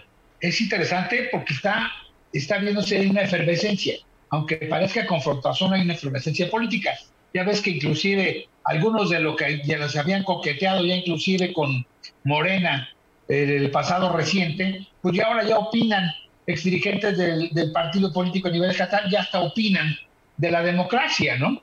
es 0.47 0.61
interesante 0.61 1.29
porque 1.31 1.53
está, 1.53 1.91
está 2.31 2.57
viéndose 2.59 3.07
una 3.07 3.21
efervescencia, 3.21 3.95
aunque 4.29 4.57
parezca 4.57 5.05
confrontación, 5.05 5.73
hay 5.73 5.81
una 5.81 5.93
efervescencia 5.93 6.49
política. 6.49 6.91
Ya 7.33 7.43
ves 7.43 7.61
que 7.61 7.71
inclusive 7.71 8.47
algunos 8.63 9.09
de 9.09 9.19
los 9.19 9.35
que 9.35 9.61
ya 9.65 9.87
se 9.89 9.99
habían 9.99 10.23
coqueteado 10.23 10.85
ya 10.85 10.95
inclusive 10.95 11.53
con 11.53 11.85
Morena 12.23 12.89
el 13.27 13.71
pasado 13.71 14.15
reciente, 14.15 14.87
pues 15.01 15.15
ya 15.15 15.25
ahora 15.25 15.43
ya 15.43 15.57
opinan 15.57 16.11
exdirigentes 16.45 17.17
del, 17.17 17.49
del 17.49 17.71
partido 17.71 18.13
político 18.13 18.47
a 18.47 18.51
nivel 18.51 18.69
estatal 18.69 19.09
ya 19.09 19.21
hasta 19.21 19.41
opinan 19.41 19.95
de 20.37 20.51
la 20.51 20.61
democracia, 20.61 21.37
¿no? 21.37 21.61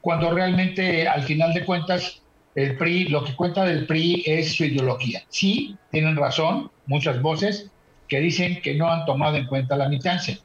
Cuando 0.00 0.32
realmente, 0.32 1.06
al 1.06 1.22
final 1.22 1.54
de 1.54 1.64
cuentas, 1.64 2.20
el 2.56 2.76
PRI, 2.76 3.08
lo 3.08 3.24
que 3.24 3.34
cuenta 3.34 3.64
del 3.64 3.86
PRI 3.86 4.24
es 4.26 4.54
su 4.54 4.64
ideología. 4.64 5.22
Sí, 5.28 5.76
tienen 5.90 6.16
razón 6.16 6.70
muchas 6.86 7.22
voces 7.22 7.70
que 8.14 8.20
dicen 8.20 8.60
que 8.62 8.74
no 8.74 8.88
han 8.88 9.04
tomado 9.06 9.36
en 9.36 9.46
cuenta 9.46 9.76
la 9.76 9.88
militancia. 9.88 10.38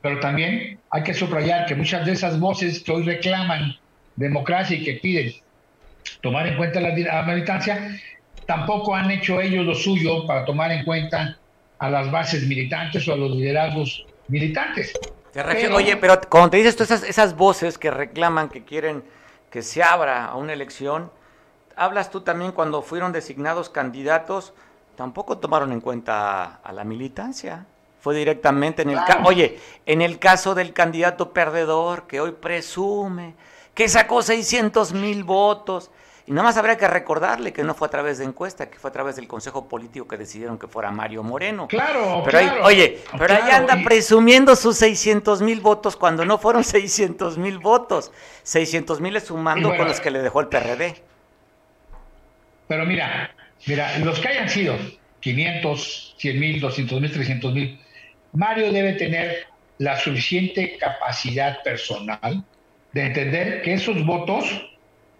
Pero 0.00 0.20
también 0.20 0.78
hay 0.90 1.02
que 1.02 1.12
subrayar 1.12 1.66
que 1.66 1.74
muchas 1.74 2.06
de 2.06 2.12
esas 2.12 2.38
voces 2.38 2.84
que 2.84 2.92
hoy 2.92 3.02
reclaman 3.02 3.74
democracia 4.14 4.76
y 4.76 4.84
que 4.84 4.94
piden 4.94 5.32
tomar 6.20 6.46
en 6.46 6.56
cuenta 6.56 6.80
la, 6.80 6.96
la 6.96 7.22
militancia, 7.24 7.98
tampoco 8.46 8.94
han 8.94 9.10
hecho 9.10 9.40
ellos 9.40 9.66
lo 9.66 9.74
suyo 9.74 10.24
para 10.24 10.44
tomar 10.44 10.70
en 10.70 10.84
cuenta 10.84 11.36
a 11.80 11.90
las 11.90 12.12
bases 12.12 12.46
militantes 12.46 13.08
o 13.08 13.14
a 13.14 13.16
los 13.16 13.32
liderazgos 13.32 14.06
militantes. 14.28 14.92
Oye, 15.74 15.96
pero 15.96 16.20
cuando 16.28 16.50
te 16.50 16.58
dices 16.58 16.76
tú 16.76 16.84
esas, 16.84 17.02
esas 17.02 17.36
voces 17.36 17.76
que 17.76 17.90
reclaman, 17.90 18.50
que 18.50 18.64
quieren 18.64 19.02
que 19.50 19.62
se 19.62 19.82
abra 19.82 20.26
a 20.26 20.36
una 20.36 20.52
elección, 20.52 21.10
hablas 21.74 22.12
tú 22.12 22.20
también 22.20 22.52
cuando 22.52 22.82
fueron 22.82 23.10
designados 23.10 23.68
candidatos, 23.68 24.52
tampoco 25.00 25.38
tomaron 25.38 25.72
en 25.72 25.80
cuenta 25.80 26.60
a 26.62 26.72
la 26.74 26.84
militancia. 26.84 27.64
Fue 28.02 28.14
directamente 28.14 28.82
en 28.82 28.90
el 28.90 28.98
oye, 29.24 29.58
en 29.86 30.02
el 30.02 30.18
caso 30.18 30.54
del 30.54 30.74
candidato 30.74 31.32
perdedor 31.32 32.06
que 32.06 32.20
hoy 32.20 32.32
presume 32.32 33.32
que 33.72 33.88
sacó 33.88 34.20
600 34.20 34.92
mil 34.92 35.24
votos 35.24 35.90
y 36.26 36.32
nada 36.32 36.48
más 36.48 36.58
habría 36.58 36.76
que 36.76 36.86
recordarle 36.86 37.50
que 37.50 37.64
no 37.64 37.72
fue 37.72 37.88
a 37.88 37.90
través 37.90 38.18
de 38.18 38.26
encuesta, 38.26 38.68
que 38.68 38.78
fue 38.78 38.90
a 38.90 38.92
través 38.92 39.16
del 39.16 39.26
Consejo 39.26 39.66
Político 39.66 40.06
que 40.06 40.18
decidieron 40.18 40.58
que 40.58 40.68
fuera 40.68 40.90
Mario 40.90 41.22
Moreno. 41.22 41.66
Claro, 41.66 42.20
pero 42.22 42.38
claro. 42.38 42.66
oye, 42.66 43.02
pero 43.16 43.32
ahí 43.36 43.50
anda 43.50 43.78
presumiendo 43.82 44.54
sus 44.54 44.76
600 44.76 45.40
mil 45.40 45.62
votos 45.62 45.96
cuando 45.96 46.26
no 46.26 46.36
fueron 46.36 46.62
600 46.76 47.38
mil 47.38 47.58
votos. 47.58 48.12
600 48.42 49.00
mil 49.00 49.16
es 49.16 49.24
sumando 49.24 49.74
con 49.74 49.88
los 49.88 49.98
que 49.98 50.10
le 50.10 50.20
dejó 50.20 50.40
el 50.40 50.48
PRD. 50.48 51.02
Pero 52.68 52.84
mira, 52.84 53.30
mira, 53.66 53.98
los 53.98 54.20
que 54.20 54.28
hayan 54.28 54.48
sido 54.48 54.76
500, 55.20 56.14
100 56.18 56.40
mil, 56.40 56.60
200 56.60 57.00
mil, 57.00 57.10
300 57.12 57.54
mil, 57.54 57.78
Mario 58.32 58.72
debe 58.72 58.92
tener 58.94 59.46
la 59.78 59.98
suficiente 59.98 60.76
capacidad 60.78 61.62
personal 61.62 62.44
de 62.92 63.02
entender 63.02 63.62
que 63.62 63.74
esos 63.74 64.04
votos 64.04 64.44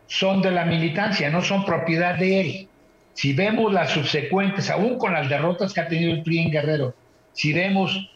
son 0.07 0.43
de 0.43 0.51
la 0.51 0.65
militancia, 0.65 1.31
no 1.31 1.43
son 1.43 1.65
propiedad 1.65 2.17
de 2.17 2.41
él. 2.41 2.69
Si 3.15 3.33
vemos 3.33 3.73
las 3.73 3.91
subsecuentes, 3.91 4.71
aún 4.71 4.99
con 4.99 5.13
las 5.13 5.29
derrotas 5.29 5.73
que 5.73 5.81
ha 5.81 5.89
tenido 5.89 6.13
el 6.13 6.23
PRI 6.23 6.39
en 6.41 6.51
Guerrero, 6.51 6.95
si 7.33 7.53
vemos 7.53 8.11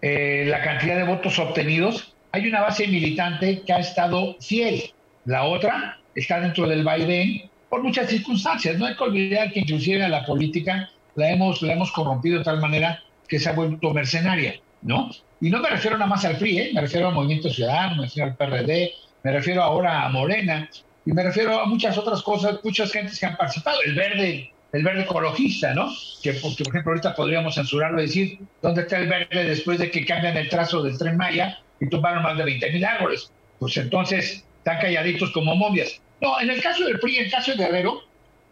eh, 0.00 0.44
la 0.46 0.62
cantidad 0.62 0.96
de 0.96 1.04
votos 1.04 1.38
obtenidos, 1.38 2.14
hay 2.32 2.46
una 2.46 2.60
base 2.60 2.86
militante 2.86 3.62
que 3.62 3.72
ha 3.72 3.78
estado 3.78 4.36
fiel. 4.40 4.92
La 5.24 5.44
otra 5.44 5.98
está 6.14 6.40
dentro 6.40 6.66
del 6.68 6.84
vaivén 6.84 7.50
por 7.68 7.82
muchas 7.82 8.08
circunstancias. 8.08 8.78
No 8.78 8.86
hay 8.86 8.96
que 8.96 9.04
olvidar 9.04 9.52
que 9.52 9.60
inclusive 9.60 10.04
a 10.04 10.08
la 10.08 10.24
política 10.24 10.90
la 11.14 11.30
hemos, 11.30 11.62
la 11.62 11.74
hemos 11.74 11.90
corrompido 11.92 12.38
de 12.38 12.44
tal 12.44 12.60
manera 12.60 13.02
que 13.26 13.38
se 13.38 13.48
ha 13.48 13.52
vuelto 13.52 13.92
mercenaria, 13.92 14.60
¿no? 14.82 15.10
Y 15.40 15.50
no 15.50 15.60
me 15.60 15.68
refiero 15.68 15.96
nada 15.96 16.08
más 16.08 16.24
al 16.24 16.36
PRI, 16.36 16.58
¿eh? 16.58 16.70
me 16.74 16.80
refiero 16.80 17.08
al 17.08 17.14
Movimiento 17.14 17.50
Ciudadano, 17.50 17.96
me 17.96 18.02
refiero 18.04 18.30
al 18.30 18.36
PRD, 18.36 18.92
me 19.22 19.32
refiero 19.32 19.62
ahora 19.62 20.04
a 20.04 20.08
Morena, 20.08 20.68
y 21.04 21.12
me 21.12 21.22
refiero 21.22 21.60
a 21.60 21.66
muchas 21.66 21.96
otras 21.96 22.22
cosas, 22.22 22.58
muchas 22.62 22.92
gentes 22.92 23.18
que 23.18 23.26
han 23.26 23.36
participado, 23.36 23.78
el 23.84 23.94
verde, 23.94 24.52
el 24.72 24.82
verde 24.82 25.02
ecologista, 25.02 25.74
¿no? 25.74 25.90
Que, 26.22 26.34
porque, 26.34 26.64
por 26.64 26.74
ejemplo, 26.74 26.92
ahorita 26.92 27.14
podríamos 27.14 27.54
censurarlo 27.54 27.98
y 28.00 28.06
decir, 28.06 28.38
¿dónde 28.60 28.82
está 28.82 28.98
el 28.98 29.08
verde 29.08 29.44
después 29.44 29.78
de 29.78 29.90
que 29.90 30.04
cambian 30.04 30.36
el 30.36 30.48
trazo 30.48 30.82
del 30.82 30.98
tren 30.98 31.16
Maya 31.16 31.58
y 31.80 31.88
tumbaron 31.88 32.22
más 32.22 32.36
de 32.36 32.44
20 32.44 32.72
mil 32.72 32.84
árboles? 32.84 33.32
Pues 33.58 33.76
entonces 33.76 34.44
están 34.58 34.80
calladitos 34.80 35.30
como 35.30 35.54
momias. 35.54 36.00
No, 36.20 36.40
en 36.40 36.50
el 36.50 36.60
caso 36.60 36.84
del 36.84 36.98
PRI, 36.98 37.16
en 37.18 37.24
el 37.26 37.30
caso 37.30 37.52
de 37.52 37.58
Guerrero, 37.58 38.02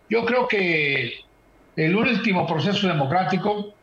yo 0.08 0.24
creo 0.24 0.46
que 0.46 1.20
el 1.76 1.96
último 1.96 2.46
proceso 2.46 2.86
democrático 2.86 3.74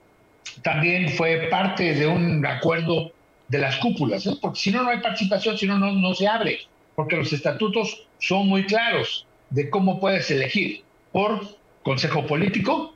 también 0.62 1.10
fue 1.10 1.48
parte 1.50 1.94
de 1.94 2.08
un 2.08 2.46
acuerdo 2.46 3.12
de 3.48 3.58
las 3.60 3.78
cúpulas, 3.78 4.26
¿eh? 4.26 4.38
porque 4.42 4.60
si 4.60 4.72
no, 4.72 4.84
no 4.84 4.90
hay 4.90 5.00
participación, 5.00 5.58
si 5.58 5.68
no, 5.68 5.78
no 5.78 6.14
se 6.14 6.28
abre 6.28 6.60
porque 6.96 7.16
los 7.16 7.32
estatutos 7.34 8.08
son 8.20 8.48
muy 8.48 8.66
claros 8.66 9.26
de 9.50 9.70
cómo 9.70 10.00
puedes 10.00 10.30
elegir 10.32 10.84
por 11.12 11.58
consejo 11.84 12.26
político 12.26 12.94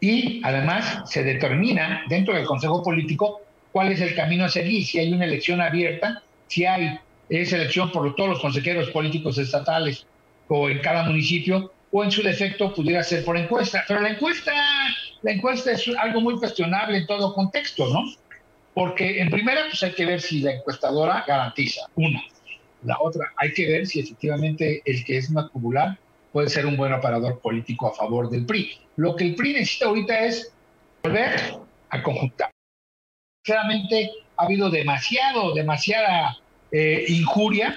y 0.00 0.40
además 0.44 1.02
se 1.10 1.24
determina 1.24 2.04
dentro 2.08 2.34
del 2.34 2.44
consejo 2.44 2.82
político 2.82 3.40
cuál 3.72 3.92
es 3.92 4.00
el 4.00 4.14
camino 4.14 4.44
a 4.44 4.48
seguir, 4.48 4.84
si 4.84 4.98
hay 4.98 5.12
una 5.12 5.24
elección 5.24 5.60
abierta, 5.60 6.22
si 6.46 6.64
hay 6.64 6.98
esa 7.28 7.56
elección 7.56 7.90
por 7.90 8.14
todos 8.14 8.30
los 8.30 8.40
consejeros 8.40 8.90
políticos 8.90 9.38
estatales 9.38 10.06
o 10.48 10.68
en 10.68 10.78
cada 10.80 11.04
municipio, 11.04 11.72
o 11.90 12.04
en 12.04 12.10
su 12.10 12.22
defecto 12.22 12.72
pudiera 12.74 13.02
ser 13.02 13.24
por 13.24 13.36
encuesta. 13.36 13.84
Pero 13.88 14.00
la 14.00 14.10
encuesta, 14.10 14.52
la 15.22 15.32
encuesta 15.32 15.72
es 15.72 15.88
algo 15.98 16.20
muy 16.20 16.36
cuestionable 16.36 16.98
en 16.98 17.06
todo 17.06 17.34
contexto, 17.34 17.88
¿no? 17.88 18.04
Porque 18.74 19.20
en 19.20 19.30
primera, 19.30 19.62
pues 19.68 19.82
hay 19.82 19.92
que 19.92 20.04
ver 20.04 20.20
si 20.20 20.40
la 20.40 20.52
encuestadora 20.52 21.24
garantiza, 21.26 21.80
una, 21.94 22.22
la 22.84 22.96
otra, 23.00 23.32
hay 23.36 23.52
que 23.52 23.66
ver 23.66 23.86
si 23.86 24.00
efectivamente 24.00 24.82
el 24.84 25.04
que 25.04 25.16
es 25.16 25.30
más 25.30 25.50
popular 25.50 25.98
puede 26.32 26.50
ser 26.50 26.66
un 26.66 26.76
buen 26.76 26.92
operador 26.92 27.40
político 27.40 27.88
a 27.88 27.94
favor 27.94 28.28
del 28.28 28.44
PRI. 28.44 28.78
Lo 28.96 29.16
que 29.16 29.24
el 29.24 29.34
PRI 29.34 29.54
necesita 29.54 29.86
ahorita 29.86 30.18
es 30.20 30.52
volver 31.02 31.54
a 31.88 32.02
conjuntar. 32.02 32.50
Claramente 33.42 34.10
ha 34.36 34.44
habido 34.44 34.68
demasiado, 34.68 35.54
demasiada 35.54 36.36
eh, 36.72 37.04
injuria 37.08 37.76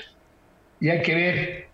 y 0.79 0.89
hay 0.89 1.01
que 1.01 1.15
ver 1.15 1.67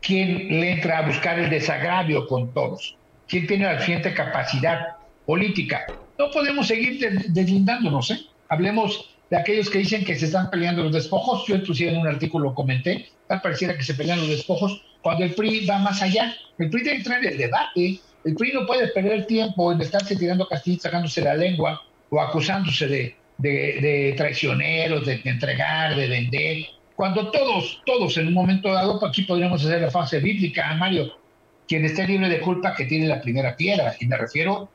quién 0.00 0.60
le 0.60 0.72
entra 0.72 0.98
a 0.98 1.06
buscar 1.06 1.38
el 1.38 1.50
desagravio 1.50 2.26
con 2.26 2.52
todos, 2.52 2.96
quién 3.28 3.46
tiene 3.46 3.64
la 3.64 3.74
suficiente 3.74 4.14
capacidad 4.14 4.96
política. 5.26 5.86
No 6.18 6.30
podemos 6.30 6.66
seguir 6.66 6.98
deslindándonos, 7.28 8.10
¿eh? 8.10 8.20
Hablemos 8.48 9.14
de 9.30 9.36
aquellos 9.36 9.70
que 9.70 9.78
dicen 9.78 10.04
que 10.04 10.16
se 10.16 10.26
están 10.26 10.50
peleando 10.50 10.84
los 10.84 10.92
despojos. 10.92 11.46
Yo 11.46 11.56
inclusive 11.56 11.90
en 11.90 11.98
un 11.98 12.06
artículo 12.06 12.54
comenté, 12.54 13.08
tal 13.26 13.40
pareciera 13.40 13.76
que 13.76 13.82
se 13.82 13.94
pelean 13.94 14.20
los 14.20 14.28
despojos, 14.28 14.84
cuando 15.02 15.24
el 15.24 15.34
PRI 15.34 15.66
va 15.66 15.78
más 15.78 16.02
allá. 16.02 16.34
El 16.58 16.70
PRI 16.70 16.82
debe 16.82 16.96
entrar 16.96 17.24
en 17.24 17.32
el 17.32 17.38
debate. 17.38 18.00
El 18.24 18.34
PRI 18.34 18.52
no 18.52 18.66
puede 18.66 18.88
perder 18.88 19.26
tiempo 19.26 19.72
en 19.72 19.80
estarse 19.80 20.16
tirando 20.16 20.46
castillos, 20.46 20.82
sacándose 20.82 21.20
la 21.22 21.34
lengua 21.34 21.82
o 22.10 22.20
acusándose 22.20 22.86
de, 22.86 23.16
de, 23.38 24.14
traicioneros, 24.16 25.06
de, 25.06 25.20
entregar, 25.24 25.96
de 25.96 26.08
vender. 26.08 26.66
Cuando 26.96 27.30
todos, 27.30 27.82
todos 27.84 28.16
en 28.16 28.28
un 28.28 28.34
momento 28.34 28.72
dado, 28.72 28.98
pues 29.00 29.10
aquí 29.10 29.22
podríamos 29.22 29.64
hacer 29.64 29.82
la 29.82 29.90
fase 29.90 30.20
bíblica, 30.20 30.74
Mario, 30.74 31.18
quien 31.66 31.84
esté 31.84 32.06
libre 32.06 32.28
de 32.28 32.40
culpa 32.40 32.74
que 32.74 32.84
tiene 32.84 33.06
la 33.06 33.20
primera 33.20 33.56
piedra. 33.56 33.94
Y 34.00 34.06
me 34.06 34.16
refiero 34.16 34.70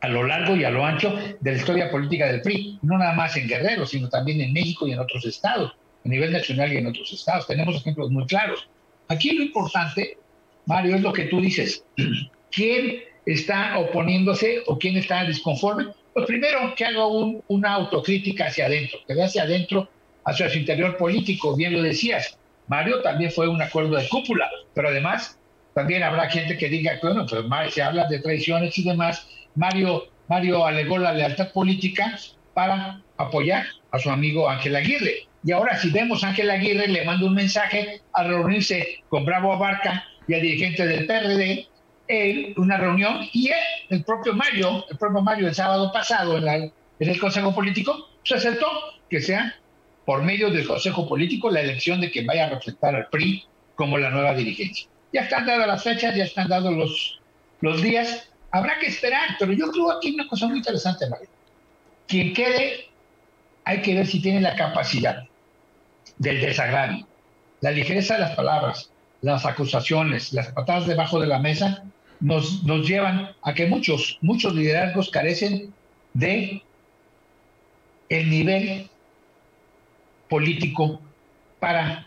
a 0.00 0.08
lo 0.08 0.24
largo 0.24 0.56
y 0.56 0.64
a 0.64 0.70
lo 0.70 0.84
ancho 0.84 1.14
de 1.40 1.50
la 1.50 1.58
historia 1.58 1.90
política 1.90 2.26
del 2.26 2.40
PRI, 2.40 2.78
no 2.82 2.96
nada 2.96 3.12
más 3.12 3.36
en 3.36 3.46
Guerrero, 3.46 3.86
sino 3.86 4.08
también 4.08 4.40
en 4.40 4.52
México 4.52 4.86
y 4.86 4.92
en 4.92 4.98
otros 4.98 5.26
estados, 5.26 5.74
a 6.04 6.08
nivel 6.08 6.32
nacional 6.32 6.72
y 6.72 6.78
en 6.78 6.86
otros 6.86 7.12
estados. 7.12 7.46
Tenemos 7.46 7.76
ejemplos 7.76 8.10
muy 8.10 8.24
claros. 8.26 8.68
Aquí 9.08 9.32
lo 9.32 9.44
importante, 9.44 10.16
Mario, 10.66 10.96
es 10.96 11.02
lo 11.02 11.12
que 11.12 11.24
tú 11.24 11.40
dices. 11.40 11.84
¿Quién 12.50 13.00
está 13.26 13.78
oponiéndose 13.78 14.62
o 14.66 14.78
quién 14.78 14.96
está 14.96 15.24
disconforme? 15.24 15.88
Pues 16.20 16.38
primero 16.38 16.74
que 16.74 16.84
haga 16.84 17.06
una 17.06 17.72
autocrítica 17.72 18.48
hacia 18.48 18.66
adentro, 18.66 18.98
que 19.06 19.14
vea 19.14 19.24
hacia 19.24 19.44
adentro, 19.44 19.88
hacia 20.26 20.50
su 20.50 20.58
interior 20.58 20.98
político, 20.98 21.56
bien 21.56 21.72
lo 21.72 21.82
decías. 21.82 22.38
Mario 22.68 23.00
también 23.00 23.30
fue 23.30 23.48
un 23.48 23.62
acuerdo 23.62 23.96
de 23.96 24.06
cúpula, 24.06 24.46
pero 24.74 24.88
además 24.88 25.38
también 25.74 26.02
habrá 26.02 26.28
gente 26.28 26.58
que 26.58 26.68
diga, 26.68 26.98
bueno, 27.00 27.24
pues 27.26 27.72
se 27.72 27.80
habla 27.80 28.06
de 28.06 28.18
traiciones 28.18 28.76
y 28.76 28.84
demás, 28.84 29.26
Mario, 29.54 30.08
Mario 30.28 30.66
alegó 30.66 30.98
la 30.98 31.14
lealtad 31.14 31.52
política 31.52 32.18
para 32.52 33.00
apoyar 33.16 33.64
a 33.90 33.98
su 33.98 34.10
amigo 34.10 34.50
Ángel 34.50 34.76
Aguirre. 34.76 35.26
Y 35.42 35.52
ahora 35.52 35.78
si 35.78 35.90
vemos 35.90 36.22
a 36.22 36.28
Ángel 36.28 36.50
Aguirre, 36.50 36.86
le 36.86 37.02
manda 37.06 37.24
un 37.24 37.34
mensaje 37.34 38.02
a 38.12 38.24
reunirse 38.24 38.98
con 39.08 39.24
Bravo 39.24 39.54
Abarca 39.54 40.04
y 40.28 40.34
a 40.34 40.38
dirigentes 40.38 40.86
del 40.86 41.06
PRD 41.06 41.66
en 42.12 42.54
una 42.56 42.76
reunión 42.76 43.28
y 43.32 43.48
él, 43.48 43.54
el 43.90 44.04
propio 44.04 44.32
Mario, 44.34 44.84
el 44.90 44.98
propio 44.98 45.22
Mario 45.22 45.48
el 45.48 45.54
sábado 45.54 45.92
pasado 45.92 46.38
en, 46.38 46.48
en 46.48 46.72
el 47.08 47.20
Consejo 47.20 47.54
Político, 47.54 48.08
se 48.24 48.34
aceptó 48.34 48.66
que 49.08 49.20
sea 49.20 49.56
por 50.04 50.22
medio 50.22 50.50
del 50.50 50.66
Consejo 50.66 51.08
Político 51.08 51.50
la 51.50 51.60
elección 51.60 52.00
de 52.00 52.10
quien 52.10 52.26
vaya 52.26 52.46
a 52.46 52.50
reflejar 52.50 52.94
al 52.94 53.08
PRI 53.08 53.44
como 53.76 53.96
la 53.96 54.10
nueva 54.10 54.34
dirigencia. 54.34 54.88
Ya 55.12 55.22
están 55.22 55.46
dadas 55.46 55.66
las 55.66 55.82
fechas, 55.82 56.14
ya 56.16 56.24
están 56.24 56.48
dados 56.48 56.74
los, 56.74 57.20
los 57.60 57.80
días 57.82 58.30
Habrá 58.52 58.78
que 58.78 58.88
esperar, 58.88 59.36
pero 59.38 59.52
yo 59.52 59.70
creo 59.70 59.92
aquí 59.92 60.12
una 60.14 60.26
cosa 60.26 60.48
muy 60.48 60.58
interesante, 60.58 61.08
Mario. 61.08 61.28
Quien 62.08 62.32
quede, 62.32 62.88
hay 63.64 63.80
que 63.82 63.94
ver 63.94 64.06
si 64.06 64.20
tiene 64.20 64.40
la 64.40 64.56
capacidad 64.56 65.24
del 66.18 66.40
desagravio, 66.40 67.06
la 67.60 67.70
ligereza 67.70 68.14
de 68.14 68.20
las 68.20 68.34
palabras, 68.34 68.90
las 69.22 69.46
acusaciones, 69.46 70.32
las 70.32 70.48
patadas 70.48 70.86
debajo 70.86 71.20
de 71.20 71.28
la 71.28 71.38
mesa, 71.38 71.84
nos, 72.20 72.62
nos 72.64 72.86
llevan 72.86 73.30
a 73.42 73.54
que 73.54 73.66
muchos, 73.66 74.18
muchos 74.20 74.54
liderazgos 74.54 75.10
carecen 75.10 75.72
de 76.14 76.62
el 78.08 78.30
nivel 78.30 78.90
político 80.28 81.00
para 81.58 82.06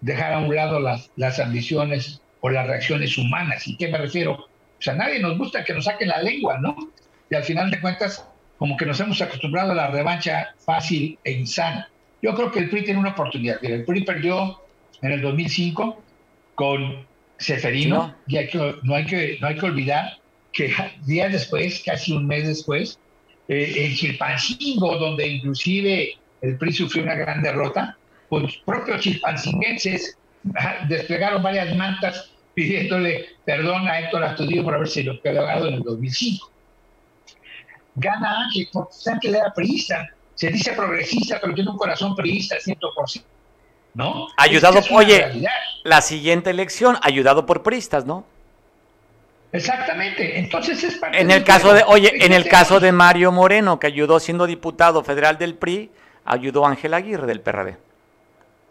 dejar 0.00 0.34
a 0.34 0.38
un 0.38 0.54
lado 0.54 0.80
las, 0.80 1.10
las 1.16 1.38
ambiciones 1.38 2.20
o 2.40 2.50
las 2.50 2.66
reacciones 2.66 3.16
humanas. 3.16 3.66
¿Y 3.66 3.76
qué 3.76 3.88
me 3.88 3.98
refiero? 3.98 4.32
O 4.32 4.48
sea, 4.82 4.94
a 4.94 4.96
nadie 4.96 5.20
nos 5.20 5.38
gusta 5.38 5.64
que 5.64 5.72
nos 5.72 5.84
saquen 5.84 6.08
la 6.08 6.22
lengua, 6.22 6.58
¿no? 6.58 6.76
Y 7.30 7.34
al 7.34 7.42
final 7.42 7.70
de 7.70 7.80
cuentas, 7.80 8.28
como 8.58 8.76
que 8.76 8.86
nos 8.86 9.00
hemos 9.00 9.20
acostumbrado 9.20 9.72
a 9.72 9.74
la 9.74 9.88
revancha 9.88 10.54
fácil 10.58 11.18
e 11.24 11.32
insana. 11.32 11.88
Yo 12.22 12.34
creo 12.34 12.50
que 12.50 12.60
el 12.60 12.70
PRI 12.70 12.84
tiene 12.84 13.00
una 13.00 13.10
oportunidad. 13.10 13.64
El 13.64 13.84
PRI 13.84 14.04
perdió 14.04 14.60
en 15.02 15.12
el 15.12 15.20
2005 15.22 16.02
con 16.54 17.06
Seferino, 17.38 18.14
y 18.26 18.34
no, 18.34 18.94
hay 18.94 19.06
que, 19.06 19.38
no 19.40 19.46
hay 19.46 19.56
que 19.56 19.66
olvidar 19.66 20.18
que 20.52 20.72
días 21.04 21.32
después, 21.32 21.82
casi 21.84 22.12
un 22.12 22.26
mes 22.26 22.46
después, 22.46 22.98
eh, 23.48 23.72
en 23.76 23.94
Chilpancingo, 23.94 24.96
donde 24.98 25.26
inclusive 25.26 26.16
el 26.40 26.56
PRI 26.56 26.72
sufrió 26.72 27.02
una 27.02 27.14
gran 27.14 27.42
derrota, 27.42 27.98
pues 28.28 28.56
propios 28.64 29.00
chilpancinguenses 29.00 30.16
desplegaron 30.88 31.42
varias 31.42 31.74
mantas 31.76 32.30
pidiéndole 32.54 33.26
perdón 33.44 33.88
a 33.88 34.00
Héctor 34.00 34.24
Astudillo 34.24 34.64
por 34.64 34.74
haberse 34.74 35.02
lo 35.02 35.20
pegado 35.20 35.68
en 35.68 35.74
el 35.74 35.82
2005. 35.82 36.50
Gana 37.96 38.44
Ángel, 38.44 38.68
porque 38.72 38.94
Ángel 39.06 39.34
era 39.36 39.52
priista, 39.52 40.08
se 40.34 40.48
dice 40.50 40.72
progresista, 40.72 41.38
pero 41.40 41.54
tiene 41.54 41.70
un 41.70 41.76
corazón 41.76 42.14
priista 42.14 42.56
100%. 42.56 43.22
¿No? 43.94 44.28
Ayudado, 44.36 44.80
oye, 44.90 45.46
la 45.84 46.00
siguiente 46.00 46.50
elección, 46.50 46.98
ayudado 47.02 47.46
por 47.46 47.62
priistas, 47.62 48.04
¿no? 48.04 48.26
Exactamente. 49.52 50.36
Entonces 50.40 50.82
es 50.82 50.96
parte 50.96 51.20
En 51.20 51.30
el 51.30 51.44
caso 51.44 51.72
de, 51.72 51.84
oye, 51.86 52.12
en 52.24 52.32
el 52.32 52.48
caso 52.48 52.80
de 52.80 52.90
Mario 52.90 53.30
Moreno, 53.30 53.78
que 53.78 53.86
ayudó 53.86 54.18
siendo 54.18 54.46
diputado 54.46 55.04
federal 55.04 55.38
del 55.38 55.54
PRI, 55.54 55.90
ayudó 56.24 56.66
a 56.66 56.70
Ángel 56.70 56.92
Aguirre 56.92 57.26
del 57.26 57.40
PRD. 57.40 57.76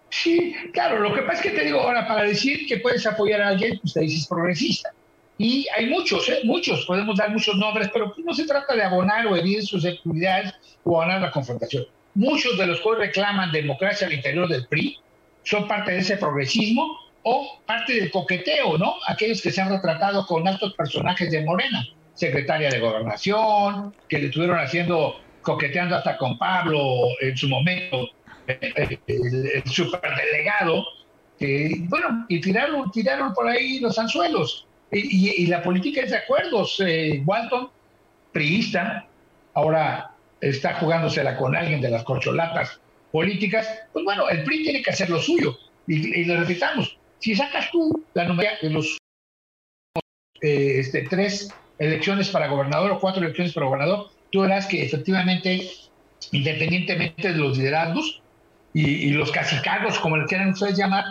Sí, 0.09 0.53
claro, 0.73 0.99
lo 0.99 1.15
que 1.15 1.21
pasa 1.21 1.41
es 1.41 1.41
que 1.41 1.57
te 1.57 1.65
digo, 1.65 1.79
ahora, 1.79 2.05
para 2.05 2.23
decir 2.23 2.67
que 2.67 2.77
puedes 2.77 3.07
apoyar 3.07 3.41
a 3.41 3.47
alguien, 3.47 3.79
pues 3.79 3.93
te 3.93 4.01
dices 4.01 4.27
progresista. 4.27 4.89
Y 5.37 5.65
hay 5.75 5.87
muchos, 5.87 6.27
¿eh? 6.29 6.41
muchos, 6.43 6.85
podemos 6.85 7.17
dar 7.17 7.31
muchos 7.31 7.55
nombres, 7.55 7.89
pero 7.91 8.13
no 8.23 8.33
se 8.33 8.45
trata 8.45 8.75
de 8.75 8.83
abonar 8.83 9.25
o 9.25 9.35
herir 9.35 9.65
sus 9.65 9.85
actividades 9.85 10.53
o 10.83 11.01
abonar 11.01 11.21
la 11.21 11.31
confrontación. 11.31 11.85
Muchos 12.13 12.57
de 12.57 12.67
los 12.67 12.79
que 12.81 12.95
reclaman 12.95 13.51
democracia 13.51 14.05
al 14.05 14.13
interior 14.13 14.47
del 14.47 14.67
PRI 14.67 14.99
son 15.43 15.67
parte 15.67 15.91
de 15.91 15.99
ese 15.99 16.17
progresismo 16.17 16.97
o 17.23 17.59
parte 17.65 17.93
del 17.93 18.11
coqueteo, 18.11 18.77
¿no? 18.77 18.95
Aquellos 19.07 19.41
que 19.41 19.51
se 19.51 19.61
han 19.61 19.69
retratado 19.69 20.25
con 20.25 20.47
altos 20.47 20.73
personajes 20.73 21.31
de 21.31 21.43
Morena, 21.43 21.85
secretaria 22.13 22.69
de 22.69 22.79
Gobernación, 22.79 23.93
que 24.09 24.19
le 24.19 24.25
estuvieron 24.27 24.59
haciendo, 24.59 25.19
coqueteando 25.41 25.95
hasta 25.95 26.17
con 26.17 26.37
Pablo 26.37 26.81
en 27.21 27.37
su 27.37 27.47
momento, 27.47 28.09
el, 28.47 29.63
superdelegado, 29.65 30.85
bueno, 31.39 32.25
y 32.27 32.41
tiraron, 32.41 32.91
tiraron 32.91 33.33
por 33.33 33.47
ahí 33.47 33.79
los 33.79 33.97
anzuelos. 33.97 34.67
Y, 34.91 35.47
la 35.47 35.63
política 35.63 36.01
es 36.01 36.11
de 36.11 36.17
acuerdos. 36.17 36.79
Eh, 36.85 37.23
Walton, 37.25 37.69
priista, 38.31 39.07
ahora 39.55 40.11
está 40.39 40.75
jugándosela 40.75 41.35
con 41.35 41.55
alguien 41.55 41.81
de 41.81 41.89
las 41.89 42.03
corcholatas 42.03 42.79
políticas. 43.13 43.67
Pues 43.93 44.03
bueno, 44.03 44.27
el 44.27 44.43
PRI 44.43 44.63
tiene 44.63 44.81
que 44.81 44.89
hacer 44.89 45.09
lo 45.09 45.21
suyo. 45.21 45.57
Y, 45.87 46.21
y 46.21 46.25
le 46.25 46.37
repitamos, 46.37 46.97
si 47.19 47.35
sacas 47.35 47.69
tú 47.71 48.03
la 48.13 48.25
numeración 48.25 48.71
de 48.71 48.75
los 48.75 48.97
eh, 50.41 50.79
este, 50.79 51.03
tres 51.03 51.49
elecciones 51.79 52.29
para 52.29 52.47
gobernador 52.47 52.91
o 52.91 52.99
cuatro 52.99 53.21
elecciones 53.21 53.53
para 53.53 53.67
gobernador, 53.67 54.09
tú 54.31 54.41
verás 54.41 54.65
que 54.65 54.83
efectivamente, 54.83 55.69
independientemente 56.31 57.31
de 57.31 57.37
los 57.37 57.57
liderazgos, 57.57 58.21
y, 58.75 59.11
los 59.11 59.31
cacicagos, 59.31 59.99
como 59.99 60.17
le 60.17 60.25
quieran 60.25 60.49
ustedes 60.49 60.75
llamar, 60.75 61.05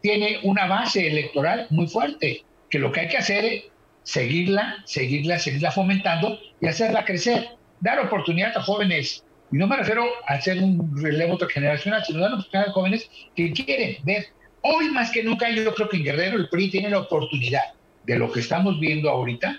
tiene 0.00 0.38
una 0.44 0.66
base 0.68 1.08
electoral 1.08 1.66
muy 1.70 1.88
fuerte, 1.88 2.44
que 2.70 2.78
lo 2.78 2.92
que 2.92 3.00
hay 3.00 3.08
que 3.08 3.16
hacer 3.16 3.44
es 3.44 3.64
seguirla, 4.04 4.76
seguirla, 4.84 5.40
seguirla 5.40 5.72
fomentando 5.72 6.38
y 6.60 6.68
hacerla 6.68 7.04
crecer, 7.04 7.48
dar 7.80 7.98
oportunidad 7.98 8.56
a 8.56 8.62
jóvenes. 8.62 9.24
Y 9.50 9.56
no 9.56 9.66
me 9.66 9.76
refiero 9.76 10.04
a 10.26 10.34
hacer 10.34 10.62
un 10.62 11.00
relevo 11.00 11.38
generacional, 11.38 12.04
sino 12.04 12.20
dar 12.20 12.32
oportunidad 12.34 12.68
a 12.68 12.72
jóvenes 12.72 13.10
que 13.34 13.52
quieren 13.52 13.96
ver. 14.04 14.26
Hoy 14.62 14.90
más 14.90 15.10
que 15.10 15.22
nunca 15.22 15.48
yo 15.50 15.74
creo 15.74 15.88
que 15.88 15.96
en 15.98 16.04
Guerrero 16.04 16.36
el 16.36 16.48
PRI 16.48 16.70
tiene 16.70 16.90
la 16.90 17.00
oportunidad 17.00 17.62
de 18.04 18.18
lo 18.18 18.30
que 18.30 18.40
estamos 18.40 18.78
viendo 18.80 19.08
ahorita 19.08 19.58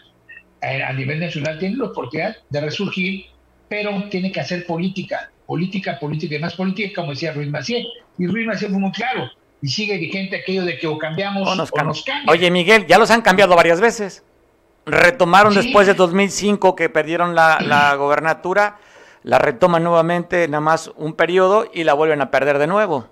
eh, 0.61 0.83
a 0.83 0.93
nivel 0.93 1.19
nacional, 1.19 1.57
tiene 1.57 1.77
la 1.77 1.85
oportunidad 1.85 2.37
de 2.49 2.61
resurgir, 2.61 3.25
pero 3.67 4.09
tiene 4.09 4.31
que 4.31 4.41
hacer 4.41 4.65
política 4.65 5.31
política, 5.49 5.97
política 5.99 6.35
y 6.35 6.39
más 6.39 6.53
política, 6.53 7.01
como 7.01 7.09
decía 7.09 7.33
Ruiz 7.33 7.49
Macié. 7.49 7.83
Y 8.19 8.27
Ruiz 8.27 8.45
Macié 8.45 8.69
fue 8.69 8.77
muy 8.77 8.91
claro. 8.91 9.31
Y 9.63 9.67
sigue 9.67 9.97
vigente 9.97 10.35
aquello 10.35 10.63
de 10.63 10.77
que 10.77 10.85
o 10.85 10.95
cambiamos 10.99 11.49
o 11.49 11.55
nos, 11.55 11.71
cambiamos. 11.71 12.05
Oye, 12.27 12.51
Miguel, 12.51 12.85
ya 12.85 12.99
los 12.99 13.09
han 13.09 13.23
cambiado 13.23 13.55
varias 13.55 13.81
veces. 13.81 14.23
Retomaron 14.85 15.55
después 15.55 15.87
de 15.87 15.95
2005 15.95 16.75
que 16.75 16.89
perdieron 16.89 17.33
la, 17.33 17.57
la 17.61 17.95
gobernatura, 17.97 18.77
la 19.23 19.39
retoman 19.39 19.83
nuevamente 19.83 20.47
nada 20.47 20.61
más 20.61 20.91
un 20.95 21.13
periodo 21.13 21.67
y 21.73 21.83
la 21.83 21.93
vuelven 21.93 22.21
a 22.21 22.31
perder 22.31 22.57
de 22.57 22.67
nuevo. 22.67 23.07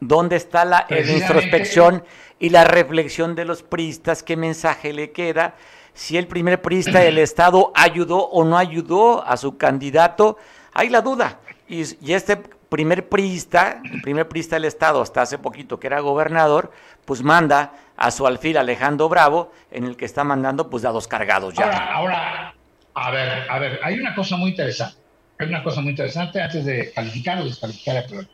¿Dónde 0.00 0.36
está 0.36 0.64
la 0.64 0.86
introspección 0.88 2.04
y 2.38 2.50
la 2.50 2.64
reflexión 2.64 3.34
de 3.34 3.44
los 3.44 3.62
priistas? 3.62 4.22
¿Qué 4.22 4.36
mensaje 4.36 4.92
le 4.92 5.10
queda? 5.10 5.54
Si 5.92 6.16
el 6.16 6.28
primer 6.28 6.62
priista 6.62 7.00
del 7.00 7.18
Estado 7.18 7.72
ayudó 7.74 8.18
o 8.18 8.44
no 8.44 8.56
ayudó 8.56 9.26
a 9.26 9.36
su 9.36 9.56
candidato, 9.56 10.38
hay 10.72 10.88
la 10.88 11.00
duda. 11.00 11.40
y, 11.68 11.82
y 12.06 12.12
este 12.12 12.36
primer 12.68 13.08
priista, 13.08 13.80
el 13.84 14.02
primer 14.02 14.28
priista 14.28 14.56
del 14.56 14.66
Estado 14.66 15.00
hasta 15.00 15.22
hace 15.22 15.38
poquito 15.38 15.80
que 15.80 15.86
era 15.86 16.00
gobernador, 16.00 16.70
pues 17.04 17.22
manda 17.22 17.72
a 17.96 18.10
su 18.10 18.26
alfil 18.26 18.56
Alejandro 18.58 19.08
Bravo, 19.08 19.52
en 19.70 19.84
el 19.84 19.96
que 19.96 20.04
está 20.04 20.22
mandando 20.22 20.70
pues 20.70 20.82
dados 20.82 21.08
cargados 21.08 21.54
ya. 21.54 21.64
Ahora, 21.64 21.94
ahora, 21.94 22.54
a 22.94 23.10
ver, 23.10 23.50
a 23.50 23.58
ver, 23.58 23.80
hay 23.82 23.98
una 23.98 24.14
cosa 24.14 24.36
muy 24.36 24.50
interesante. 24.50 25.07
Hay 25.38 25.48
una 25.48 25.62
cosa 25.62 25.80
muy 25.80 25.90
interesante 25.90 26.40
antes 26.40 26.64
de 26.64 26.92
calificar 26.92 27.40
o 27.40 27.44
descalificar 27.44 27.98
a 27.98 28.06
Claudio. 28.06 28.28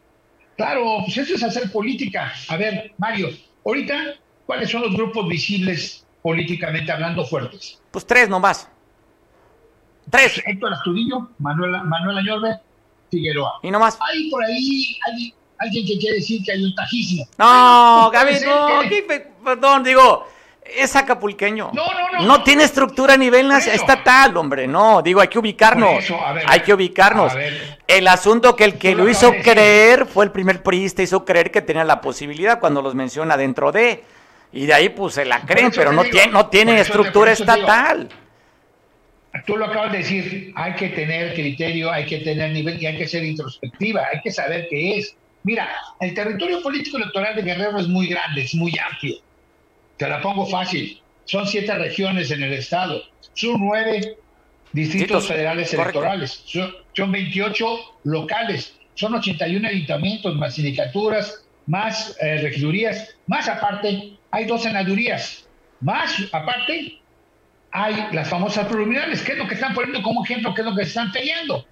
Claro, 0.56 0.98
pues 1.04 1.18
eso 1.18 1.34
es 1.34 1.42
hacer 1.42 1.70
política. 1.70 2.32
A 2.48 2.56
ver, 2.56 2.92
Mario, 2.96 3.30
ahorita, 3.64 4.14
¿cuáles 4.46 4.70
son 4.70 4.82
los 4.82 4.94
grupos 4.94 5.28
visibles 5.28 6.06
políticamente 6.22 6.92
hablando 6.92 7.24
fuertes? 7.26 7.80
Pues 7.90 8.06
tres 8.06 8.28
nomás. 8.28 8.68
Tres. 10.10 10.40
Héctor 10.46 10.72
Astudillo, 10.72 11.28
Manuel, 11.38 11.72
Manuel 11.84 12.18
Añorbe, 12.18 12.60
Figueroa. 13.10 13.58
Y 13.62 13.70
nomás. 13.70 13.98
Hay 14.00 14.30
por 14.30 14.42
ahí 14.44 14.96
hay, 15.06 15.34
alguien 15.58 15.86
que 15.86 15.98
quiere 15.98 16.16
decir 16.16 16.42
que 16.42 16.52
hay 16.52 16.64
un 16.64 16.74
tajismo. 16.74 17.26
No, 17.36 18.10
Gaby, 18.12 18.34
no, 18.44 18.88
que, 18.88 19.26
perdón, 19.44 19.84
digo, 19.84 20.26
es 20.64 20.96
acapulqueño. 20.96 21.70
No, 21.72 21.84
no, 21.86 22.20
no. 22.20 22.26
No 22.26 22.42
tiene 22.42 22.64
estructura 22.64 23.14
a 23.14 23.16
nivel 23.16 23.50
estatal, 23.52 24.36
hombre. 24.36 24.66
No, 24.66 25.02
digo, 25.02 25.20
hay 25.20 25.28
que 25.28 25.38
ubicarnos. 25.38 26.04
Eso, 26.04 26.18
ver, 26.34 26.44
hay 26.46 26.60
que 26.60 26.72
ubicarnos. 26.72 27.32
El 27.86 28.08
asunto 28.08 28.56
que 28.56 28.64
el 28.64 28.78
que 28.78 28.94
lo, 28.94 29.08
hizo 29.08 29.32
creer 29.42 30.06
fue 30.06 30.24
el 30.24 30.30
primer 30.30 30.62
priista, 30.62 31.02
hizo 31.02 31.24
creer 31.24 31.50
que 31.50 31.60
tenía 31.60 31.84
la 31.84 32.00
posibilidad 32.00 32.60
cuando 32.60 32.82
los 32.82 32.94
menciona 32.94 33.36
dentro 33.36 33.72
de. 33.72 34.04
Y 34.52 34.66
de 34.66 34.74
ahí 34.74 34.88
pues 34.88 35.14
se 35.14 35.24
la 35.24 35.40
creen, 35.40 35.72
pero 35.74 35.92
no, 35.92 36.02
digo, 36.02 36.12
tiene, 36.12 36.32
no 36.32 36.46
tiene 36.46 36.80
estructura 36.80 37.32
estatal. 37.32 38.08
Digo, 38.08 39.44
tú 39.46 39.56
lo 39.56 39.66
acabas 39.66 39.92
de 39.92 39.98
decir, 39.98 40.52
hay 40.54 40.74
que 40.74 40.90
tener 40.90 41.34
criterio, 41.34 41.90
hay 41.90 42.06
que 42.06 42.18
tener 42.18 42.52
nivel 42.52 42.80
y 42.80 42.86
hay 42.86 42.96
que 42.96 43.08
ser 43.08 43.24
introspectiva, 43.24 44.02
hay 44.12 44.20
que 44.20 44.30
saber 44.30 44.68
qué 44.70 44.98
es. 44.98 45.16
Mira, 45.42 45.68
el 46.00 46.14
territorio 46.14 46.62
político 46.62 46.96
electoral 46.96 47.34
de 47.34 47.42
Guerrero 47.42 47.78
es 47.78 47.88
muy 47.88 48.06
grande, 48.06 48.42
es 48.42 48.54
muy 48.54 48.72
amplio. 48.78 49.16
Te 49.96 50.08
la 50.08 50.20
pongo 50.20 50.46
fácil. 50.46 51.00
Son 51.24 51.46
siete 51.46 51.74
regiones 51.74 52.30
en 52.30 52.42
el 52.42 52.52
estado. 52.52 53.02
Son 53.34 53.56
nueve 53.58 54.16
distritos 54.72 55.26
federales 55.26 55.72
electorales. 55.72 56.42
Son, 56.46 56.74
son 56.92 57.12
28 57.12 57.78
locales. 58.04 58.74
Son 58.94 59.14
81 59.14 59.66
ayuntamientos, 59.66 60.36
más 60.36 60.54
sindicaturas, 60.54 61.44
más 61.66 62.16
eh, 62.20 62.38
regidurías. 62.42 63.16
Más 63.26 63.48
aparte, 63.48 64.16
hay 64.30 64.44
dos 64.44 64.62
senadurías. 64.62 65.48
Más 65.80 66.14
aparte, 66.32 67.00
hay 67.70 68.06
las 68.12 68.28
famosas 68.28 68.66
preliminares. 68.66 69.22
¿Qué 69.22 69.32
es 69.32 69.38
lo 69.38 69.48
que 69.48 69.54
están 69.54 69.74
poniendo 69.74 70.02
como 70.02 70.24
ejemplo? 70.24 70.54
¿Qué 70.54 70.60
es 70.60 70.66
lo 70.66 70.76
que 70.76 70.82
están 70.82 71.10
peleando? 71.12 71.66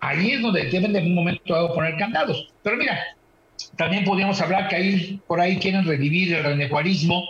Ahí 0.00 0.32
es 0.32 0.42
donde 0.42 0.64
deben 0.70 0.92
de 0.92 1.00
un 1.00 1.14
momento 1.14 1.52
dado 1.52 1.74
poner 1.74 1.96
candados. 1.96 2.52
Pero 2.62 2.76
mira, 2.76 2.98
también 3.76 4.04
podríamos 4.04 4.40
hablar 4.40 4.68
que 4.68 4.76
ahí 4.76 5.20
por 5.26 5.40
ahí 5.40 5.58
quieren 5.58 5.84
revivir 5.84 6.34
el 6.34 6.44
renejuarismo 6.44 7.24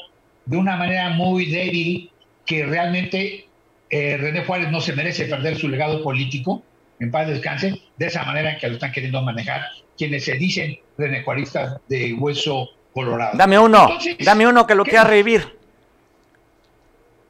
de 0.47 0.57
una 0.57 0.77
manera 0.77 1.11
muy 1.11 1.47
débil, 1.47 2.11
que 2.45 2.65
realmente 2.65 3.47
eh, 3.91 4.17
René 4.17 4.45
Juárez 4.45 4.71
no 4.71 4.81
se 4.81 4.95
merece 4.95 5.27
perder 5.27 5.57
su 5.57 5.69
legado 5.69 6.03
político, 6.03 6.63
en 6.99 7.11
paz 7.11 7.29
descanse, 7.29 7.83
de 7.97 8.07
esa 8.07 8.25
manera 8.25 8.53
en 8.53 8.59
que 8.59 8.69
lo 8.69 8.75
están 8.75 8.93
queriendo 8.93 9.21
manejar 9.23 9.63
quienes 9.99 10.25
se 10.25 10.35
dicen 10.35 10.79
renejuaristas 10.97 11.79
de 11.89 12.15
hueso 12.15 12.71
colorado. 12.93 13.37
Dame 13.37 13.59
uno, 13.59 13.83
Entonces, 13.83 14.17
dame 14.25 14.47
uno 14.47 14.67
que 14.67 14.75
lo 14.75 14.85
quiera 14.85 15.05
revivir. 15.05 15.57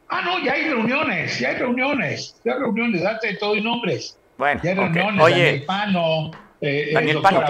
Ah, 0.08 0.22
no, 0.22 0.38
ya 0.44 0.52
hay 0.52 0.68
reuniones, 0.68 1.38
ya 1.40 1.48
hay 1.48 1.56
reuniones, 1.56 2.36
ya 2.44 2.52
hay 2.52 2.58
reuniones, 2.60 3.02
date 3.02 3.34
todo 3.34 3.56
y 3.56 3.60
nombres. 3.60 4.16
Bueno, 4.38 4.60
ya 4.62 4.70
hay 4.70 4.78
okay. 4.78 4.92
reuniones, 4.92 5.20
Oye, 5.20 5.44
Daniel 5.44 5.64
Pano, 5.64 6.30
eh, 6.60 6.90
Daniel 6.92 7.16
el 7.16 7.22
Pano, 7.22 7.42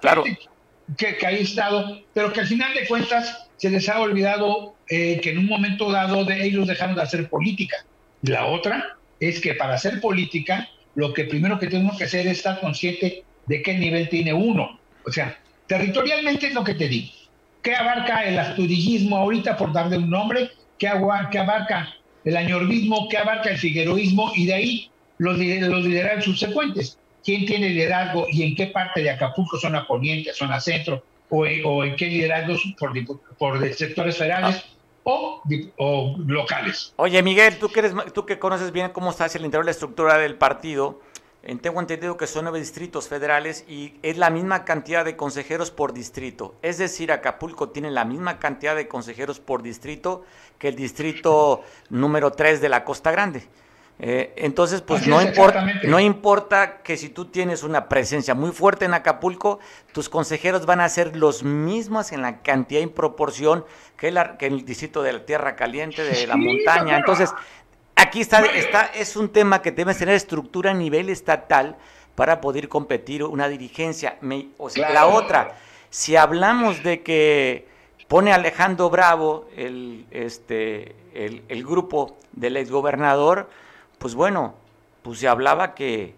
claro. 0.00 0.24
Que, 0.96 1.16
que 1.16 1.26
ha 1.26 1.30
estado, 1.30 2.00
pero 2.12 2.32
que 2.32 2.40
al 2.40 2.46
final 2.46 2.74
de 2.74 2.86
cuentas 2.86 3.49
se 3.60 3.68
les 3.68 3.90
ha 3.90 4.00
olvidado 4.00 4.74
eh, 4.88 5.20
que 5.22 5.32
en 5.32 5.38
un 5.38 5.46
momento 5.46 5.92
dado 5.92 6.24
de 6.24 6.46
ellos 6.46 6.66
dejaron 6.66 6.96
de 6.96 7.02
hacer 7.02 7.28
política. 7.28 7.76
La 8.22 8.46
otra 8.46 8.96
es 9.20 9.38
que 9.38 9.52
para 9.52 9.74
hacer 9.74 10.00
política, 10.00 10.66
lo 10.94 11.12
que 11.12 11.24
primero 11.24 11.58
que 11.58 11.66
tenemos 11.66 11.98
que 11.98 12.04
hacer 12.04 12.26
es 12.26 12.38
estar 12.38 12.58
consciente 12.58 13.22
de 13.44 13.60
qué 13.60 13.74
nivel 13.74 14.08
tiene 14.08 14.32
uno. 14.32 14.80
O 15.04 15.12
sea, 15.12 15.38
territorialmente 15.66 16.46
es 16.46 16.54
lo 16.54 16.64
que 16.64 16.72
te 16.72 16.88
digo. 16.88 17.12
¿Qué 17.62 17.74
abarca 17.74 18.24
el 18.24 18.38
astudillismo 18.38 19.18
ahorita, 19.18 19.58
por 19.58 19.74
darle 19.74 19.98
un 19.98 20.08
nombre? 20.08 20.48
¿Qué, 20.78 20.88
agua, 20.88 21.28
qué 21.30 21.38
abarca 21.38 21.94
el 22.24 22.38
añorbismo? 22.38 23.10
¿Qué 23.10 23.18
abarca 23.18 23.50
el 23.50 23.58
figueroísmo? 23.58 24.32
Y 24.36 24.46
de 24.46 24.54
ahí 24.54 24.90
los, 25.18 25.36
los 25.36 25.84
liderazgos 25.84 26.24
subsecuentes. 26.24 26.98
¿Quién 27.22 27.44
tiene 27.44 27.68
liderazgo 27.68 28.26
y 28.32 28.42
en 28.42 28.54
qué 28.54 28.68
parte 28.68 29.02
de 29.02 29.10
Acapulco, 29.10 29.58
zona 29.58 29.86
poniente, 29.86 30.32
zona 30.32 30.58
centro, 30.62 31.04
o, 31.30 31.38
o 31.38 31.84
en 31.84 31.96
qué 31.96 32.06
liderazgos 32.06 32.62
por, 32.78 32.92
por 33.38 33.74
sectores 33.74 34.18
federales 34.18 34.64
o, 35.04 35.42
o, 35.78 36.16
locales. 36.26 36.92
Oye, 36.96 37.22
Miguel, 37.22 37.58
tú 37.58 37.70
que, 37.70 37.80
eres, 37.80 37.94
tú 38.12 38.26
que 38.26 38.38
conoces 38.38 38.72
bien 38.72 38.90
cómo 38.90 39.10
está 39.10 39.24
hacia 39.24 39.38
el 39.38 39.44
interior 39.44 39.64
de 39.64 39.68
la 39.68 39.72
estructura 39.72 40.18
del 40.18 40.36
partido, 40.36 41.00
eh, 41.42 41.56
tengo 41.56 41.80
entendido 41.80 42.16
que 42.16 42.26
son 42.26 42.44
nueve 42.44 42.58
distritos 42.58 43.08
federales 43.08 43.64
y 43.66 43.94
es 44.02 44.18
la 44.18 44.28
misma 44.28 44.64
cantidad 44.64 45.04
de 45.04 45.16
consejeros 45.16 45.70
por 45.70 45.94
distrito. 45.94 46.54
Es 46.60 46.76
decir, 46.78 47.12
Acapulco 47.12 47.70
tiene 47.70 47.90
la 47.90 48.04
misma 48.04 48.38
cantidad 48.38 48.76
de 48.76 48.88
consejeros 48.88 49.40
por 49.40 49.62
distrito 49.62 50.24
que 50.58 50.68
el 50.68 50.76
distrito 50.76 51.62
número 51.88 52.32
3 52.32 52.60
de 52.60 52.68
la 52.68 52.84
Costa 52.84 53.10
Grande. 53.10 53.42
Eh, 54.02 54.32
entonces, 54.36 54.80
pues 54.80 55.06
no, 55.06 55.20
importa, 55.20 55.66
no 55.84 56.00
importa 56.00 56.78
que 56.82 56.96
si 56.96 57.10
tú 57.10 57.26
tienes 57.26 57.62
una 57.62 57.86
presencia 57.86 58.34
muy 58.34 58.50
fuerte 58.50 58.86
en 58.86 58.94
Acapulco, 58.94 59.58
tus 59.92 60.08
consejeros 60.08 60.64
van 60.64 60.80
a 60.80 60.88
ser 60.88 61.16
los 61.16 61.42
mismos 61.42 62.10
en 62.12 62.22
la 62.22 62.38
cantidad 62.40 62.80
y 62.80 62.86
proporción 62.86 63.64
que, 63.98 64.10
la, 64.10 64.38
que 64.38 64.46
el 64.46 64.64
distrito 64.64 65.02
de 65.02 65.12
la 65.12 65.26
Tierra 65.26 65.54
Caliente, 65.54 66.02
de 66.02 66.26
la 66.26 66.34
Sí, 66.34 66.40
montaña. 66.40 66.96
Entonces, 66.96 67.30
aquí 67.94 68.22
está, 68.22 68.40
está, 68.40 68.86
es 68.86 69.16
un 69.16 69.28
tema 69.28 69.60
que 69.60 69.70
debe 69.70 69.94
tener 69.94 70.14
estructura 70.14 70.70
a 70.70 70.74
nivel 70.74 71.10
estatal 71.10 71.76
para 72.14 72.40
poder 72.40 72.70
competir 72.70 73.22
una 73.22 73.48
dirigencia. 73.48 74.16
Me- 74.22 74.48
o 74.56 74.70
sea, 74.70 74.90
la 74.90 75.06
otra, 75.08 75.56
si 75.90 76.16
hablamos 76.16 76.82
de 76.82 77.02
que 77.02 77.68
pone 78.08 78.32
Alejandro 78.32 78.88
Bravo 78.88 79.46
el, 79.56 80.06
este, 80.10 80.94
el, 81.12 81.42
el 81.48 81.64
grupo 81.64 82.16
del 82.32 82.56
exgobernador, 82.56 83.50
pues 84.00 84.14
bueno, 84.14 84.54
pues 85.02 85.18
se 85.18 85.28
hablaba 85.28 85.74
que 85.74 86.14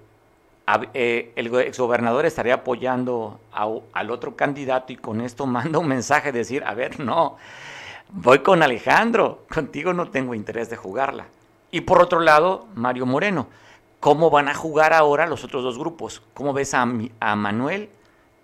eh, 0.95 1.33
el 1.35 1.49
go- 1.51 1.59
exgobernador 1.59 2.25
estaría 2.25 2.55
apoyando 2.55 3.41
a 3.53 3.69
al 3.93 4.11
otro 4.13 4.37
candidato 4.37 4.93
y 4.93 4.97
con 4.97 5.21
esto 5.21 5.47
manda 5.59 5.79
un 5.81 5.89
mensaje 5.89 6.31
de 6.33 6.39
decir, 6.39 6.63
a 6.65 6.75
ver, 6.75 7.01
no, 7.01 7.37
voy 8.11 8.39
con 8.39 8.63
Alejandro, 8.63 9.45
contigo 9.53 9.93
no 9.93 10.11
tengo 10.11 10.35
interés 10.35 10.71
de 10.71 10.77
jugarla. 10.77 11.27
Y 11.73 11.81
por 11.83 12.01
otro 12.01 12.21
lado, 12.21 12.69
Mario 12.77 13.05
Moreno, 13.05 13.49
¿cómo 13.99 14.31
van 14.31 14.49
a 14.49 14.55
jugar 14.55 14.93
ahora 14.93 15.27
los 15.27 15.43
otros 15.43 15.65
dos 15.65 15.77
grupos? 15.77 16.23
¿Cómo 16.35 16.53
ves 16.53 16.75
a, 16.75 16.87
a 17.19 17.37
Manuel? 17.37 17.89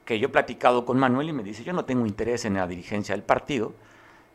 Que 0.05 0.19
yo 0.19 0.27
he 0.27 0.31
platicado 0.31 0.85
con 0.85 0.99
Manuel 0.99 1.29
y 1.29 1.33
me 1.33 1.45
dice, 1.45 1.63
yo 1.63 1.73
no 1.75 1.85
tengo 1.85 2.07
interés 2.07 2.45
en 2.45 2.55
la 2.55 2.67
dirigencia 2.67 3.15
del 3.15 3.23
partido. 3.23 3.75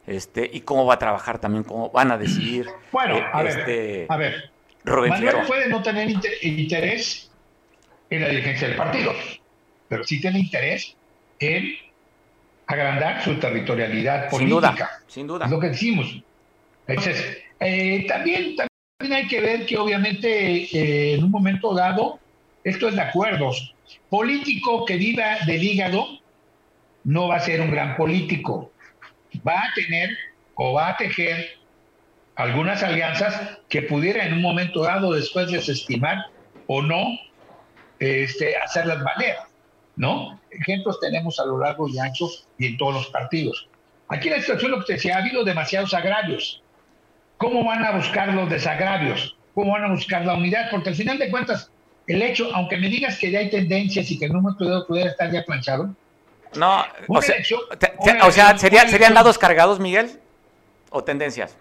Este, 0.05 0.49
y 0.51 0.61
cómo 0.61 0.85
va 0.85 0.95
a 0.95 0.99
trabajar 0.99 1.39
también, 1.39 1.63
cómo 1.63 1.89
van 1.89 2.11
a 2.11 2.17
decidir. 2.17 2.67
Bueno, 2.91 3.15
a 3.33 3.41
ver, 3.41 3.59
este, 3.59 4.05
a 4.09 4.17
ver. 4.17 4.52
Rubén 4.85 5.09
Manuel 5.11 5.29
Figueroa. 5.31 5.47
puede 5.47 5.69
no 5.69 5.81
tener 5.81 6.09
inter- 6.09 6.33
interés 6.41 7.31
en 8.09 8.21
la 8.21 8.29
dirigencia 8.29 8.67
del 8.67 8.77
partido, 8.77 9.13
pero 9.87 10.03
sí 10.03 10.19
tiene 10.21 10.39
interés 10.39 10.95
en 11.39 11.73
agrandar 12.67 13.23
su 13.23 13.35
territorialidad 13.35 14.29
Sin 14.29 14.49
política. 14.49 14.71
duda, 14.73 14.89
sin 15.07 15.27
duda. 15.27 15.45
Es 15.45 15.51
lo 15.51 15.59
que 15.59 15.67
decimos. 15.67 16.21
Entonces, 16.87 17.37
eh, 17.59 18.05
también, 18.07 18.55
también 18.55 19.13
hay 19.23 19.27
que 19.27 19.41
ver 19.41 19.65
que 19.65 19.77
obviamente 19.77 20.29
eh, 20.63 21.13
en 21.15 21.23
un 21.23 21.31
momento 21.31 21.73
dado, 21.73 22.19
esto 22.63 22.87
es 22.89 22.95
de 22.95 23.01
acuerdos. 23.01 23.73
Político 24.09 24.85
que 24.85 24.95
viva 24.97 25.37
del 25.45 25.63
hígado 25.63 26.07
no 27.05 27.27
va 27.27 27.37
a 27.37 27.39
ser 27.39 27.59
un 27.61 27.71
gran 27.71 27.95
político. 27.97 28.71
Va 29.45 29.59
a 29.59 29.73
tener 29.75 30.09
o 30.55 30.73
va 30.73 30.89
a 30.89 30.97
tejer 30.97 31.45
algunas 32.35 32.81
alianzas 32.83 33.59
que 33.69 33.83
pudiera 33.83 34.25
en 34.25 34.33
un 34.33 34.41
momento 34.41 34.83
dado 34.83 35.11
después 35.13 35.51
desestimar 35.51 36.17
o 36.67 36.81
no 36.81 37.05
este, 37.99 38.57
hacerlas 38.57 39.03
valer, 39.03 39.35
¿no? 39.95 40.39
Ejemplos 40.51 40.99
tenemos 40.99 41.39
a 41.39 41.45
lo 41.45 41.57
largo 41.59 41.87
y 41.87 41.99
ancho 41.99 42.27
y 42.57 42.67
en 42.67 42.77
todos 42.77 42.93
los 42.95 43.07
partidos. 43.07 43.67
Aquí 44.09 44.29
la 44.29 44.39
situación, 44.39 44.71
lo 44.71 44.79
que 44.79 44.85
te 44.85 44.93
decía, 44.93 45.15
ha 45.15 45.19
habido 45.19 45.43
demasiados 45.43 45.93
agravios. 45.93 46.61
¿Cómo 47.37 47.63
van 47.63 47.83
a 47.83 47.91
buscar 47.91 48.29
los 48.33 48.49
desagravios? 48.49 49.35
¿Cómo 49.55 49.71
van 49.73 49.85
a 49.85 49.89
buscar 49.89 50.25
la 50.25 50.33
unidad? 50.33 50.67
Porque 50.71 50.89
al 50.89 50.95
final 50.95 51.17
de 51.17 51.29
cuentas, 51.29 51.71
el 52.07 52.21
hecho, 52.21 52.49
aunque 52.53 52.77
me 52.77 52.89
digas 52.89 53.17
que 53.17 53.31
ya 53.31 53.39
hay 53.39 53.49
tendencias 53.49 54.09
y 54.11 54.19
que 54.19 54.25
en 54.25 54.35
un 54.35 54.41
momento 54.43 54.65
dado 54.65 54.85
pudiera 54.87 55.09
estar 55.11 55.31
ya 55.31 55.43
planchado, 55.43 55.95
No, 56.55 56.85
o 57.07 57.21
sea, 57.21 57.35
elección- 57.35 57.61
te- 57.79 57.87
te- 57.87 57.93
una 57.97 58.27
o 58.27 58.31
sea, 58.31 58.55
¿sería- 58.57 58.87
¿serían 58.87 59.13
lados 59.15 59.37
cargados, 59.39 59.79
Miguel? 59.79 60.19
¿O 60.91 61.03
tendencias? 61.03 61.57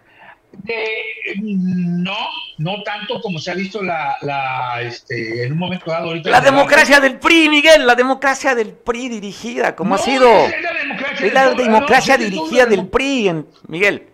No, 1.43 2.17
no 2.59 2.83
tanto 2.83 3.21
como 3.21 3.39
se 3.39 3.51
ha 3.51 3.55
visto 3.55 3.83
la, 3.83 4.17
la 4.23 4.83
este, 4.83 5.45
en 5.45 5.53
un 5.53 5.59
momento 5.59 5.91
dado 5.91 6.09
ahorita. 6.09 6.31
La 6.31 6.41
democracia 6.41 7.01
del 7.01 7.19
PRI, 7.19 7.49
Miguel, 7.49 7.87
la 7.87 7.95
democracia 7.95 8.55
del 8.55 8.73
PRI 8.73 9.09
dirigida, 9.09 9.75
¿cómo 9.75 9.95
ha 9.95 9.99
sido? 9.99 10.29
Es 10.29 10.63
la 10.63 10.75
democracia, 10.75 11.27
es 11.27 11.35
la 11.35 11.55
democracia 11.55 12.17
dirigida 12.19 12.67
del 12.67 12.87
PRI, 12.89 13.45
Miguel. 13.69 14.09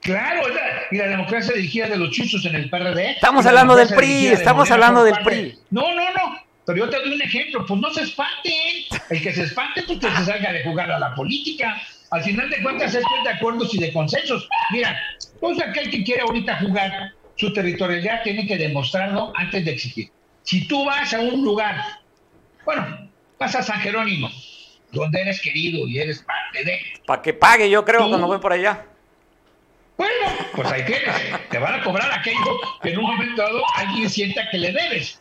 Claro, 0.00 0.42
y 0.90 0.96
la 0.96 1.08
democracia 1.08 1.54
dirigida 1.54 1.88
de 1.88 1.96
los 1.96 2.10
chuzos 2.10 2.44
en 2.46 2.54
el 2.54 2.70
PRD. 2.70 3.12
Estamos 3.12 3.44
hablando 3.46 3.74
del 3.76 3.88
PRI, 3.88 4.28
estamos 4.28 4.70
hablando 4.70 5.04
del 5.04 5.18
PRI. 5.24 5.58
No, 5.70 5.94
no, 5.94 6.12
no, 6.12 6.38
pero 6.64 6.78
yo 6.78 6.90
te 6.90 6.98
doy 6.98 7.14
un 7.14 7.22
ejemplo, 7.22 7.64
pues 7.66 7.80
no 7.80 7.90
se 7.90 8.02
espanten. 8.02 8.52
El 9.10 9.22
que 9.22 9.32
se 9.32 9.44
espante, 9.44 9.82
pues 9.84 9.98
que 9.98 10.10
se 10.10 10.24
salga 10.24 10.52
de 10.52 10.62
jugar 10.62 10.90
a 10.90 10.98
la 10.98 11.14
política. 11.14 11.80
Al 12.10 12.22
final 12.22 12.48
de 12.48 12.62
cuentas, 12.62 12.94
esto 12.94 13.08
es 13.18 13.24
de 13.24 13.30
acuerdos 13.30 13.74
y 13.74 13.78
de 13.78 13.92
consensos. 13.92 14.48
Mira, 14.70 14.98
pues 15.40 15.60
aquel 15.60 15.90
que 15.90 16.02
quiere 16.04 16.22
ahorita 16.22 16.58
jugar 16.58 17.12
su 17.36 17.52
territorialidad 17.52 18.22
tiene 18.22 18.46
que 18.46 18.56
demostrarlo 18.56 19.32
antes 19.36 19.64
de 19.64 19.72
exigir. 19.72 20.10
Si 20.42 20.66
tú 20.66 20.84
vas 20.84 21.12
a 21.12 21.20
un 21.20 21.44
lugar, 21.44 21.76
bueno, 22.64 23.10
vas 23.38 23.54
a 23.54 23.62
San 23.62 23.80
Jerónimo, 23.80 24.30
donde 24.92 25.20
eres 25.20 25.40
querido 25.40 25.86
y 25.86 25.98
eres 25.98 26.22
parte 26.22 26.64
de. 26.64 26.80
Para 27.06 27.22
que 27.22 27.34
pague, 27.34 27.68
yo 27.68 27.84
creo, 27.84 28.08
cuando 28.08 28.26
voy 28.26 28.38
por 28.38 28.52
allá. 28.52 28.86
Bueno, 29.98 30.12
pues 30.54 30.70
ahí 30.72 30.84
tienes. 30.86 31.14
Te 31.50 31.58
van 31.58 31.80
a 31.80 31.84
cobrar 31.84 32.10
aquello 32.12 32.58
que 32.82 32.90
en 32.90 32.98
un 32.98 33.04
momento 33.04 33.42
dado 33.42 33.62
alguien 33.76 34.08
sienta 34.08 34.48
que 34.50 34.58
le 34.58 34.72
debes. 34.72 35.20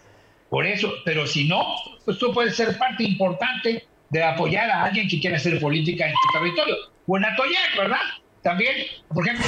Por 0.49 0.65
eso, 0.65 0.93
pero 1.03 1.27
si 1.27 1.47
no, 1.47 1.61
pues 2.05 2.17
tú 2.17 2.31
puedes 2.33 2.55
ser 2.55 2.77
parte 2.77 3.03
importante 3.03 3.85
de 4.09 4.23
apoyar 4.23 4.69
a 4.69 4.85
alguien 4.85 5.07
que 5.07 5.19
quiere 5.19 5.35
hacer 5.35 5.59
política 5.59 6.07
en 6.07 6.13
tu 6.13 6.39
territorio. 6.39 6.75
O 7.07 7.17
en 7.17 7.23
¿verdad? 7.77 7.97
También, 8.41 8.75
por 9.13 9.27
ejemplo, 9.27 9.47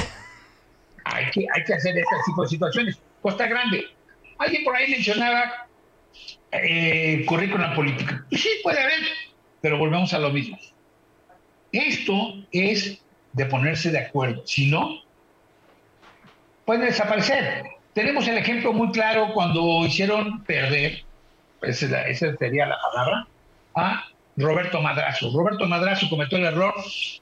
hay 1.04 1.30
que, 1.30 1.46
hay 1.52 1.64
que 1.64 1.74
hacer 1.74 1.96
este 1.96 2.16
tipo 2.26 2.42
de 2.42 2.48
situaciones. 2.48 2.98
Costa 3.22 3.46
Grande. 3.46 3.86
Alguien 4.38 4.64
por 4.64 4.76
ahí 4.76 4.90
mencionaba 4.90 5.66
eh, 6.52 7.24
currículum 7.26 7.74
política. 7.74 8.24
Sí, 8.32 8.48
puede 8.62 8.80
haber, 8.80 9.00
pero 9.60 9.78
volvemos 9.78 10.12
a 10.14 10.18
lo 10.18 10.30
mismo. 10.30 10.58
Esto 11.72 12.34
es 12.50 13.00
de 13.32 13.46
ponerse 13.46 13.90
de 13.90 13.98
acuerdo. 13.98 14.42
Si 14.46 14.70
no, 14.70 15.02
puede 16.64 16.86
desaparecer. 16.86 17.64
Tenemos 17.94 18.26
el 18.28 18.38
ejemplo 18.38 18.72
muy 18.72 18.90
claro 18.92 19.32
cuando 19.34 19.84
hicieron 19.84 20.42
perder, 20.44 21.04
esa, 21.62 22.06
esa 22.06 22.36
sería 22.36 22.66
la 22.66 22.78
palabra, 22.80 23.26
a 23.74 24.09
Roberto 24.36 24.80
Madrazo. 24.80 25.30
Roberto 25.32 25.66
Madrazo 25.66 26.08
cometió 26.08 26.38
el 26.38 26.44
error 26.44 26.74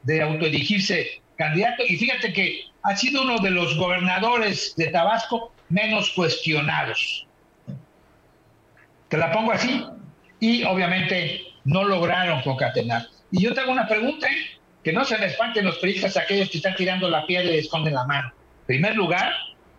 de 0.03 0.23
autoelegirse 0.23 1.23
candidato 1.37 1.85
y 1.87 1.97
fíjate 1.97 2.33
que 2.33 2.63
ha 2.83 2.97
sido 2.97 3.23
uno 3.23 3.39
de 3.39 3.51
los 3.51 3.77
gobernadores 3.77 4.75
de 4.77 4.89
Tabasco 4.89 5.53
menos 5.69 6.11
cuestionados. 6.11 7.27
Te 9.09 9.17
la 9.17 9.33
pongo 9.33 9.53
así 9.53 9.85
y 10.41 10.65
obviamente 10.65 11.43
no 11.65 11.85
lograron 11.85 12.43
concatenar. 12.43 13.07
Y 13.31 13.43
yo 13.43 13.55
tengo 13.55 13.73
una 13.73 13.87
pregunta, 13.87 14.27
¿eh? 14.27 14.59
que 14.83 14.93
no 14.93 15.05
se 15.05 15.19
me 15.19 15.27
espanten 15.27 15.65
los 15.65 15.79
periodistas 15.79 16.17
aquellos 16.17 16.51
que 16.51 16.59
están 16.59 16.75
tirando 16.77 17.09
la 17.09 17.27
piedra 17.27 17.51
y 17.53 17.59
esconden 17.59 17.95
la 17.95 18.05
mano. 18.05 18.33
Primer 18.67 18.97
lugar, 18.97 19.33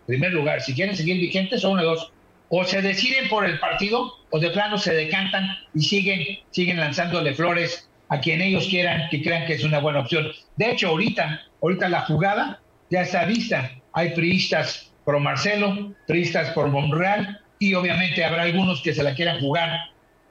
primer 0.06 0.32
lugar, 0.32 0.60
si 0.60 0.74
quieren 0.74 0.96
seguir 0.96 1.20
vigentes 1.20 1.62
son 1.62 1.72
uno 1.72 1.84
dos. 1.84 2.12
O 2.50 2.64
se 2.64 2.82
deciden 2.82 3.28
por 3.28 3.46
el 3.46 3.58
partido 3.58 4.12
o 4.30 4.38
de 4.38 4.50
plano 4.50 4.76
se 4.76 4.92
decantan 4.92 5.48
y 5.72 5.82
siguen, 5.82 6.40
siguen 6.50 6.78
lanzándole 6.78 7.32
flores 7.34 7.88
a 8.08 8.20
quien 8.20 8.42
ellos 8.42 8.66
quieran, 8.68 9.08
que 9.08 9.22
crean 9.22 9.46
que 9.46 9.54
es 9.54 9.64
una 9.64 9.78
buena 9.78 10.00
opción. 10.00 10.26
De 10.56 10.72
hecho, 10.72 10.88
ahorita, 10.88 11.42
ahorita 11.62 11.88
la 11.88 12.02
jugada 12.02 12.60
ya 12.90 13.02
está 13.02 13.24
vista. 13.24 13.70
Hay 13.92 14.10
priistas 14.10 14.92
por 15.04 15.18
Marcelo, 15.20 15.94
priistas 16.08 16.50
por 16.50 16.68
Monreal 16.68 17.40
y 17.60 17.74
obviamente 17.74 18.24
habrá 18.24 18.42
algunos 18.42 18.82
que 18.82 18.92
se 18.94 19.04
la 19.04 19.14
quieran 19.14 19.40
jugar 19.40 19.70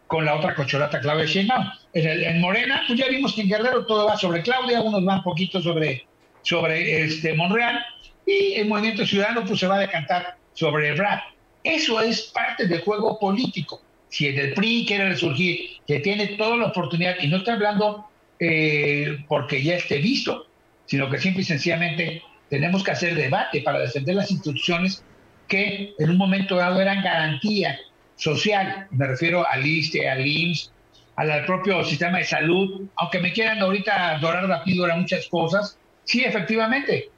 con 0.07 0.25
la 0.25 0.35
otra 0.35 0.55
cochorata 0.55 0.99
Claudia 0.99 1.25
Sheinbaum. 1.25 1.67
En, 1.93 2.23
en 2.23 2.41
Morena, 2.41 2.83
pues 2.85 2.99
ya 2.99 3.07
vimos 3.07 3.33
que 3.33 3.41
en 3.41 3.49
Guerrero 3.49 3.85
todo 3.85 4.07
va 4.07 4.17
sobre 4.17 4.41
Claudia, 4.41 4.81
unos 4.81 5.05
van 5.05 5.23
poquito 5.23 5.61
sobre, 5.61 6.05
sobre 6.41 7.03
este 7.03 7.33
Monreal 7.33 7.79
y 8.25 8.55
el 8.55 8.67
Movimiento 8.67 9.05
Ciudadano 9.05 9.45
pues 9.45 9.59
se 9.59 9.67
va 9.67 9.75
a 9.75 9.79
decantar 9.79 10.35
sobre 10.53 10.93
Brad. 10.95 11.19
Eso 11.63 11.99
es 12.01 12.21
parte 12.23 12.67
del 12.67 12.81
juego 12.81 13.19
político. 13.19 13.81
Si 14.09 14.27
el 14.27 14.53
PRI 14.53 14.85
quiere 14.87 15.09
resurgir, 15.09 15.77
que 15.85 15.99
tiene 15.99 16.27
toda 16.37 16.57
la 16.57 16.67
oportunidad, 16.67 17.15
y 17.21 17.27
no 17.27 17.37
estoy 17.37 17.55
hablando 17.55 18.07
eh, 18.39 19.23
porque 19.27 19.61
ya 19.61 19.75
esté 19.75 19.97
visto, 19.99 20.47
sino 20.85 21.09
que 21.09 21.19
simple 21.19 21.41
y 21.41 21.45
sencillamente 21.45 22.23
tenemos 22.49 22.83
que 22.83 22.91
hacer 22.91 23.15
debate 23.15 23.61
para 23.61 23.79
defender 23.79 24.15
las 24.15 24.31
instituciones 24.31 25.03
que 25.47 25.93
en 25.97 26.09
un 26.09 26.17
momento 26.17 26.55
dado 26.55 26.81
eran 26.81 27.03
garantía 27.03 27.77
social. 28.15 28.87
Me 28.91 29.07
refiero 29.07 29.45
al 29.47 29.65
ISTE, 29.65 30.09
al 30.09 30.25
IMSS, 30.25 30.71
al 31.15 31.45
propio 31.45 31.83
sistema 31.83 32.19
de 32.19 32.25
salud. 32.25 32.87
Aunque 32.95 33.19
me 33.19 33.33
quieran 33.33 33.59
ahorita 33.59 34.17
dorar 34.19 34.45
la 34.45 34.63
píldora 34.63 34.95
muchas 34.95 35.27
cosas, 35.27 35.77
sí, 36.03 36.23
efectivamente. 36.23 37.09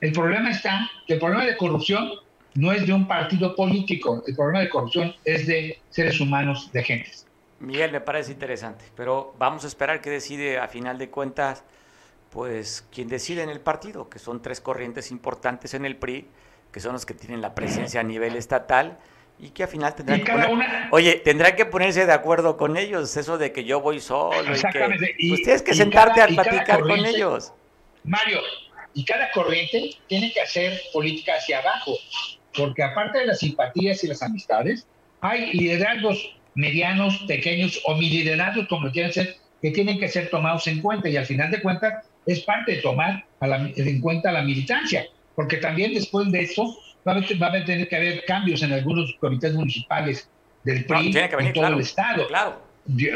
El 0.00 0.12
problema 0.12 0.50
está, 0.50 0.88
el 1.08 1.18
problema 1.18 1.44
de 1.44 1.56
corrupción 1.56 2.10
no 2.58 2.72
es 2.72 2.84
de 2.86 2.92
un 2.92 3.06
partido 3.06 3.54
político, 3.54 4.24
el 4.26 4.34
problema 4.34 4.60
de 4.60 4.68
corrupción 4.68 5.14
es 5.24 5.46
de 5.46 5.78
seres 5.90 6.18
humanos, 6.20 6.72
de 6.72 6.82
gentes. 6.82 7.24
Miguel, 7.60 7.92
me 7.92 8.00
parece 8.00 8.32
interesante, 8.32 8.84
pero 8.96 9.32
vamos 9.38 9.62
a 9.62 9.68
esperar 9.68 10.00
que 10.00 10.10
decide 10.10 10.58
a 10.58 10.66
final 10.66 10.98
de 10.98 11.08
cuentas 11.08 11.62
pues 12.30 12.84
quien 12.92 13.06
decide 13.06 13.42
en 13.42 13.48
el 13.48 13.60
partido, 13.60 14.10
que 14.10 14.18
son 14.18 14.42
tres 14.42 14.60
corrientes 14.60 15.12
importantes 15.12 15.72
en 15.74 15.84
el 15.84 15.96
PRI, 15.96 16.26
que 16.72 16.80
son 16.80 16.94
los 16.94 17.06
que 17.06 17.14
tienen 17.14 17.40
la 17.40 17.54
presencia 17.54 18.00
a 18.00 18.02
nivel 18.02 18.34
estatal 18.34 18.98
y 19.38 19.50
que 19.50 19.62
al 19.62 19.68
final 19.68 19.94
tendrán 19.94 20.24
que 20.24 20.32
oye, 20.90 21.14
tendrán 21.14 21.54
que 21.54 21.64
ponerse 21.64 22.06
de 22.06 22.12
acuerdo 22.12 22.56
con 22.56 22.76
ellos, 22.76 23.16
eso 23.16 23.38
de 23.38 23.52
que 23.52 23.62
yo 23.62 23.80
voy 23.80 24.00
solo 24.00 24.50
Exactamente. 24.50 25.14
y 25.16 25.28
que 25.28 25.28
pues 25.28 25.42
tienes 25.42 25.62
que 25.62 25.74
sentarte 25.74 26.22
a 26.22 26.26
platicar 26.26 26.80
con 26.80 27.06
ellos. 27.06 27.52
Mario, 28.02 28.40
y 28.94 29.04
cada 29.04 29.30
corriente 29.30 29.90
tiene 30.08 30.32
que 30.32 30.40
hacer 30.40 30.80
política 30.92 31.34
hacia 31.36 31.60
abajo, 31.60 31.96
porque 32.58 32.82
aparte 32.82 33.20
de 33.20 33.26
las 33.26 33.38
simpatías 33.38 34.02
y 34.04 34.08
las 34.08 34.22
amistades, 34.22 34.86
hay 35.20 35.52
liderazgos 35.52 36.36
medianos, 36.54 37.24
pequeños 37.28 37.80
o 37.86 37.94
mi 37.94 38.10
liderazgos, 38.10 38.66
como 38.68 38.90
quieran 38.90 39.12
ser, 39.12 39.36
que 39.62 39.70
tienen 39.70 39.98
que 39.98 40.08
ser 40.08 40.28
tomados 40.28 40.66
en 40.66 40.80
cuenta 40.80 41.08
y 41.08 41.16
al 41.16 41.24
final 41.24 41.50
de 41.50 41.62
cuentas 41.62 42.04
es 42.26 42.40
parte 42.40 42.72
de 42.72 42.82
tomar 42.82 43.24
en 43.40 44.00
cuenta 44.00 44.32
la 44.32 44.42
militancia, 44.42 45.06
porque 45.34 45.56
también 45.58 45.94
después 45.94 46.30
de 46.30 46.42
eso 46.42 46.76
va 47.06 47.16
a, 47.16 47.64
tener 47.64 47.88
que 47.88 47.96
haber 47.96 48.24
cambios 48.24 48.62
en 48.62 48.72
algunos 48.72 49.14
comités 49.20 49.54
municipales 49.54 50.28
del 50.64 50.84
PRI 50.84 51.16
en 51.16 51.52
todo 51.52 51.68
el 51.68 51.80
Estado. 51.80 52.26
Claro. 52.26 52.60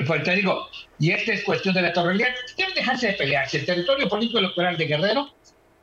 pues 0.07 0.23
te 0.23 0.37
digo, 0.37 0.69
y 0.99 1.11
esta 1.11 1.33
es 1.33 1.45
cuestión 1.45 1.75
de 1.75 1.83
la 1.83 1.93
torrealidad, 1.93 2.31
deben 2.57 2.75
dejarse 2.75 3.09
de 3.09 3.13
pelearse. 3.15 3.59
El 3.59 3.67
territorio 3.67 4.09
político 4.09 4.39
electoral 4.39 4.77
de 4.77 4.87
Guerrero 4.87 5.29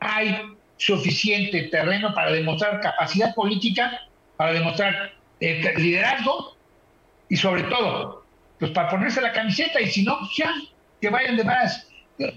hay 0.00 0.36
suficiente 0.80 1.64
terreno 1.64 2.14
para 2.14 2.32
demostrar 2.32 2.80
capacidad 2.80 3.34
política, 3.34 4.00
para 4.36 4.54
demostrar 4.54 5.12
eh, 5.40 5.74
liderazgo 5.76 6.56
y 7.28 7.36
sobre 7.36 7.64
todo, 7.64 8.24
pues 8.58 8.70
para 8.72 8.88
ponerse 8.88 9.20
la 9.20 9.32
camiseta 9.32 9.80
y 9.80 9.90
si 9.90 10.02
no, 10.02 10.18
pues 10.18 10.30
ya, 10.36 10.52
que 11.00 11.10
vayan 11.10 11.36
de 11.36 11.44
más 11.44 11.86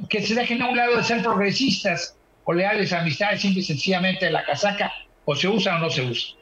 que 0.10 0.22
se 0.22 0.36
dejen 0.36 0.62
a 0.62 0.70
un 0.70 0.78
lado 0.78 0.98
de 0.98 1.04
ser 1.04 1.22
progresistas 1.22 2.16
o 2.46 2.54
leales 2.54 2.94
a 2.94 3.02
amistades, 3.02 3.42
simple 3.42 3.62
y 3.62 3.66
sencillamente 3.66 4.30
la 4.30 4.46
casaca 4.46 4.92
o 5.26 5.36
se 5.36 5.48
usa 5.48 5.76
o 5.76 5.80
no 5.80 5.90
se 5.90 6.02
usa. 6.04 6.36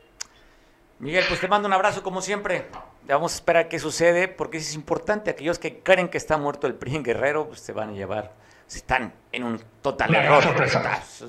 Miguel, 1.00 1.24
pues 1.28 1.40
te 1.40 1.48
mando 1.48 1.68
un 1.68 1.74
abrazo 1.74 2.04
como 2.04 2.22
siempre. 2.22 2.68
Vamos 3.08 3.34
a 3.34 3.36
esperar 3.36 3.68
qué 3.68 3.80
sucede, 3.80 4.28
porque 4.28 4.58
es 4.58 4.76
importante. 4.76 5.32
Aquellos 5.32 5.58
que 5.58 5.80
creen 5.80 6.10
que 6.10 6.18
está 6.18 6.38
muerto 6.38 6.68
el 6.68 6.76
PRI 6.76 6.98
en 6.98 7.04
Guerrero, 7.04 7.48
pues 7.48 7.62
se 7.62 7.74
van 7.74 7.90
a 7.90 7.94
llevar, 7.94 8.34
están 8.78 9.14
en 9.32 9.44
un 9.44 9.62
total 9.82 10.14
error. 10.16 10.44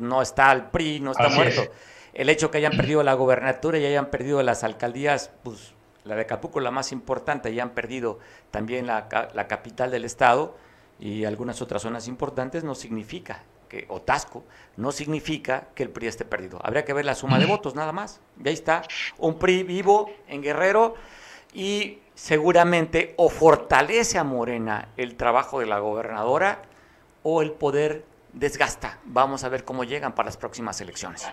no 0.00 0.22
está 0.22 0.52
el 0.52 0.64
PRI, 0.64 1.00
no 1.00 1.12
está 1.12 1.28
muerto. 1.28 1.62
El 2.14 2.28
hecho 2.28 2.50
que 2.50 2.58
hayan 2.58 2.76
perdido 2.76 3.02
la 3.02 3.14
gobernatura 3.14 3.78
y 3.78 3.86
hayan 3.86 4.06
perdido 4.06 4.42
las 4.42 4.64
alcaldías, 4.64 5.30
pues 5.42 5.74
la 6.04 6.14
de 6.14 6.22
Acapulco, 6.22 6.60
la 6.60 6.70
más 6.70 6.92
importante, 6.92 7.50
y 7.50 7.60
han 7.60 7.70
perdido 7.70 8.18
también 8.50 8.86
la, 8.86 9.08
la 9.32 9.48
capital 9.48 9.90
del 9.90 10.04
estado, 10.04 10.56
y 10.98 11.24
algunas 11.24 11.62
otras 11.62 11.82
zonas 11.82 12.08
importantes, 12.08 12.64
no 12.64 12.74
significa 12.74 13.42
que, 13.68 13.86
o 13.88 14.02
Tasco, 14.02 14.44
no 14.76 14.92
significa 14.92 15.68
que 15.74 15.82
el 15.82 15.88
PRI 15.88 16.08
esté 16.08 16.24
perdido. 16.24 16.60
Habría 16.62 16.84
que 16.84 16.92
ver 16.92 17.06
la 17.06 17.14
suma 17.14 17.38
de 17.38 17.46
votos, 17.46 17.74
nada 17.74 17.92
más. 17.92 18.20
Y 18.44 18.48
ahí 18.48 18.54
está, 18.54 18.82
un 19.18 19.38
PRI 19.38 19.62
vivo 19.62 20.10
en 20.28 20.42
Guerrero 20.42 20.94
y 21.54 22.00
seguramente 22.14 23.14
o 23.16 23.30
fortalece 23.30 24.18
a 24.18 24.24
Morena 24.24 24.88
el 24.96 25.16
trabajo 25.16 25.60
de 25.60 25.66
la 25.66 25.78
gobernadora 25.78 26.62
o 27.22 27.42
el 27.42 27.52
poder 27.52 28.04
desgasta. 28.32 28.98
Vamos 29.04 29.44
a 29.44 29.48
ver 29.48 29.64
cómo 29.64 29.84
llegan 29.84 30.14
para 30.14 30.26
las 30.26 30.36
próximas 30.36 30.80
elecciones. 30.80 31.28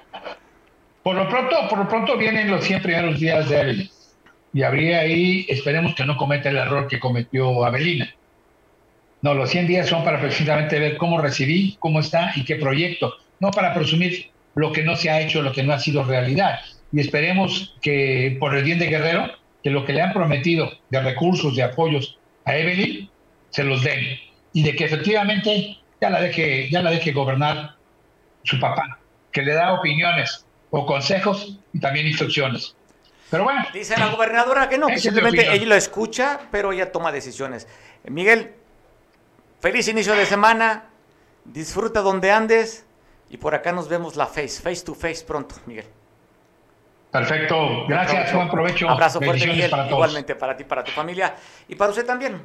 Por 1.04 1.16
lo 1.16 1.28
pronto, 1.30 1.56
por 1.70 1.80
lo 1.80 1.88
pronto 1.88 2.18
vienen 2.18 2.52
los 2.52 2.64
100 2.66 2.82
primeros 2.82 3.20
días 3.20 3.50
de 3.50 3.62
Evelyn. 3.62 3.90
Y 4.52 4.64
habría 4.64 5.00
ahí, 5.00 5.46
esperemos 5.48 5.96
que 5.96 6.06
no 6.06 6.18
cometa 6.18 6.50
el 6.50 6.58
error 6.58 6.88
que 6.88 7.00
cometió 7.00 7.64
Avelina 7.64 8.14
no, 9.22 9.34
los 9.34 9.50
100 9.50 9.68
días 9.68 9.88
son 9.88 10.04
para 10.04 10.22
precisamente 10.22 10.80
ver 10.80 10.98
cómo 10.98 11.20
recibí, 11.20 11.76
cómo 11.80 12.00
está 12.00 12.32
y 12.36 12.46
qué 12.46 12.56
proyecto. 12.56 13.16
No 13.40 13.52
para 13.52 13.74
presumir 13.74 14.32
lo 14.56 14.72
que 14.72 14.84
no 14.84 14.96
se 14.96 15.10
ha 15.10 15.20
hecho, 15.20 15.42
lo 15.42 15.52
que 15.52 15.64
no 15.64 15.74
ha 15.74 15.80
sido 15.80 16.04
realidad. 16.04 16.60
Y 16.92 17.02
esperemos 17.02 17.76
que 17.82 18.38
por 18.40 18.56
el 18.56 18.64
bien 18.64 18.80
de 18.80 18.88
Guerrero, 18.88 19.30
que 19.62 19.72
lo 19.72 19.86
que 19.86 19.94
le 19.94 20.02
han 20.02 20.14
prometido 20.14 20.72
de 20.90 21.02
recursos, 21.02 21.56
de 21.56 21.64
apoyos 21.64 22.18
a 22.46 22.56
Evelyn, 22.56 23.10
se 23.50 23.64
los 23.64 23.84
den. 23.84 24.18
Y 24.60 24.64
de 24.64 24.76
que 24.76 24.84
efectivamente 24.84 25.78
ya 26.02 26.10
la 26.10 26.20
deje, 26.20 26.70
ya 26.70 26.82
la 26.82 26.92
deje 26.92 27.14
gobernar 27.14 27.76
su 28.44 28.60
papá, 28.60 29.00
que 29.32 29.42
le 29.42 29.54
da 29.54 29.72
opiniones 29.72 30.46
o 30.70 30.86
consejos 30.86 31.58
y 31.72 31.80
también 31.80 32.08
instrucciones. 32.08 32.76
Pero 33.32 33.46
bueno. 33.46 33.64
Dice 33.74 33.98
la 33.98 34.08
gobernadora 34.08 34.68
que 34.68 34.78
no, 34.78 34.88
que 34.88 35.00
simplemente 35.00 35.50
ella 35.54 35.66
lo 35.66 35.76
escucha, 35.76 36.42
pero 36.52 36.74
ella 36.74 36.92
toma 36.92 37.14
decisiones. 37.14 37.70
Miguel, 38.04 38.54
feliz 39.62 39.88
inicio 39.88 40.14
de 40.14 40.26
semana, 40.26 40.90
disfruta 41.46 42.02
donde 42.02 42.30
andes 42.30 42.86
y 43.30 43.38
por 43.38 43.56
acá 43.56 43.72
nos 43.72 43.88
vemos 43.88 44.18
la 44.18 44.26
face, 44.26 44.62
face 44.62 44.84
to 44.84 44.94
face 44.94 45.24
pronto, 45.26 45.56
Miguel. 45.68 45.86
Perfecto, 47.12 47.88
gracias, 47.88 48.34
buen 48.34 48.50
provecho. 48.50 48.90
Abrazo 48.90 49.22
fuerte, 49.22 49.48
Miguel, 49.48 49.72
igualmente 49.90 50.36
para 50.36 50.58
ti, 50.58 50.66
para 50.66 50.84
tu 50.84 50.92
familia 50.92 51.34
y 51.70 51.76
para 51.76 51.92
usted 51.92 52.06
también. 52.06 52.42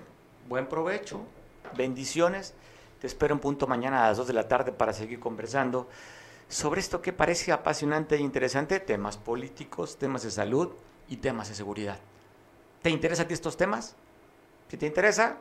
Buen 0.46 0.68
provecho, 0.68 1.26
bendiciones. 1.76 2.54
Te 3.00 3.06
espero 3.06 3.34
un 3.34 3.40
punto 3.40 3.66
mañana 3.66 4.04
a 4.04 4.08
las 4.08 4.16
2 4.16 4.26
de 4.28 4.32
la 4.32 4.48
tarde 4.48 4.72
para 4.72 4.92
seguir 4.92 5.20
conversando 5.20 5.88
sobre 6.48 6.80
esto 6.80 7.02
que 7.02 7.12
parece 7.12 7.52
apasionante 7.52 8.16
e 8.16 8.20
interesante, 8.20 8.80
temas 8.80 9.16
políticos, 9.16 9.96
temas 9.98 10.22
de 10.22 10.30
salud 10.30 10.70
y 11.08 11.16
temas 11.16 11.48
de 11.48 11.54
seguridad. 11.54 11.98
¿Te 12.82 12.90
interesan 12.90 13.24
a 13.24 13.28
ti 13.28 13.34
estos 13.34 13.56
temas? 13.56 13.96
Si 14.68 14.76
te 14.76 14.86
interesa, 14.86 15.38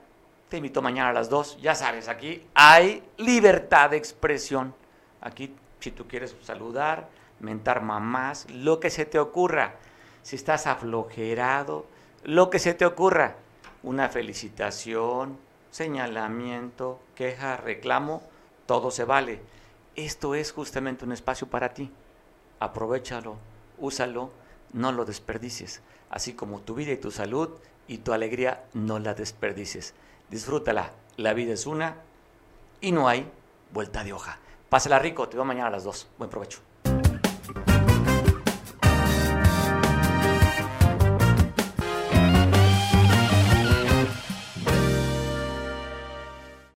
te 0.49 0.57
invito 0.57 0.81
mañana 0.81 1.09
a 1.09 1.13
las 1.13 1.29
2. 1.29 1.59
Ya 1.61 1.75
sabes, 1.75 2.07
aquí 2.07 2.47
hay 2.53 3.03
libertad 3.17 3.89
de 3.89 3.97
expresión. 3.97 4.73
Aquí, 5.21 5.55
si 5.79 5.91
tú 5.91 6.07
quieres 6.07 6.35
saludar, 6.41 7.09
mentar 7.39 7.81
mamás, 7.81 8.47
lo 8.49 8.79
que 8.79 8.89
se 8.89 9.05
te 9.05 9.19
ocurra. 9.19 9.75
Si 10.21 10.35
estás 10.35 10.67
aflojerado, 10.67 11.85
lo 12.23 12.49
que 12.49 12.59
se 12.59 12.73
te 12.73 12.85
ocurra. 12.85 13.35
Una 13.83 14.09
felicitación, 14.09 15.37
señalamiento, 15.73 16.99
queja, 17.15 17.57
reclamo, 17.57 18.21
todo 18.67 18.91
se 18.91 19.05
vale. 19.05 19.41
Esto 19.95 20.35
es 20.35 20.51
justamente 20.51 21.03
un 21.03 21.11
espacio 21.11 21.47
para 21.47 21.73
ti. 21.73 21.91
Aprovechalo, 22.59 23.37
úsalo, 23.79 24.29
no 24.71 24.91
lo 24.91 25.03
desperdicies. 25.03 25.81
Así 26.11 26.33
como 26.33 26.61
tu 26.61 26.75
vida 26.75 26.91
y 26.91 26.97
tu 26.97 27.09
salud 27.09 27.49
y 27.87 27.97
tu 27.97 28.13
alegría 28.13 28.63
no 28.73 28.99
la 28.99 29.15
desperdicies. 29.15 29.95
Disfrútala. 30.29 30.91
La 31.17 31.33
vida 31.33 31.53
es 31.53 31.65
una 31.65 31.95
y 32.79 32.91
no 32.91 33.07
hay 33.07 33.27
vuelta 33.71 34.03
de 34.03 34.13
hoja. 34.13 34.37
Pásala 34.69 34.99
rico, 34.99 35.27
te 35.27 35.37
veo 35.37 35.45
mañana 35.45 35.67
a 35.67 35.71
las 35.71 35.83
2. 35.83 36.07
Buen 36.19 36.29
provecho. 36.29 36.72